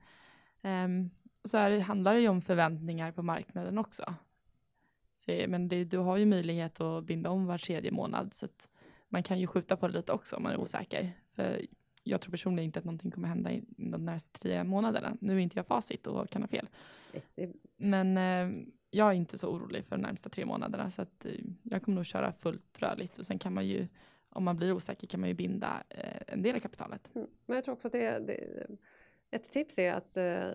Um, 0.63 1.11
så 1.49 1.57
här 1.57 1.79
handlar 1.79 2.15
det 2.15 2.21
ju 2.21 2.29
om 2.29 2.41
förväntningar 2.41 3.13
på 3.13 3.23
marknaden 3.23 3.79
också. 3.79 4.15
Så, 5.17 5.45
men 5.49 5.69
det, 5.69 5.85
du 5.85 5.99
har 5.99 6.17
ju 6.17 6.27
möjlighet 6.27 6.81
att 6.81 7.05
binda 7.05 7.31
om 7.31 7.47
var 7.47 7.59
tredje 7.59 7.91
månad, 7.91 8.35
så 8.35 8.45
att 8.45 8.71
man 9.09 9.23
kan 9.23 9.41
ju 9.41 9.47
skjuta 9.47 9.77
på 9.77 9.89
det 9.89 9.95
lite 9.95 10.13
också 10.13 10.37
om 10.37 10.43
man 10.43 10.53
är 10.53 10.61
osäker. 10.61 11.13
För 11.35 11.67
jag 12.03 12.21
tror 12.21 12.31
personligen 12.31 12.65
inte 12.65 12.79
att 12.79 12.85
någonting 12.85 13.11
kommer 13.11 13.29
hända 13.29 13.53
i 13.53 13.65
de 13.69 14.05
närmaste 14.05 14.41
tre 14.41 14.65
månaderna. 14.65 15.17
Nu 15.21 15.35
är 15.35 15.39
inte 15.39 15.59
jag 15.59 15.67
facit 15.67 16.07
och 16.07 16.31
kan 16.31 16.43
ha 16.43 16.49
fel. 16.49 16.69
Men 17.77 18.17
eh, 18.17 18.65
jag 18.91 19.09
är 19.09 19.13
inte 19.13 19.39
så 19.39 19.49
orolig 19.49 19.85
för 19.85 19.97
de 19.97 20.03
närmsta 20.03 20.29
tre 20.29 20.45
månaderna 20.45 20.91
så 20.91 21.03
att 21.03 21.25
eh, 21.25 21.33
jag 21.63 21.83
kommer 21.83 21.97
nog 21.97 22.07
köra 22.07 22.33
fullt 22.33 22.79
rörligt 22.79 23.19
och 23.19 23.27
sen 23.27 23.39
kan 23.39 23.55
man 23.55 23.67
ju 23.67 23.89
om 24.31 24.45
man 24.45 24.57
blir 24.57 24.73
osäker 24.73 25.07
kan 25.07 25.21
man 25.21 25.29
ju 25.29 25.35
binda 25.35 25.83
eh, 25.89 26.23
en 26.27 26.43
del 26.43 26.57
av 26.57 26.61
kapitalet. 26.61 27.11
Mm. 27.15 27.29
Men 27.47 27.55
jag 27.55 27.65
tror 27.65 27.75
också 27.75 27.89
att 27.89 27.93
det, 27.93 28.19
det 28.19 28.67
ett 29.31 29.53
tips 29.53 29.79
är 29.79 29.93
att 29.93 30.17
eh, 30.17 30.51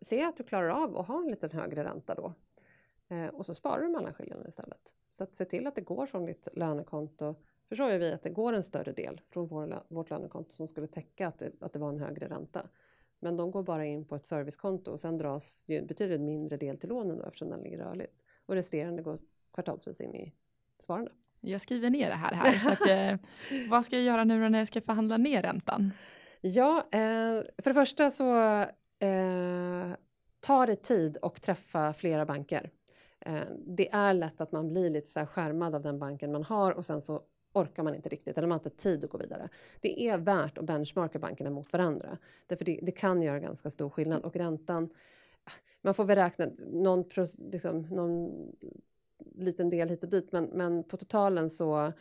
se 0.00 0.22
att 0.22 0.36
du 0.36 0.44
klarar 0.44 0.68
av 0.68 0.98
att 0.98 1.08
ha 1.08 1.20
en 1.20 1.30
lite 1.30 1.48
högre 1.48 1.84
ränta 1.84 2.14
då. 2.14 2.34
Eh, 3.08 3.28
och 3.28 3.46
så 3.46 3.54
sparar 3.54 3.82
du 3.82 3.88
mellanskillnaden 3.88 4.48
istället. 4.48 4.94
Så 5.12 5.24
att 5.24 5.34
se 5.34 5.44
till 5.44 5.66
att 5.66 5.74
det 5.74 5.80
går 5.80 6.06
från 6.06 6.26
ditt 6.26 6.48
lönekonto 6.52 7.34
förstår 7.68 7.98
vi 7.98 8.12
att 8.12 8.22
det 8.22 8.30
går 8.30 8.52
en 8.52 8.62
större 8.62 8.92
del 8.92 9.20
från 9.30 9.46
vår, 9.46 9.82
vårt 9.88 10.10
lönekonto 10.10 10.54
som 10.54 10.68
skulle 10.68 10.86
täcka 10.86 11.26
att 11.28 11.38
det, 11.38 11.52
att 11.60 11.72
det 11.72 11.78
var 11.78 11.88
en 11.88 12.00
högre 12.00 12.28
ränta. 12.28 12.68
Men 13.18 13.36
de 13.36 13.50
går 13.50 13.62
bara 13.62 13.86
in 13.86 14.04
på 14.04 14.16
ett 14.16 14.26
servicekonto 14.26 14.90
och 14.90 15.00
sen 15.00 15.18
dras 15.18 15.64
ju 15.66 15.82
betydligt 15.82 16.20
mindre 16.20 16.56
del 16.56 16.78
till 16.78 16.88
lånen 16.88 17.18
då, 17.18 17.24
eftersom 17.24 17.50
den 17.50 17.60
ligger 17.60 17.78
rörligt. 17.78 18.12
Och 18.46 18.54
resterande 18.54 19.02
går 19.02 19.18
kvartalsvis 19.52 20.00
in 20.00 20.14
i 20.14 20.34
sparande. 20.82 21.10
Jag 21.40 21.60
skriver 21.60 21.90
ner 21.90 22.08
det 22.08 22.14
här. 22.14 22.34
här 22.34 22.58
så 22.58 22.70
att, 22.70 22.88
eh, 22.88 23.68
vad 23.70 23.84
ska 23.84 23.96
jag 23.96 24.04
göra 24.04 24.24
nu 24.24 24.48
när 24.48 24.58
jag 24.58 24.68
ska 24.68 24.80
förhandla 24.80 25.16
ner 25.16 25.42
räntan? 25.42 25.92
Ja, 26.46 26.88
eh, 26.92 27.42
för 27.58 27.70
det 27.70 27.74
första 27.74 28.10
så 28.10 28.36
eh, 28.98 29.94
tar 30.40 30.66
det 30.66 30.76
tid 30.76 31.18
att 31.22 31.42
träffa 31.42 31.92
flera 31.92 32.26
banker. 32.26 32.70
Eh, 33.20 33.42
det 33.66 33.92
är 33.92 34.14
lätt 34.14 34.40
att 34.40 34.52
man 34.52 34.68
blir 34.68 34.90
lite 34.90 35.10
så 35.10 35.20
här 35.20 35.26
skärmad 35.26 35.74
av 35.74 35.82
den 35.82 35.98
banken 35.98 36.32
man 36.32 36.44
har 36.44 36.72
och 36.72 36.86
sen 36.86 37.02
så 37.02 37.22
orkar 37.52 37.82
man 37.82 37.94
inte 37.94 38.08
riktigt 38.08 38.38
eller 38.38 38.48
man 38.48 38.58
har 38.58 38.66
inte 38.70 38.82
tid 38.82 39.04
att 39.04 39.10
gå 39.10 39.18
vidare. 39.18 39.48
Det 39.80 40.08
är 40.08 40.18
värt 40.18 40.58
att 40.58 40.64
benchmarka 40.64 41.18
bankerna 41.18 41.50
mot 41.50 41.72
varandra. 41.72 42.18
Därför 42.46 42.64
det, 42.64 42.80
det 42.82 42.92
kan 42.92 43.22
göra 43.22 43.38
ganska 43.38 43.70
stor 43.70 43.90
skillnad 43.90 44.24
och 44.24 44.36
räntan 44.36 44.88
man 45.82 45.94
får 45.94 46.04
väl 46.04 46.16
räkna 46.16 46.46
någon, 46.58 47.04
liksom, 47.50 47.82
någon 47.82 48.32
liten 49.34 49.70
del 49.70 49.88
hit 49.88 50.04
och 50.04 50.10
dit 50.10 50.32
men, 50.32 50.44
men 50.44 50.84
på 50.84 50.96
totalen 50.96 51.50
så, 51.50 51.92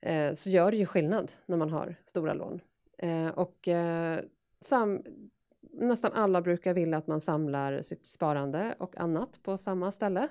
eh, 0.00 0.32
så 0.32 0.50
gör 0.50 0.70
det 0.70 0.76
ju 0.76 0.86
skillnad 0.86 1.32
när 1.46 1.56
man 1.56 1.70
har 1.70 1.94
stora 2.04 2.34
lån. 2.34 2.60
Eh, 2.98 3.28
och 3.28 3.68
eh, 3.68 4.20
sam, 4.60 5.02
nästan 5.60 6.12
alla 6.12 6.42
brukar 6.42 6.74
vilja 6.74 6.98
att 6.98 7.06
man 7.06 7.20
samlar 7.20 7.82
sitt 7.82 8.06
sparande 8.06 8.74
och 8.78 8.96
annat 8.96 9.42
på 9.42 9.56
samma 9.56 9.92
ställe. 9.92 10.28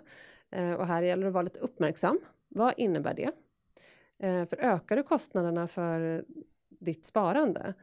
Eh, 0.50 0.74
och 0.74 0.88
här 0.88 1.02
gäller 1.02 1.24
det 1.24 1.28
att 1.28 1.34
vara 1.34 1.44
lite 1.44 1.60
uppmärksam. 1.60 2.20
Vad 2.48 2.74
innebär 2.78 3.14
det? 3.14 3.32
Eh, 4.20 4.46
för 4.46 4.58
ökar 4.58 4.96
du 4.96 5.04
kostnaderna 5.04 5.68
för 5.68 6.26
ditt 6.70 7.06
sparande, 7.06 7.74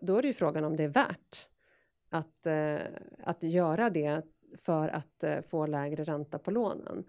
då 0.00 0.16
är 0.16 0.22
det 0.22 0.28
ju 0.28 0.34
frågan 0.34 0.64
om 0.64 0.76
det 0.76 0.84
är 0.84 0.88
värt 0.88 1.48
att, 2.08 2.46
eh, 2.46 2.78
att 3.22 3.42
göra 3.42 3.90
det 3.90 4.22
för 4.56 4.88
att 4.88 5.24
eh, 5.24 5.40
få 5.40 5.66
lägre 5.66 6.04
ränta 6.04 6.38
på 6.38 6.50
lånen. 6.50 7.04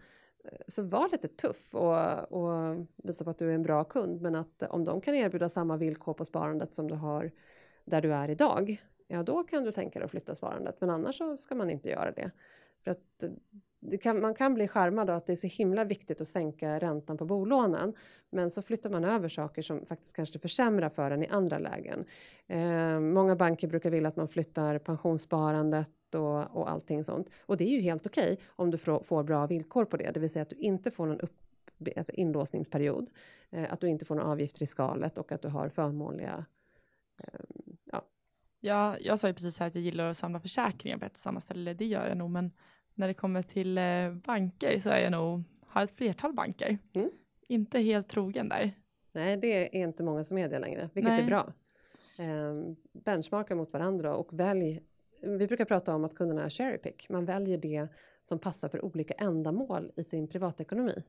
Så 0.67 0.81
var 0.81 1.09
lite 1.09 1.27
tuff 1.27 1.75
och, 1.75 2.31
och 2.31 2.85
visa 2.95 3.23
på 3.23 3.29
att 3.29 3.37
du 3.37 3.49
är 3.49 3.55
en 3.55 3.63
bra 3.63 3.83
kund, 3.83 4.21
men 4.21 4.35
att 4.35 4.63
om 4.63 4.83
de 4.83 5.01
kan 5.01 5.15
erbjuda 5.15 5.49
samma 5.49 5.77
villkor 5.77 6.13
på 6.13 6.25
sparandet 6.25 6.73
som 6.73 6.87
du 6.87 6.95
har 6.95 7.31
där 7.85 8.01
du 8.01 8.13
är 8.13 8.29
idag, 8.29 8.81
ja 9.07 9.23
då 9.23 9.43
kan 9.43 9.63
du 9.63 9.71
tänka 9.71 9.99
dig 9.99 10.05
att 10.05 10.11
flytta 10.11 10.35
sparandet, 10.35 10.81
men 10.81 10.89
annars 10.89 11.17
så 11.17 11.37
ska 11.37 11.55
man 11.55 11.69
inte 11.69 11.89
göra 11.89 12.11
det. 12.11 12.31
För 12.83 12.91
att 12.91 13.23
eh, 13.23 13.29
kan, 14.01 14.21
man 14.21 14.35
kan 14.35 14.53
bli 14.53 14.67
skärmad 14.67 15.09
av 15.09 15.15
att 15.15 15.25
det 15.25 15.33
är 15.33 15.35
så 15.35 15.47
himla 15.47 15.83
viktigt 15.83 16.21
att 16.21 16.27
sänka 16.27 16.79
räntan 16.79 17.17
på 17.17 17.25
bolånen. 17.25 17.93
Men 18.29 18.51
så 18.51 18.61
flyttar 18.61 18.89
man 18.89 19.05
över 19.05 19.29
saker 19.29 19.61
som 19.61 19.85
faktiskt 19.85 20.13
kanske 20.13 20.39
försämrar 20.39 20.89
för 20.89 21.11
en 21.11 21.23
i 21.23 21.27
andra 21.27 21.59
lägen. 21.59 22.05
Eh, 22.47 22.99
många 22.99 23.35
banker 23.35 23.67
brukar 23.67 23.89
vilja 23.89 24.09
att 24.09 24.15
man 24.15 24.27
flyttar 24.27 24.79
pensionssparandet 24.79 26.15
och, 26.15 26.55
och 26.55 26.69
allting 26.69 27.03
sånt. 27.03 27.29
Och 27.39 27.57
det 27.57 27.63
är 27.63 27.71
ju 27.71 27.81
helt 27.81 28.07
okej 28.07 28.33
okay 28.33 28.45
om 28.47 28.71
du 28.71 28.77
får, 28.77 29.03
får 29.03 29.23
bra 29.23 29.47
villkor 29.47 29.85
på 29.85 29.97
det. 29.97 30.11
Det 30.11 30.19
vill 30.19 30.29
säga 30.29 30.43
att 30.43 30.49
du 30.49 30.55
inte 30.55 30.91
får 30.91 31.05
någon 31.05 31.19
upp, 31.19 31.37
alltså 31.97 32.11
inlåsningsperiod. 32.11 33.09
Eh, 33.49 33.73
att 33.73 33.81
du 33.81 33.87
inte 33.87 34.05
får 34.05 34.15
några 34.15 34.29
avgifter 34.29 34.63
i 34.63 34.65
skalet 34.65 35.17
och 35.17 35.31
att 35.31 35.41
du 35.41 35.47
har 35.47 35.69
förmånliga 35.69 36.45
eh, 37.23 37.39
ja. 37.91 38.03
Ja, 38.59 38.97
jag 38.99 39.19
sa 39.19 39.27
ju 39.27 39.33
precis 39.33 39.59
här 39.59 39.67
att 39.67 39.75
jag 39.75 39.83
gillar 39.83 40.09
att 40.09 40.17
samla 40.17 40.39
försäkringar 40.39 40.97
på 40.97 41.05
ett 41.05 41.11
och 41.11 41.17
samma 41.17 41.41
ställe. 41.41 41.73
Det 41.73 41.85
gör 41.85 42.07
jag 42.07 42.17
nog, 42.17 42.29
men 42.29 42.51
när 42.97 43.07
det 43.07 43.13
kommer 43.13 43.41
till 43.41 43.77
eh, 43.77 44.11
banker 44.11 44.79
så 44.79 44.89
är 44.89 44.99
jag 44.99 45.11
nog, 45.11 45.43
har 45.67 45.83
ett 45.83 45.95
flertal 45.97 46.33
banker. 46.33 46.77
Mm. 46.93 47.09
Inte 47.47 47.79
helt 47.79 48.07
trogen 48.07 48.49
där. 48.49 48.71
Nej, 49.11 49.37
det 49.37 49.77
är 49.77 49.83
inte 49.83 50.03
många 50.03 50.23
som 50.23 50.37
är 50.37 50.49
det 50.49 50.59
längre, 50.59 50.89
vilket 50.93 51.11
Nej. 51.11 51.21
är 51.21 51.25
bra. 51.25 51.53
Eh, 52.17 52.75
benchmarka 53.03 53.55
mot 53.55 53.73
varandra 53.73 54.15
och 54.15 54.39
välj 54.39 54.81
vi 55.21 55.47
brukar 55.47 55.65
prata 55.65 55.95
om 55.95 56.05
att 56.05 56.15
kunderna 56.15 56.45
är 56.45 56.49
cherry 56.49 56.77
pick. 56.77 57.09
Man 57.09 57.25
väljer 57.25 57.57
det 57.57 57.87
som 58.21 58.39
passar 58.39 58.69
för 58.69 58.85
olika 58.85 59.13
ändamål 59.13 59.91
i 59.95 60.03
sin 60.03 60.27
privatekonomi. 60.27 61.03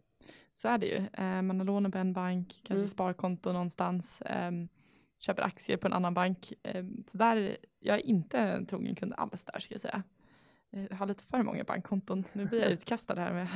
Så 0.54 0.68
är 0.68 0.78
det 0.78 0.86
ju. 0.86 0.96
Eh, 0.96 1.42
man 1.42 1.58
har 1.58 1.64
lån 1.64 1.92
på 1.92 1.98
en 1.98 2.12
bank, 2.12 2.48
kanske 2.48 2.74
mm. 2.74 2.86
sparkonto 2.86 3.52
någonstans, 3.52 4.20
eh, 4.20 4.50
köper 5.18 5.42
aktier 5.42 5.76
på 5.76 5.86
en 5.86 5.92
annan 5.92 6.14
bank. 6.14 6.52
Eh, 6.62 6.84
så 7.06 7.18
där, 7.18 7.56
jag 7.78 7.96
är 7.96 8.06
inte 8.06 8.38
en 8.38 8.66
trogen 8.66 8.94
kund 8.94 9.12
alls 9.16 9.44
där 9.44 9.60
ska 9.60 9.74
jag 9.74 9.80
säga. 9.80 10.02
Jag 10.70 10.96
har 10.96 11.06
lite 11.06 11.24
för 11.24 11.42
många 11.42 11.64
bankkonton. 11.64 12.24
Nu 12.32 12.44
blir 12.46 12.60
jag 12.60 12.70
utkastad 12.72 13.14
här 13.14 13.32
med. 13.32 13.48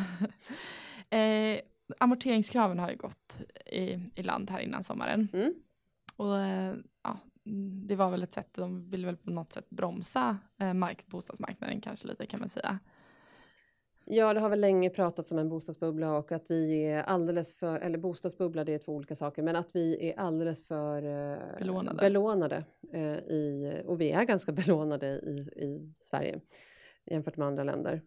eh, 1.57 1.61
amorteringskraven 1.99 2.79
har 2.79 2.91
ju 2.91 2.97
gått 2.97 3.41
i, 3.67 3.99
i 4.15 4.23
land 4.23 4.51
här 4.51 4.61
innan 4.61 4.85
sommaren. 4.85 5.29
Mm. 5.33 5.55
Och 6.17 6.39
eh, 6.39 6.75
ja, 7.03 7.19
det 7.87 7.97
var 7.97 8.11
väl 8.11 8.23
ett 8.23 8.33
sätt, 8.35 8.49
de 8.55 8.91
ville 8.91 9.07
väl 9.07 9.17
på 9.17 9.31
något 9.31 9.53
sätt 9.53 9.71
bromsa 9.71 10.39
eh, 10.61 10.75
mark, 10.75 11.07
bostadsmarknaden 11.07 11.81
kanske 11.81 12.09
lite 12.09 12.27
kan 12.27 12.41
man 12.41 12.49
säga. 12.49 12.79
Ja, 14.05 14.35
det 14.35 14.41
har 14.41 14.49
väl 14.49 14.61
länge 14.61 14.91
pratats 14.91 15.33
om 15.33 15.39
en 15.39 15.49
bostadsbubbla 15.49 16.17
och 16.17 16.33
att 16.33 16.51
vi 16.51 16.85
är 16.85 17.03
alldeles 17.03 17.59
för, 17.59 17.81
eller 17.81 17.99
bostadsbubbla 17.99 18.65
det 18.65 18.75
är 18.75 18.79
två 18.79 18.93
olika 18.93 19.17
saker, 19.17 19.43
men 19.43 19.57
att 19.57 19.69
vi 19.73 20.11
är 20.11 20.19
alldeles 20.19 20.69
för 20.69 21.03
eh, 21.03 21.59
belånade, 21.59 21.99
belånade 22.01 22.65
eh, 22.93 23.19
i, 23.19 23.83
och 23.87 24.01
vi 24.01 24.11
är 24.11 24.25
ganska 24.25 24.53
belånade 24.63 25.07
i, 25.07 25.65
i 25.65 25.95
Sverige 26.01 26.41
jämfört 27.05 27.37
med 27.37 27.47
andra 27.47 27.65
länder. 27.65 28.03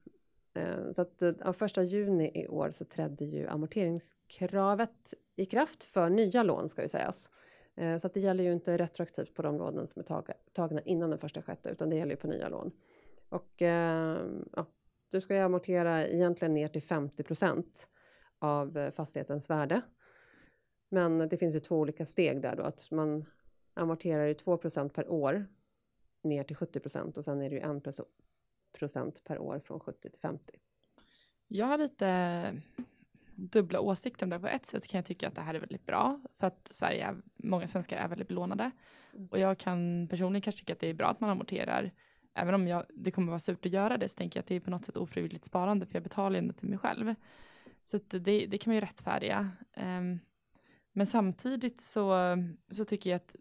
Eh, 0.56 0.92
så 0.96 1.02
att 1.02 1.22
eh, 1.22 1.34
av 1.42 1.54
första 1.54 1.84
juni 1.84 2.32
i 2.34 2.48
år 2.48 2.72
så 2.72 2.86
trädde 2.86 3.26
ju 3.26 3.48
amorteringskravet 3.48 5.14
i 5.36 5.46
kraft 5.46 5.84
för 5.84 6.10
nya 6.10 6.44
lån 6.44 6.70
ska 6.70 6.82
ju 6.82 6.90
sägas. 6.90 7.30
Eh, 7.76 7.98
så 7.98 8.08
att 8.08 8.14
det 8.14 8.20
gäller 8.20 8.44
ju 8.44 8.54
inte 8.54 8.78
retroaktivt 8.78 9.34
på 9.34 9.42
de 9.42 9.58
lånen 9.58 9.88
som 9.88 10.00
är 10.00 10.24
tagna 10.54 10.82
innan 10.82 11.10
den 11.10 11.20
första 11.20 11.42
sjätte 11.42 11.70
utan 11.70 11.90
det 11.90 11.96
gäller 11.96 12.12
ju 12.12 12.18
på 12.18 12.28
nya 12.28 12.50
lån. 12.50 12.72
Och 13.30 13.62
ehm, 13.62 14.50
ja, 14.56 14.66
du 15.10 15.22
ska 15.22 15.36
ju 15.36 15.42
amortera 15.42 16.08
egentligen 16.08 16.54
ner 16.54 16.68
till 16.68 16.82
50 16.82 17.24
av 18.40 18.92
fastighetens 18.92 19.50
värde. 19.50 19.82
Men 20.90 21.30
det 21.30 21.38
finns 21.38 21.56
ju 21.56 21.60
två 21.60 21.80
olika 21.80 22.06
steg 22.06 22.42
där 22.42 22.56
då 22.56 22.64
att 22.64 22.92
man 22.92 23.26
amorterar 23.74 24.26
ju 24.26 24.34
2% 24.34 24.90
per 24.90 25.12
år 25.12 25.46
ner 26.22 26.44
till 26.44 26.56
70% 26.56 27.18
och 27.18 27.26
sen 27.26 27.42
är 27.42 27.50
det 27.50 27.56
ju 27.56 27.62
1 27.62 27.98
procent 28.76 29.24
per 29.24 29.40
år 29.40 29.60
från 29.60 29.80
70 29.80 30.10
till 30.10 30.20
50. 30.20 30.60
Jag 31.48 31.66
har 31.66 31.78
lite 31.78 32.62
dubbla 33.36 33.80
åsikter 33.80 34.26
om 34.26 34.30
det. 34.30 34.40
På 34.40 34.48
ett 34.48 34.66
sätt 34.66 34.88
kan 34.88 34.98
jag 34.98 35.06
tycka 35.06 35.28
att 35.28 35.36
det 35.36 35.42
här 35.42 35.54
är 35.54 35.60
väldigt 35.60 35.86
bra 35.86 36.20
för 36.40 36.48
att 36.48 36.68
Sverige, 36.72 37.06
är, 37.06 37.16
många 37.36 37.68
svenskar 37.68 37.98
är 37.98 38.08
väldigt 38.08 38.28
belånade. 38.28 38.72
Mm. 39.14 39.28
Och 39.28 39.40
jag 39.40 39.58
kan 39.58 40.08
personligen 40.08 40.42
kanske 40.42 40.60
tycka 40.60 40.74
att 40.74 40.80
det 40.80 40.88
är 40.88 40.94
bra 40.94 41.08
att 41.08 41.20
man 41.20 41.30
amorterar. 41.30 41.92
Även 42.34 42.56
om 42.56 42.68
jag, 42.68 42.86
det 42.90 43.12
kommer 43.12 43.28
vara 43.28 43.40
surt 43.40 43.66
att 43.66 43.72
göra 43.72 43.98
det 43.98 44.10
så 44.10 44.18
tänker 44.18 44.38
jag 44.38 44.42
att 44.42 44.48
det 44.48 44.56
är 44.56 44.60
på 44.60 44.72
något 44.72 44.86
sätt 44.86 44.98
ofrivilligt 44.98 45.46
sparande 45.46 45.86
för 45.86 45.96
jag 45.96 46.04
betalar 46.04 46.40
ändå 46.40 46.54
till 46.54 46.70
mig 46.70 46.78
själv. 46.78 47.16
Så 47.84 48.00
det, 48.08 48.46
det 48.46 48.58
kan 48.58 48.72
man 48.72 48.76
ju 48.76 48.82
rättfärdiga. 48.82 49.52
Um, 49.78 50.20
men 50.94 51.08
samtidigt 51.08 51.82
så, 51.82 52.38
så 52.72 52.86
tycker 52.86 53.10
jag 53.10 53.16
att 53.16 53.36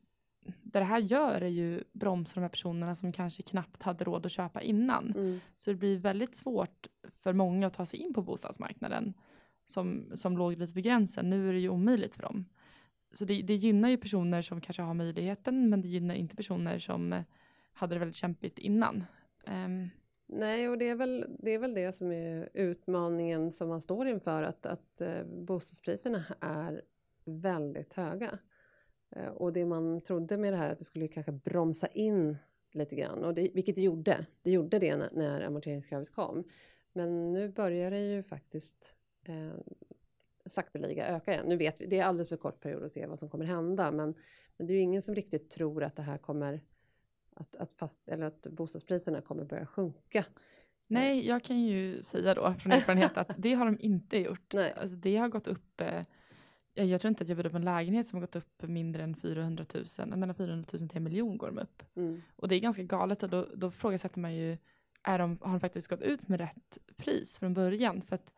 det 0.62 0.84
här 0.84 0.98
gör 0.98 1.40
är 1.40 1.48
ju 1.48 1.84
bromsar 1.92 2.34
de 2.34 2.40
här 2.40 2.48
personerna 2.48 2.94
som 2.94 3.12
kanske 3.12 3.42
knappt 3.42 3.82
hade 3.82 4.04
råd 4.04 4.26
att 4.26 4.32
köpa 4.32 4.62
innan. 4.62 5.12
Mm. 5.16 5.40
Så 5.56 5.70
det 5.70 5.76
blir 5.76 5.98
väldigt 5.98 6.36
svårt 6.36 6.86
för 7.12 7.32
många 7.32 7.66
att 7.66 7.74
ta 7.74 7.86
sig 7.86 7.98
in 7.98 8.14
på 8.14 8.22
bostadsmarknaden 8.22 9.14
som, 9.66 10.10
som 10.14 10.38
låg 10.38 10.58
lite 10.58 10.74
vid 10.74 10.84
gränsen. 10.84 11.30
Nu 11.30 11.48
är 11.48 11.52
det 11.52 11.60
ju 11.60 11.68
omöjligt 11.68 12.14
för 12.14 12.22
dem. 12.22 12.44
Så 13.12 13.24
det, 13.24 13.42
det 13.42 13.54
gynnar 13.54 13.88
ju 13.88 13.96
personer 13.96 14.42
som 14.42 14.60
kanske 14.60 14.82
har 14.82 14.94
möjligheten 14.94 15.70
men 15.70 15.82
det 15.82 15.88
gynnar 15.88 16.14
inte 16.14 16.36
personer 16.36 16.78
som 16.78 17.24
hade 17.72 17.94
det 17.94 17.98
väldigt 17.98 18.16
kämpigt 18.16 18.58
innan. 18.58 19.04
Um, 19.46 19.90
Nej, 20.26 20.68
och 20.68 20.78
det 20.78 20.88
är, 20.88 20.94
väl, 20.94 21.26
det 21.38 21.50
är 21.50 21.58
väl 21.58 21.74
det 21.74 21.92
som 21.92 22.12
är 22.12 22.48
utmaningen 22.54 23.52
som 23.52 23.68
man 23.68 23.80
står 23.80 24.08
inför, 24.08 24.42
att, 24.42 24.66
att 24.66 25.00
eh, 25.00 25.24
bostadspriserna 25.24 26.24
är 26.40 26.82
väldigt 27.24 27.94
höga. 27.94 28.38
Eh, 29.16 29.28
och 29.28 29.52
det 29.52 29.64
man 29.64 30.00
trodde 30.00 30.36
med 30.36 30.52
det 30.52 30.56
här 30.56 30.70
att 30.70 30.78
det 30.78 30.84
skulle 30.84 31.08
kanske 31.08 31.32
bromsa 31.32 31.86
in 31.86 32.36
lite 32.72 32.96
grann, 32.96 33.24
och 33.24 33.34
det, 33.34 33.50
vilket 33.54 33.74
det 33.74 33.82
gjorde. 33.82 34.26
Det 34.42 34.50
gjorde 34.50 34.78
det 34.78 34.96
när, 34.96 35.10
när 35.12 35.40
amorteringskravet 35.40 36.12
kom. 36.12 36.44
Men 36.92 37.32
nu 37.32 37.48
börjar 37.48 37.90
det 37.90 38.00
ju 38.00 38.22
faktiskt 38.22 38.94
eh, 39.24 39.52
sakteliga 40.46 41.06
öka 41.06 41.32
igen. 41.32 41.46
Nu 41.48 41.56
vet 41.56 41.80
vi, 41.80 41.86
det 41.86 41.98
är 41.98 42.04
alldeles 42.04 42.28
för 42.28 42.36
kort 42.36 42.60
period 42.60 42.84
att 42.84 42.92
se 42.92 43.06
vad 43.06 43.18
som 43.18 43.28
kommer 43.28 43.44
hända, 43.44 43.90
men, 43.90 44.14
men 44.56 44.66
det 44.66 44.72
är 44.72 44.74
ju 44.74 44.80
ingen 44.80 45.02
som 45.02 45.14
riktigt 45.14 45.50
tror 45.50 45.84
att 45.84 45.96
det 45.96 46.02
här 46.02 46.18
kommer 46.18 46.60
att, 47.34 47.56
att, 47.56 47.72
fast, 47.76 48.08
eller 48.08 48.26
att 48.26 48.42
bostadspriserna 48.42 49.20
kommer 49.20 49.44
börja 49.44 49.66
sjunka. 49.66 50.24
Nej, 50.88 51.26
jag 51.26 51.42
kan 51.42 51.60
ju 51.60 52.02
säga 52.02 52.34
då 52.34 52.54
från 52.54 52.72
erfarenhet 52.72 53.16
att 53.16 53.30
det 53.38 53.54
har 53.54 53.64
de 53.64 53.78
inte 53.80 54.18
gjort. 54.18 54.52
Nej. 54.52 54.74
Alltså, 54.76 54.96
det 54.96 55.16
har 55.16 55.28
gått 55.28 55.46
upp 55.46 55.80
eh, 55.80 56.02
jag 56.74 57.00
tror 57.00 57.08
inte 57.08 57.22
att 57.22 57.28
jag 57.28 57.36
bjöd 57.36 57.46
upp 57.46 57.54
en 57.54 57.64
lägenhet 57.64 58.08
som 58.08 58.16
har 58.16 58.20
gått 58.20 58.36
upp 58.36 58.62
mindre 58.62 59.02
än 59.02 59.14
400 59.14 59.66
000. 59.98 60.08
Mellan 60.08 60.34
400 60.34 60.68
000 60.72 60.88
till 60.88 60.96
en 60.96 61.04
miljon 61.04 61.38
går 61.38 61.46
de 61.46 61.58
upp. 61.58 61.82
Mm. 61.94 62.22
Och 62.36 62.48
det 62.48 62.54
är 62.54 62.60
ganska 62.60 62.82
galet 62.82 63.22
och 63.22 63.28
då, 63.28 63.46
då 63.54 63.70
frågasätter 63.70 64.20
man 64.20 64.34
ju, 64.34 64.58
är 65.02 65.18
de, 65.18 65.38
har 65.40 65.50
de 65.50 65.60
faktiskt 65.60 65.88
gått 65.88 66.02
ut 66.02 66.28
med 66.28 66.40
rätt 66.40 66.78
pris 66.96 67.38
från 67.38 67.54
början? 67.54 68.02
För 68.02 68.14
att 68.14 68.34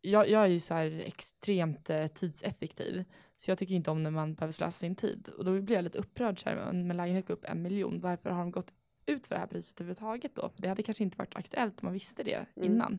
jag, 0.00 0.28
jag 0.28 0.42
är 0.42 0.46
ju 0.46 0.60
så 0.60 0.74
här 0.74 1.02
extremt 1.06 1.90
eh, 1.90 2.06
tidseffektiv. 2.06 3.04
Så 3.38 3.50
jag 3.50 3.58
tycker 3.58 3.74
inte 3.74 3.90
om 3.90 4.02
när 4.02 4.10
man 4.10 4.34
behöver 4.34 4.52
slösa 4.52 4.70
sin 4.72 4.94
tid. 4.96 5.28
Och 5.28 5.44
då 5.44 5.60
blir 5.60 5.76
jag 5.76 5.84
lite 5.84 5.98
upprörd 5.98 6.42
så 6.42 6.48
här, 6.48 6.72
med 6.72 6.96
lägenhet 6.96 7.26
går 7.26 7.34
upp 7.34 7.44
en 7.44 7.62
miljon. 7.62 8.00
Varför 8.00 8.30
har 8.30 8.38
de 8.38 8.50
gått 8.50 8.72
ut 9.06 9.26
för 9.26 9.34
det 9.34 9.40
här 9.40 9.46
priset 9.46 9.80
överhuvudtaget 9.80 10.34
då? 10.34 10.48
För 10.48 10.62
det 10.62 10.68
hade 10.68 10.82
kanske 10.82 11.04
inte 11.04 11.18
varit 11.18 11.36
aktuellt 11.36 11.82
om 11.82 11.86
man 11.86 11.92
visste 11.92 12.22
det 12.22 12.46
Mm. 12.56 12.72
innan. 12.72 12.98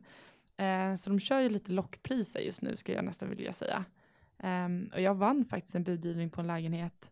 Eh, 0.58 0.96
så 0.96 1.10
de 1.10 1.20
kör 1.20 1.40
ju 1.40 1.50
lite 1.50 1.72
lockpriser 1.72 2.40
just 2.40 2.62
nu 2.62 2.76
skulle 2.76 2.98
jag 2.98 3.06
nästan 3.06 3.30
vilja 3.30 3.54
säga. 3.54 3.86
Um, 4.44 4.92
och 4.94 5.02
jag 5.02 5.16
vann 5.16 5.46
faktiskt 5.46 5.76
en 5.76 5.84
budgivning 5.84 6.30
på 6.30 6.42
en 6.42 6.48
lägenhet 6.48 7.12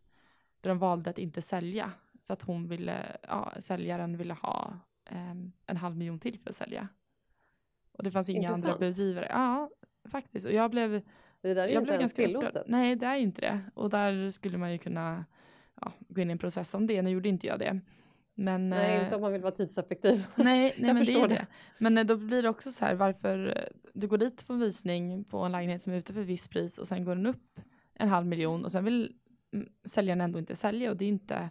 där 0.61 0.69
de 0.69 0.79
valde 0.79 1.09
att 1.09 1.17
inte 1.17 1.41
sälja. 1.41 1.91
För 2.27 2.33
att 2.33 2.41
hon 2.41 2.67
ville, 2.67 3.17
ja, 3.27 3.53
säljaren 3.59 4.17
ville 4.17 4.33
ha 4.33 4.79
um, 5.11 5.51
en 5.65 5.77
halv 5.77 5.97
miljon 5.97 6.19
till 6.19 6.39
för 6.39 6.49
att 6.49 6.55
sälja. 6.55 6.87
Och 7.91 8.03
det 8.03 8.11
fanns 8.11 8.29
inga 8.29 8.39
Intressant. 8.39 8.65
andra 8.65 8.79
budgivare. 8.79 9.27
Ja, 9.29 9.69
faktiskt. 10.11 10.45
Och 10.45 10.51
jag 10.53 10.71
blev, 10.71 10.91
Det 11.41 11.53
där 11.53 11.63
är 11.67 11.67
jag 11.67 11.81
inte 11.81 11.81
blev 11.81 11.99
ens 11.99 12.13
tillåtet. 12.13 12.49
upprörd. 12.49 12.63
Nej, 12.67 12.95
det 12.95 13.05
är 13.05 13.15
ju 13.15 13.23
inte 13.23 13.41
det. 13.41 13.61
Och 13.73 13.89
där 13.89 14.31
skulle 14.31 14.57
man 14.57 14.71
ju 14.71 14.77
kunna 14.77 15.25
ja, 15.81 15.91
gå 15.99 16.21
in 16.21 16.29
i 16.29 16.31
en 16.31 16.37
process 16.37 16.73
om 16.73 16.87
det. 16.87 17.01
Nu 17.01 17.09
gjorde 17.09 17.29
inte 17.29 17.47
jag 17.47 17.59
det. 17.59 17.79
Men, 18.39 18.69
Nej, 18.69 18.97
eh, 18.97 19.03
inte 19.03 19.15
om 19.15 19.21
man 19.21 19.31
vill 19.31 19.41
vara 19.41 19.51
tidseffektiv. 19.51 20.25
Nej, 20.35 20.75
nej 20.77 20.93
men 20.93 21.05
det 21.05 21.13
är 21.13 21.27
det. 21.27 21.35
det. 21.35 21.47
Men 21.77 21.97
eh, 21.97 22.03
då 22.03 22.17
blir 22.17 22.41
det 22.41 22.49
också 22.49 22.71
så 22.71 22.85
här 22.85 22.95
varför 22.95 23.57
eh, 23.57 23.77
du 23.93 24.07
går 24.07 24.17
dit 24.17 24.47
på 24.47 24.53
en 24.53 24.59
visning 24.59 25.23
på 25.23 25.39
en 25.39 25.51
lägenhet 25.51 25.83
som 25.83 25.93
är 25.93 25.97
ute 25.97 26.13
för 26.13 26.21
ett 26.21 26.27
visst 26.27 26.49
pris 26.49 26.77
och 26.77 26.87
sen 26.87 27.05
går 27.05 27.15
den 27.15 27.25
upp 27.25 27.59
en 27.93 28.09
halv 28.09 28.27
miljon 28.27 28.65
och 28.65 28.71
sen 28.71 28.83
vill 28.83 29.13
mm, 29.53 29.69
säljaren 29.85 30.21
ändå 30.21 30.39
inte 30.39 30.55
sälja 30.55 30.91
och 30.91 30.97
det 30.97 31.05
är 31.05 31.09
inte 31.09 31.49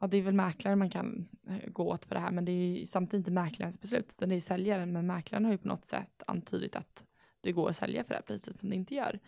Ja, 0.00 0.06
det 0.06 0.16
är 0.16 0.22
väl 0.22 0.34
mäklaren 0.34 0.78
man 0.78 0.90
kan 0.90 1.28
gå 1.66 1.88
åt 1.88 2.04
för 2.04 2.14
det 2.14 2.20
här, 2.20 2.30
men 2.30 2.44
det 2.44 2.52
är 2.52 2.78
ju 2.78 2.86
samtidigt 2.86 3.20
inte 3.20 3.30
mäklarens 3.30 3.80
beslut, 3.80 4.14
utan 4.16 4.28
det 4.28 4.34
är 4.34 4.40
säljaren. 4.40 4.92
Men 4.92 5.06
mäklaren 5.06 5.44
har 5.44 5.52
ju 5.52 5.58
på 5.58 5.68
något 5.68 5.84
sätt 5.84 6.22
antydit 6.26 6.76
att 6.76 7.04
det 7.40 7.52
går 7.52 7.68
att 7.70 7.76
sälja 7.76 8.04
för 8.04 8.08
det 8.08 8.14
här 8.14 8.22
priset 8.22 8.58
som 8.58 8.70
det 8.70 8.76
inte 8.76 8.94
gör. 8.94 9.18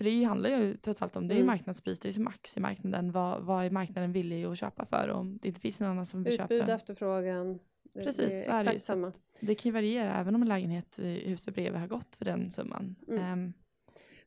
För 0.00 0.04
det 0.04 0.24
handlar 0.24 0.50
ju 0.50 0.76
trots 0.76 1.02
allt 1.02 1.16
om, 1.16 1.28
det 1.28 1.34
är 1.34 1.36
ju 1.36 1.42
Mm. 1.42 1.46
marknadspris, 1.46 1.98
det 2.00 2.08
är 2.08 2.12
ju 2.12 2.20
max 2.20 2.56
i 2.56 2.60
marknaden. 2.60 3.12
Vad, 3.12 3.42
vad 3.42 3.64
är 3.64 3.70
marknaden 3.70 4.12
villig 4.12 4.44
att 4.44 4.58
köpa 4.58 4.86
för? 4.86 5.08
Om 5.10 5.38
det 5.42 5.48
inte 5.48 5.60
finns 5.60 5.80
någon 5.80 5.90
annan 5.90 6.06
som 6.06 6.22
vill 6.24 6.32
köpa 6.32 6.44
Utbud, 6.54 6.60
den. 6.66 6.76
efterfrågan. 6.76 7.58
Det, 7.92 8.04
Precis, 8.04 8.44
så 8.44 8.50
det 8.50 8.56
är 8.56 8.56
är 8.56 8.60
exakt 8.60 8.80
Så 8.82 8.86
samma. 8.86 9.12
Det 9.40 9.54
kan 9.54 9.68
ju 9.68 9.72
variera 9.72 10.14
även 10.20 10.34
om 10.34 10.42
en 10.42 10.48
lägenhet 10.48 10.98
i 10.98 11.28
huset 11.30 11.54
bredvid 11.54 11.80
har 11.80 11.86
gått 11.88 12.16
för 12.16 12.24
den 12.24 12.52
summan. 12.52 12.96
Mm. 13.08 13.20
Ehm, 13.24 13.52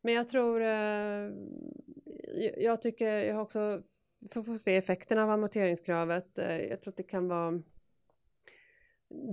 Men 0.02 0.14
jag 0.14 0.28
tror, 0.28 0.62
eh, 0.62 1.32
jag- 2.58 2.82
tycker, 2.82 3.08
jag 3.18 3.36
har 3.36 3.42
också, 3.42 3.82
får 4.32 4.44
få 4.44 4.58
se 4.58 4.76
effekterna 4.76 5.24
av 5.24 5.30
amorteringskravet. 5.30 6.38
Eh, 6.38 6.58
jag 6.58 6.82
tror 6.82 6.92
att 6.92 6.98
det 6.98 7.04
kan 7.04 7.28
vara 7.28 7.62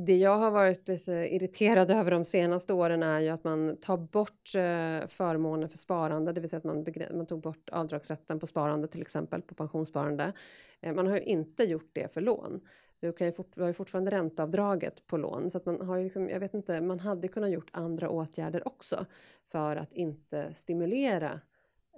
det 0.06 0.16
jag 0.16 0.38
har 0.38 0.50
varit 0.50 0.88
lite 0.88 1.12
irriterad 1.12 1.90
över 2.00 2.10
de 2.10 2.24
senaste 2.24 2.72
åren 2.72 3.02
är 3.02 3.20
ju 3.20 3.28
att 3.28 3.44
man 3.44 3.76
tar 3.76 3.96
bort 3.96 4.54
eh, 4.54 5.08
förmåner 5.08 5.68
för 5.68 5.78
sparande, 5.78 6.32
det 6.32 6.40
vill 6.40 6.50
säga 6.50 6.58
att 6.58 6.64
man, 6.64 6.86
man 7.14 7.26
tog 7.26 7.40
bort 7.40 7.70
avdragsrätten 7.70 8.40
på 8.40 8.46
sparande 8.46 8.88
till 8.88 9.02
exempel, 9.02 9.42
på 9.42 9.54
pensionssparande. 9.54 10.32
Eh, 10.80 10.94
man 10.94 11.06
har 11.06 11.16
ju 11.16 11.22
inte 11.22 11.64
gjort 11.64 11.90
det 11.92 12.12
för 12.12 12.20
lån. 12.20 12.60
Du, 13.00 13.12
kan 13.12 13.26
ju 13.26 13.32
fort, 13.32 13.52
du 13.54 13.60
har 13.60 13.68
ju 13.68 13.74
fortfarande 13.74 14.10
ränteavdraget 14.10 15.06
på 15.06 15.16
lån, 15.16 15.50
så 15.50 15.58
att 15.58 15.66
man 15.66 15.80
har 15.80 15.96
ju 15.96 16.04
liksom, 16.04 16.28
jag 16.28 16.40
vet 16.40 16.54
inte, 16.54 16.80
man 16.80 17.00
hade 17.00 17.28
kunnat 17.28 17.50
gjort 17.50 17.70
andra 17.72 18.10
åtgärder 18.10 18.68
också 18.68 19.06
för 19.52 19.76
att 19.76 19.92
inte 19.92 20.54
stimulera 20.54 21.40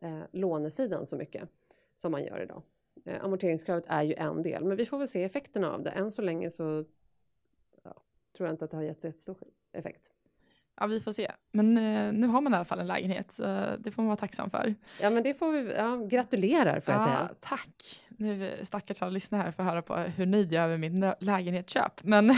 eh, 0.02 0.20
lånesidan 0.32 1.06
så 1.06 1.16
mycket 1.16 1.48
som 1.96 2.12
man 2.12 2.24
gör 2.24 2.42
idag. 2.42 2.62
Eh, 3.04 3.24
amorteringskravet 3.24 3.84
är 3.86 4.02
ju 4.02 4.14
en 4.14 4.42
del, 4.42 4.64
men 4.64 4.76
vi 4.76 4.86
får 4.86 4.98
väl 4.98 5.08
se 5.08 5.24
effekterna 5.24 5.72
av 5.72 5.82
det. 5.82 5.90
Än 5.90 6.12
så 6.12 6.22
länge 6.22 6.50
så 6.50 6.84
tror 8.36 8.46
jag 8.46 8.54
inte 8.54 8.64
att 8.64 8.70
det 8.70 8.76
har 8.76 8.84
gett 8.84 9.00
så 9.00 9.06
jättestor 9.06 9.36
effekt. 9.72 10.10
ja, 10.80 10.86
vi 10.86 11.00
får 11.00 11.12
se. 11.12 11.30
Men 11.52 11.78
eh, 11.78 12.12
nu 12.12 12.26
har 12.26 12.40
man 12.40 12.52
i 12.52 12.56
alla 12.56 12.64
fall 12.64 12.80
en 12.80 12.86
lägenhet, 12.86 13.32
så 13.32 13.42
det 13.78 13.90
får 13.90 14.02
man 14.02 14.06
vara 14.06 14.16
tacksam 14.16 14.50
för. 14.50 14.74
Ja, 15.00 15.10
men 15.10 15.22
det 15.22 15.34
får 15.34 15.52
vi, 15.52 15.74
ja, 15.74 15.96
gratulerar 15.96 16.80
får 16.80 16.94
jag 16.94 17.02
ja, 17.02 17.06
säga. 17.06 17.30
Tack. 17.40 18.02
Nu 18.08 18.48
eh, 18.48 18.64
stackars 18.64 19.02
alla 19.02 19.10
lyssnare 19.10 19.42
här 19.42 19.50
för 19.50 19.62
att 19.62 19.68
höra 19.68 19.82
på 19.82 19.96
hur 19.96 20.26
nöjd 20.26 20.52
jag 20.52 20.64
är 20.64 20.68
över 20.68 20.78
mitt 20.78 21.14
lägenhetsköp. 21.20 22.02
Men 22.02 22.30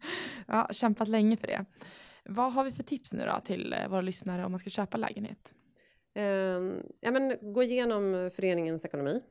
ja, 0.46 0.68
kämpat 0.72 1.08
länge 1.08 1.36
för 1.36 1.46
det. 1.46 1.64
Vad 2.24 2.52
har 2.52 2.64
vi 2.64 2.72
för 2.72 2.82
tips 2.82 3.12
nu 3.12 3.26
då 3.26 3.40
till 3.44 3.72
eh, 3.72 3.88
våra 3.88 4.00
lyssnare 4.00 4.44
om 4.44 4.52
man 4.52 4.58
ska 4.58 4.70
köpa 4.70 4.96
lägenhet? 4.96 5.54
Ehm, 6.14 6.82
ja, 7.00 7.10
men 7.10 7.52
gå 7.52 7.62
igenom 7.62 8.30
föreningens 8.34 8.84
ekonomi. 8.84 9.22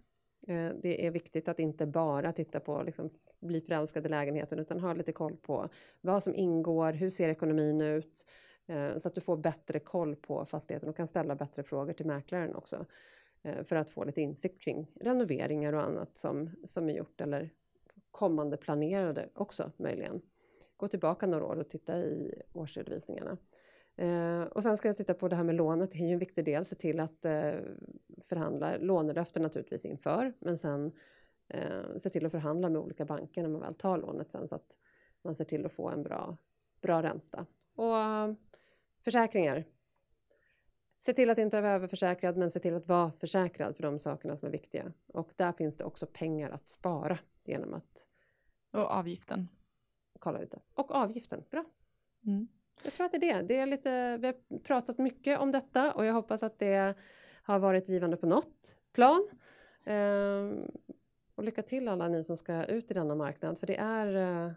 Eh, 0.48 0.72
det 0.82 1.06
är 1.06 1.12
viktigt 1.12 1.48
att 1.48 1.60
inte 1.60 1.86
bara 1.86 2.32
titta 2.32 2.60
på 2.60 2.84
liksom, 2.84 3.10
bli 3.40 3.62
förälskad 3.62 4.06
i 4.06 4.10
lägenheten 4.10 4.60
utan 4.60 4.80
ha 4.80 4.94
lite 4.94 5.12
koll 5.12 5.38
på 5.38 5.70
vad 6.02 6.24
som 6.24 6.36
ingår, 6.36 6.94
hur 6.94 7.10
ser 7.10 7.30
ekonomin 7.30 7.82
ut? 7.82 8.26
Eh, 8.68 8.98
så 8.98 9.08
att 9.08 9.16
du 9.16 9.22
får 9.22 9.38
bättre 9.38 9.80
koll 9.80 10.16
på 10.16 10.46
fastigheten 10.46 10.90
och 10.90 10.98
kan 10.98 11.08
ställa 11.08 11.36
bättre 11.36 11.64
frågor 11.64 11.94
till 11.94 12.06
mäklaren 12.06 12.56
också. 12.56 12.86
Eh, 13.42 13.64
för 13.64 13.76
att 13.76 13.90
få 13.90 14.04
lite 14.04 14.22
insikt 14.22 14.62
kring 14.62 14.92
renoveringar 14.96 15.74
och 15.74 15.84
annat 15.84 16.18
som, 16.18 16.50
som 16.66 16.90
är 16.90 16.94
gjort 16.94 17.22
eller 17.22 17.50
kommande 18.12 18.58
planerade 18.58 19.30
också 19.34 19.72
möjligen. 19.78 20.22
Gå 20.78 20.88
tillbaka 20.88 21.28
några 21.28 21.46
år 21.46 21.56
och 21.56 21.70
titta 21.70 21.98
i 21.98 22.42
årsredovisningarna. 22.54 23.38
Eh, 24.00 24.42
och 24.44 24.64
sen 24.64 24.78
ska 24.78 24.88
jag 24.90 24.98
titta 24.98 25.14
på 25.14 25.28
det 25.28 25.36
här 25.36 25.44
med 25.44 25.56
lånet, 25.56 25.92
det 25.92 25.98
är 25.98 26.08
ju 26.08 26.14
en 26.14 26.20
viktig 26.20 26.46
del, 26.46 26.66
se 26.66 26.76
till 26.76 27.00
att 27.00 27.26
eh, 27.26 27.54
förhandla 28.26 28.78
lånelöften 28.78 29.44
naturligtvis 29.44 29.86
inför, 29.86 30.34
men 30.40 30.58
sen 30.58 30.92
eh, 31.48 31.98
se 31.98 32.10
till 32.10 32.26
att 32.26 32.32
förhandla 32.32 32.70
med 32.70 32.82
olika 32.82 33.06
banker 33.06 33.42
när 33.42 33.50
man 33.50 33.62
väl 33.62 33.74
tar 33.74 33.98
lånet 33.98 34.32
sen 34.32 34.48
så 34.48 34.56
att 34.56 34.80
man 35.22 35.36
ser 35.36 35.46
till 35.46 35.66
att 35.66 35.72
få 35.72 35.90
en 35.90 36.04
bra, 36.04 36.38
bra 36.82 37.04
ränta. 37.04 37.46
Och 37.76 37.98
eh, 37.98 38.34
försäkringar. 39.02 39.66
Se 41.00 41.14
till 41.14 41.30
att 41.30 41.38
inte 41.38 41.62
vara 41.62 41.72
överförsäkrad, 41.72 42.38
men 42.38 42.52
se 42.52 42.60
till 42.60 42.74
att 42.76 42.88
vara 42.88 43.12
försäkrad 43.12 43.76
för 43.76 43.84
de 43.84 44.00
sakerna 44.00 44.36
som 44.36 44.48
är 44.48 44.52
viktiga. 44.52 44.94
Och 45.08 45.34
där 45.36 45.52
finns 45.52 45.78
det 45.78 45.84
också 45.84 46.06
pengar 46.06 46.50
att 46.50 46.70
spara 46.70 47.20
genom 47.44 47.74
att 47.74 48.06
Och 48.72 48.92
avgiften. 48.92 49.48
kolla 50.20 50.40
lite. 50.40 50.60
Och 50.74 50.92
avgiften, 50.96 51.44
bra. 51.52 51.66
Mm. 52.26 52.48
Jag 52.84 52.94
tror 52.94 53.06
att 53.06 53.12
det 53.12 53.18
är 53.18 53.34
det. 53.34 53.48
det 53.48 53.56
är 53.56 53.66
lite, 53.66 54.18
vi 54.18 54.28
har 54.28 54.60
pratat 54.60 54.98
mycket 54.98 55.40
om 55.40 55.52
detta 55.52 55.92
och 55.92 56.06
jag 56.06 56.14
hoppas 56.14 56.44
att 56.44 56.60
det 56.60 56.96
har 57.44 57.60
varit 57.60 57.90
givande 57.90 58.18
på 58.18 58.26
något 58.26 58.76
plan. 58.94 59.30
Ehm, 59.86 60.72
och 61.36 61.44
lycka 61.44 61.62
till 61.62 61.88
alla 61.88 62.08
ni 62.08 62.24
som 62.24 62.38
ska 62.38 62.64
ut 62.64 62.92
i 62.92 62.94
denna 62.94 63.16
marknad 63.16 63.60
för 63.60 63.68
det 63.68 63.76
är 63.78 64.16
eh, 64.16 64.52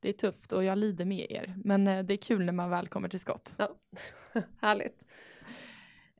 Det 0.00 0.08
är 0.08 0.12
tufft 0.12 0.52
och 0.52 0.64
jag 0.64 0.78
lider 0.78 1.04
med 1.04 1.30
er. 1.30 1.54
Men 1.64 1.88
eh, 1.88 2.04
det 2.04 2.14
är 2.14 2.18
kul 2.18 2.44
när 2.44 2.52
man 2.52 2.70
väl 2.70 2.88
kommer 2.88 3.08
till 3.08 3.20
skott. 3.20 3.54
ja, 3.56 3.68
härligt. 4.60 5.04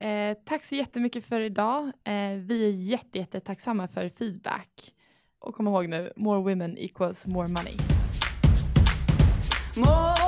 Eh, 0.01 0.37
tack 0.45 0.65
så 0.65 0.75
jättemycket 0.75 1.25
för 1.25 1.41
idag. 1.41 1.85
Eh, 1.85 2.33
vi 2.39 2.67
är 2.69 2.71
jätte, 2.71 3.19
jätte 3.19 3.41
tacksamma 3.41 3.89
för 3.89 4.09
feedback. 4.09 4.95
Och 5.39 5.55
kom 5.55 5.69
ihåg 5.69 5.89
nu, 5.89 6.13
more 6.17 6.41
women 6.43 6.79
equals 6.79 7.27
more 7.27 7.49
money. 7.49 7.77
More 9.77 10.24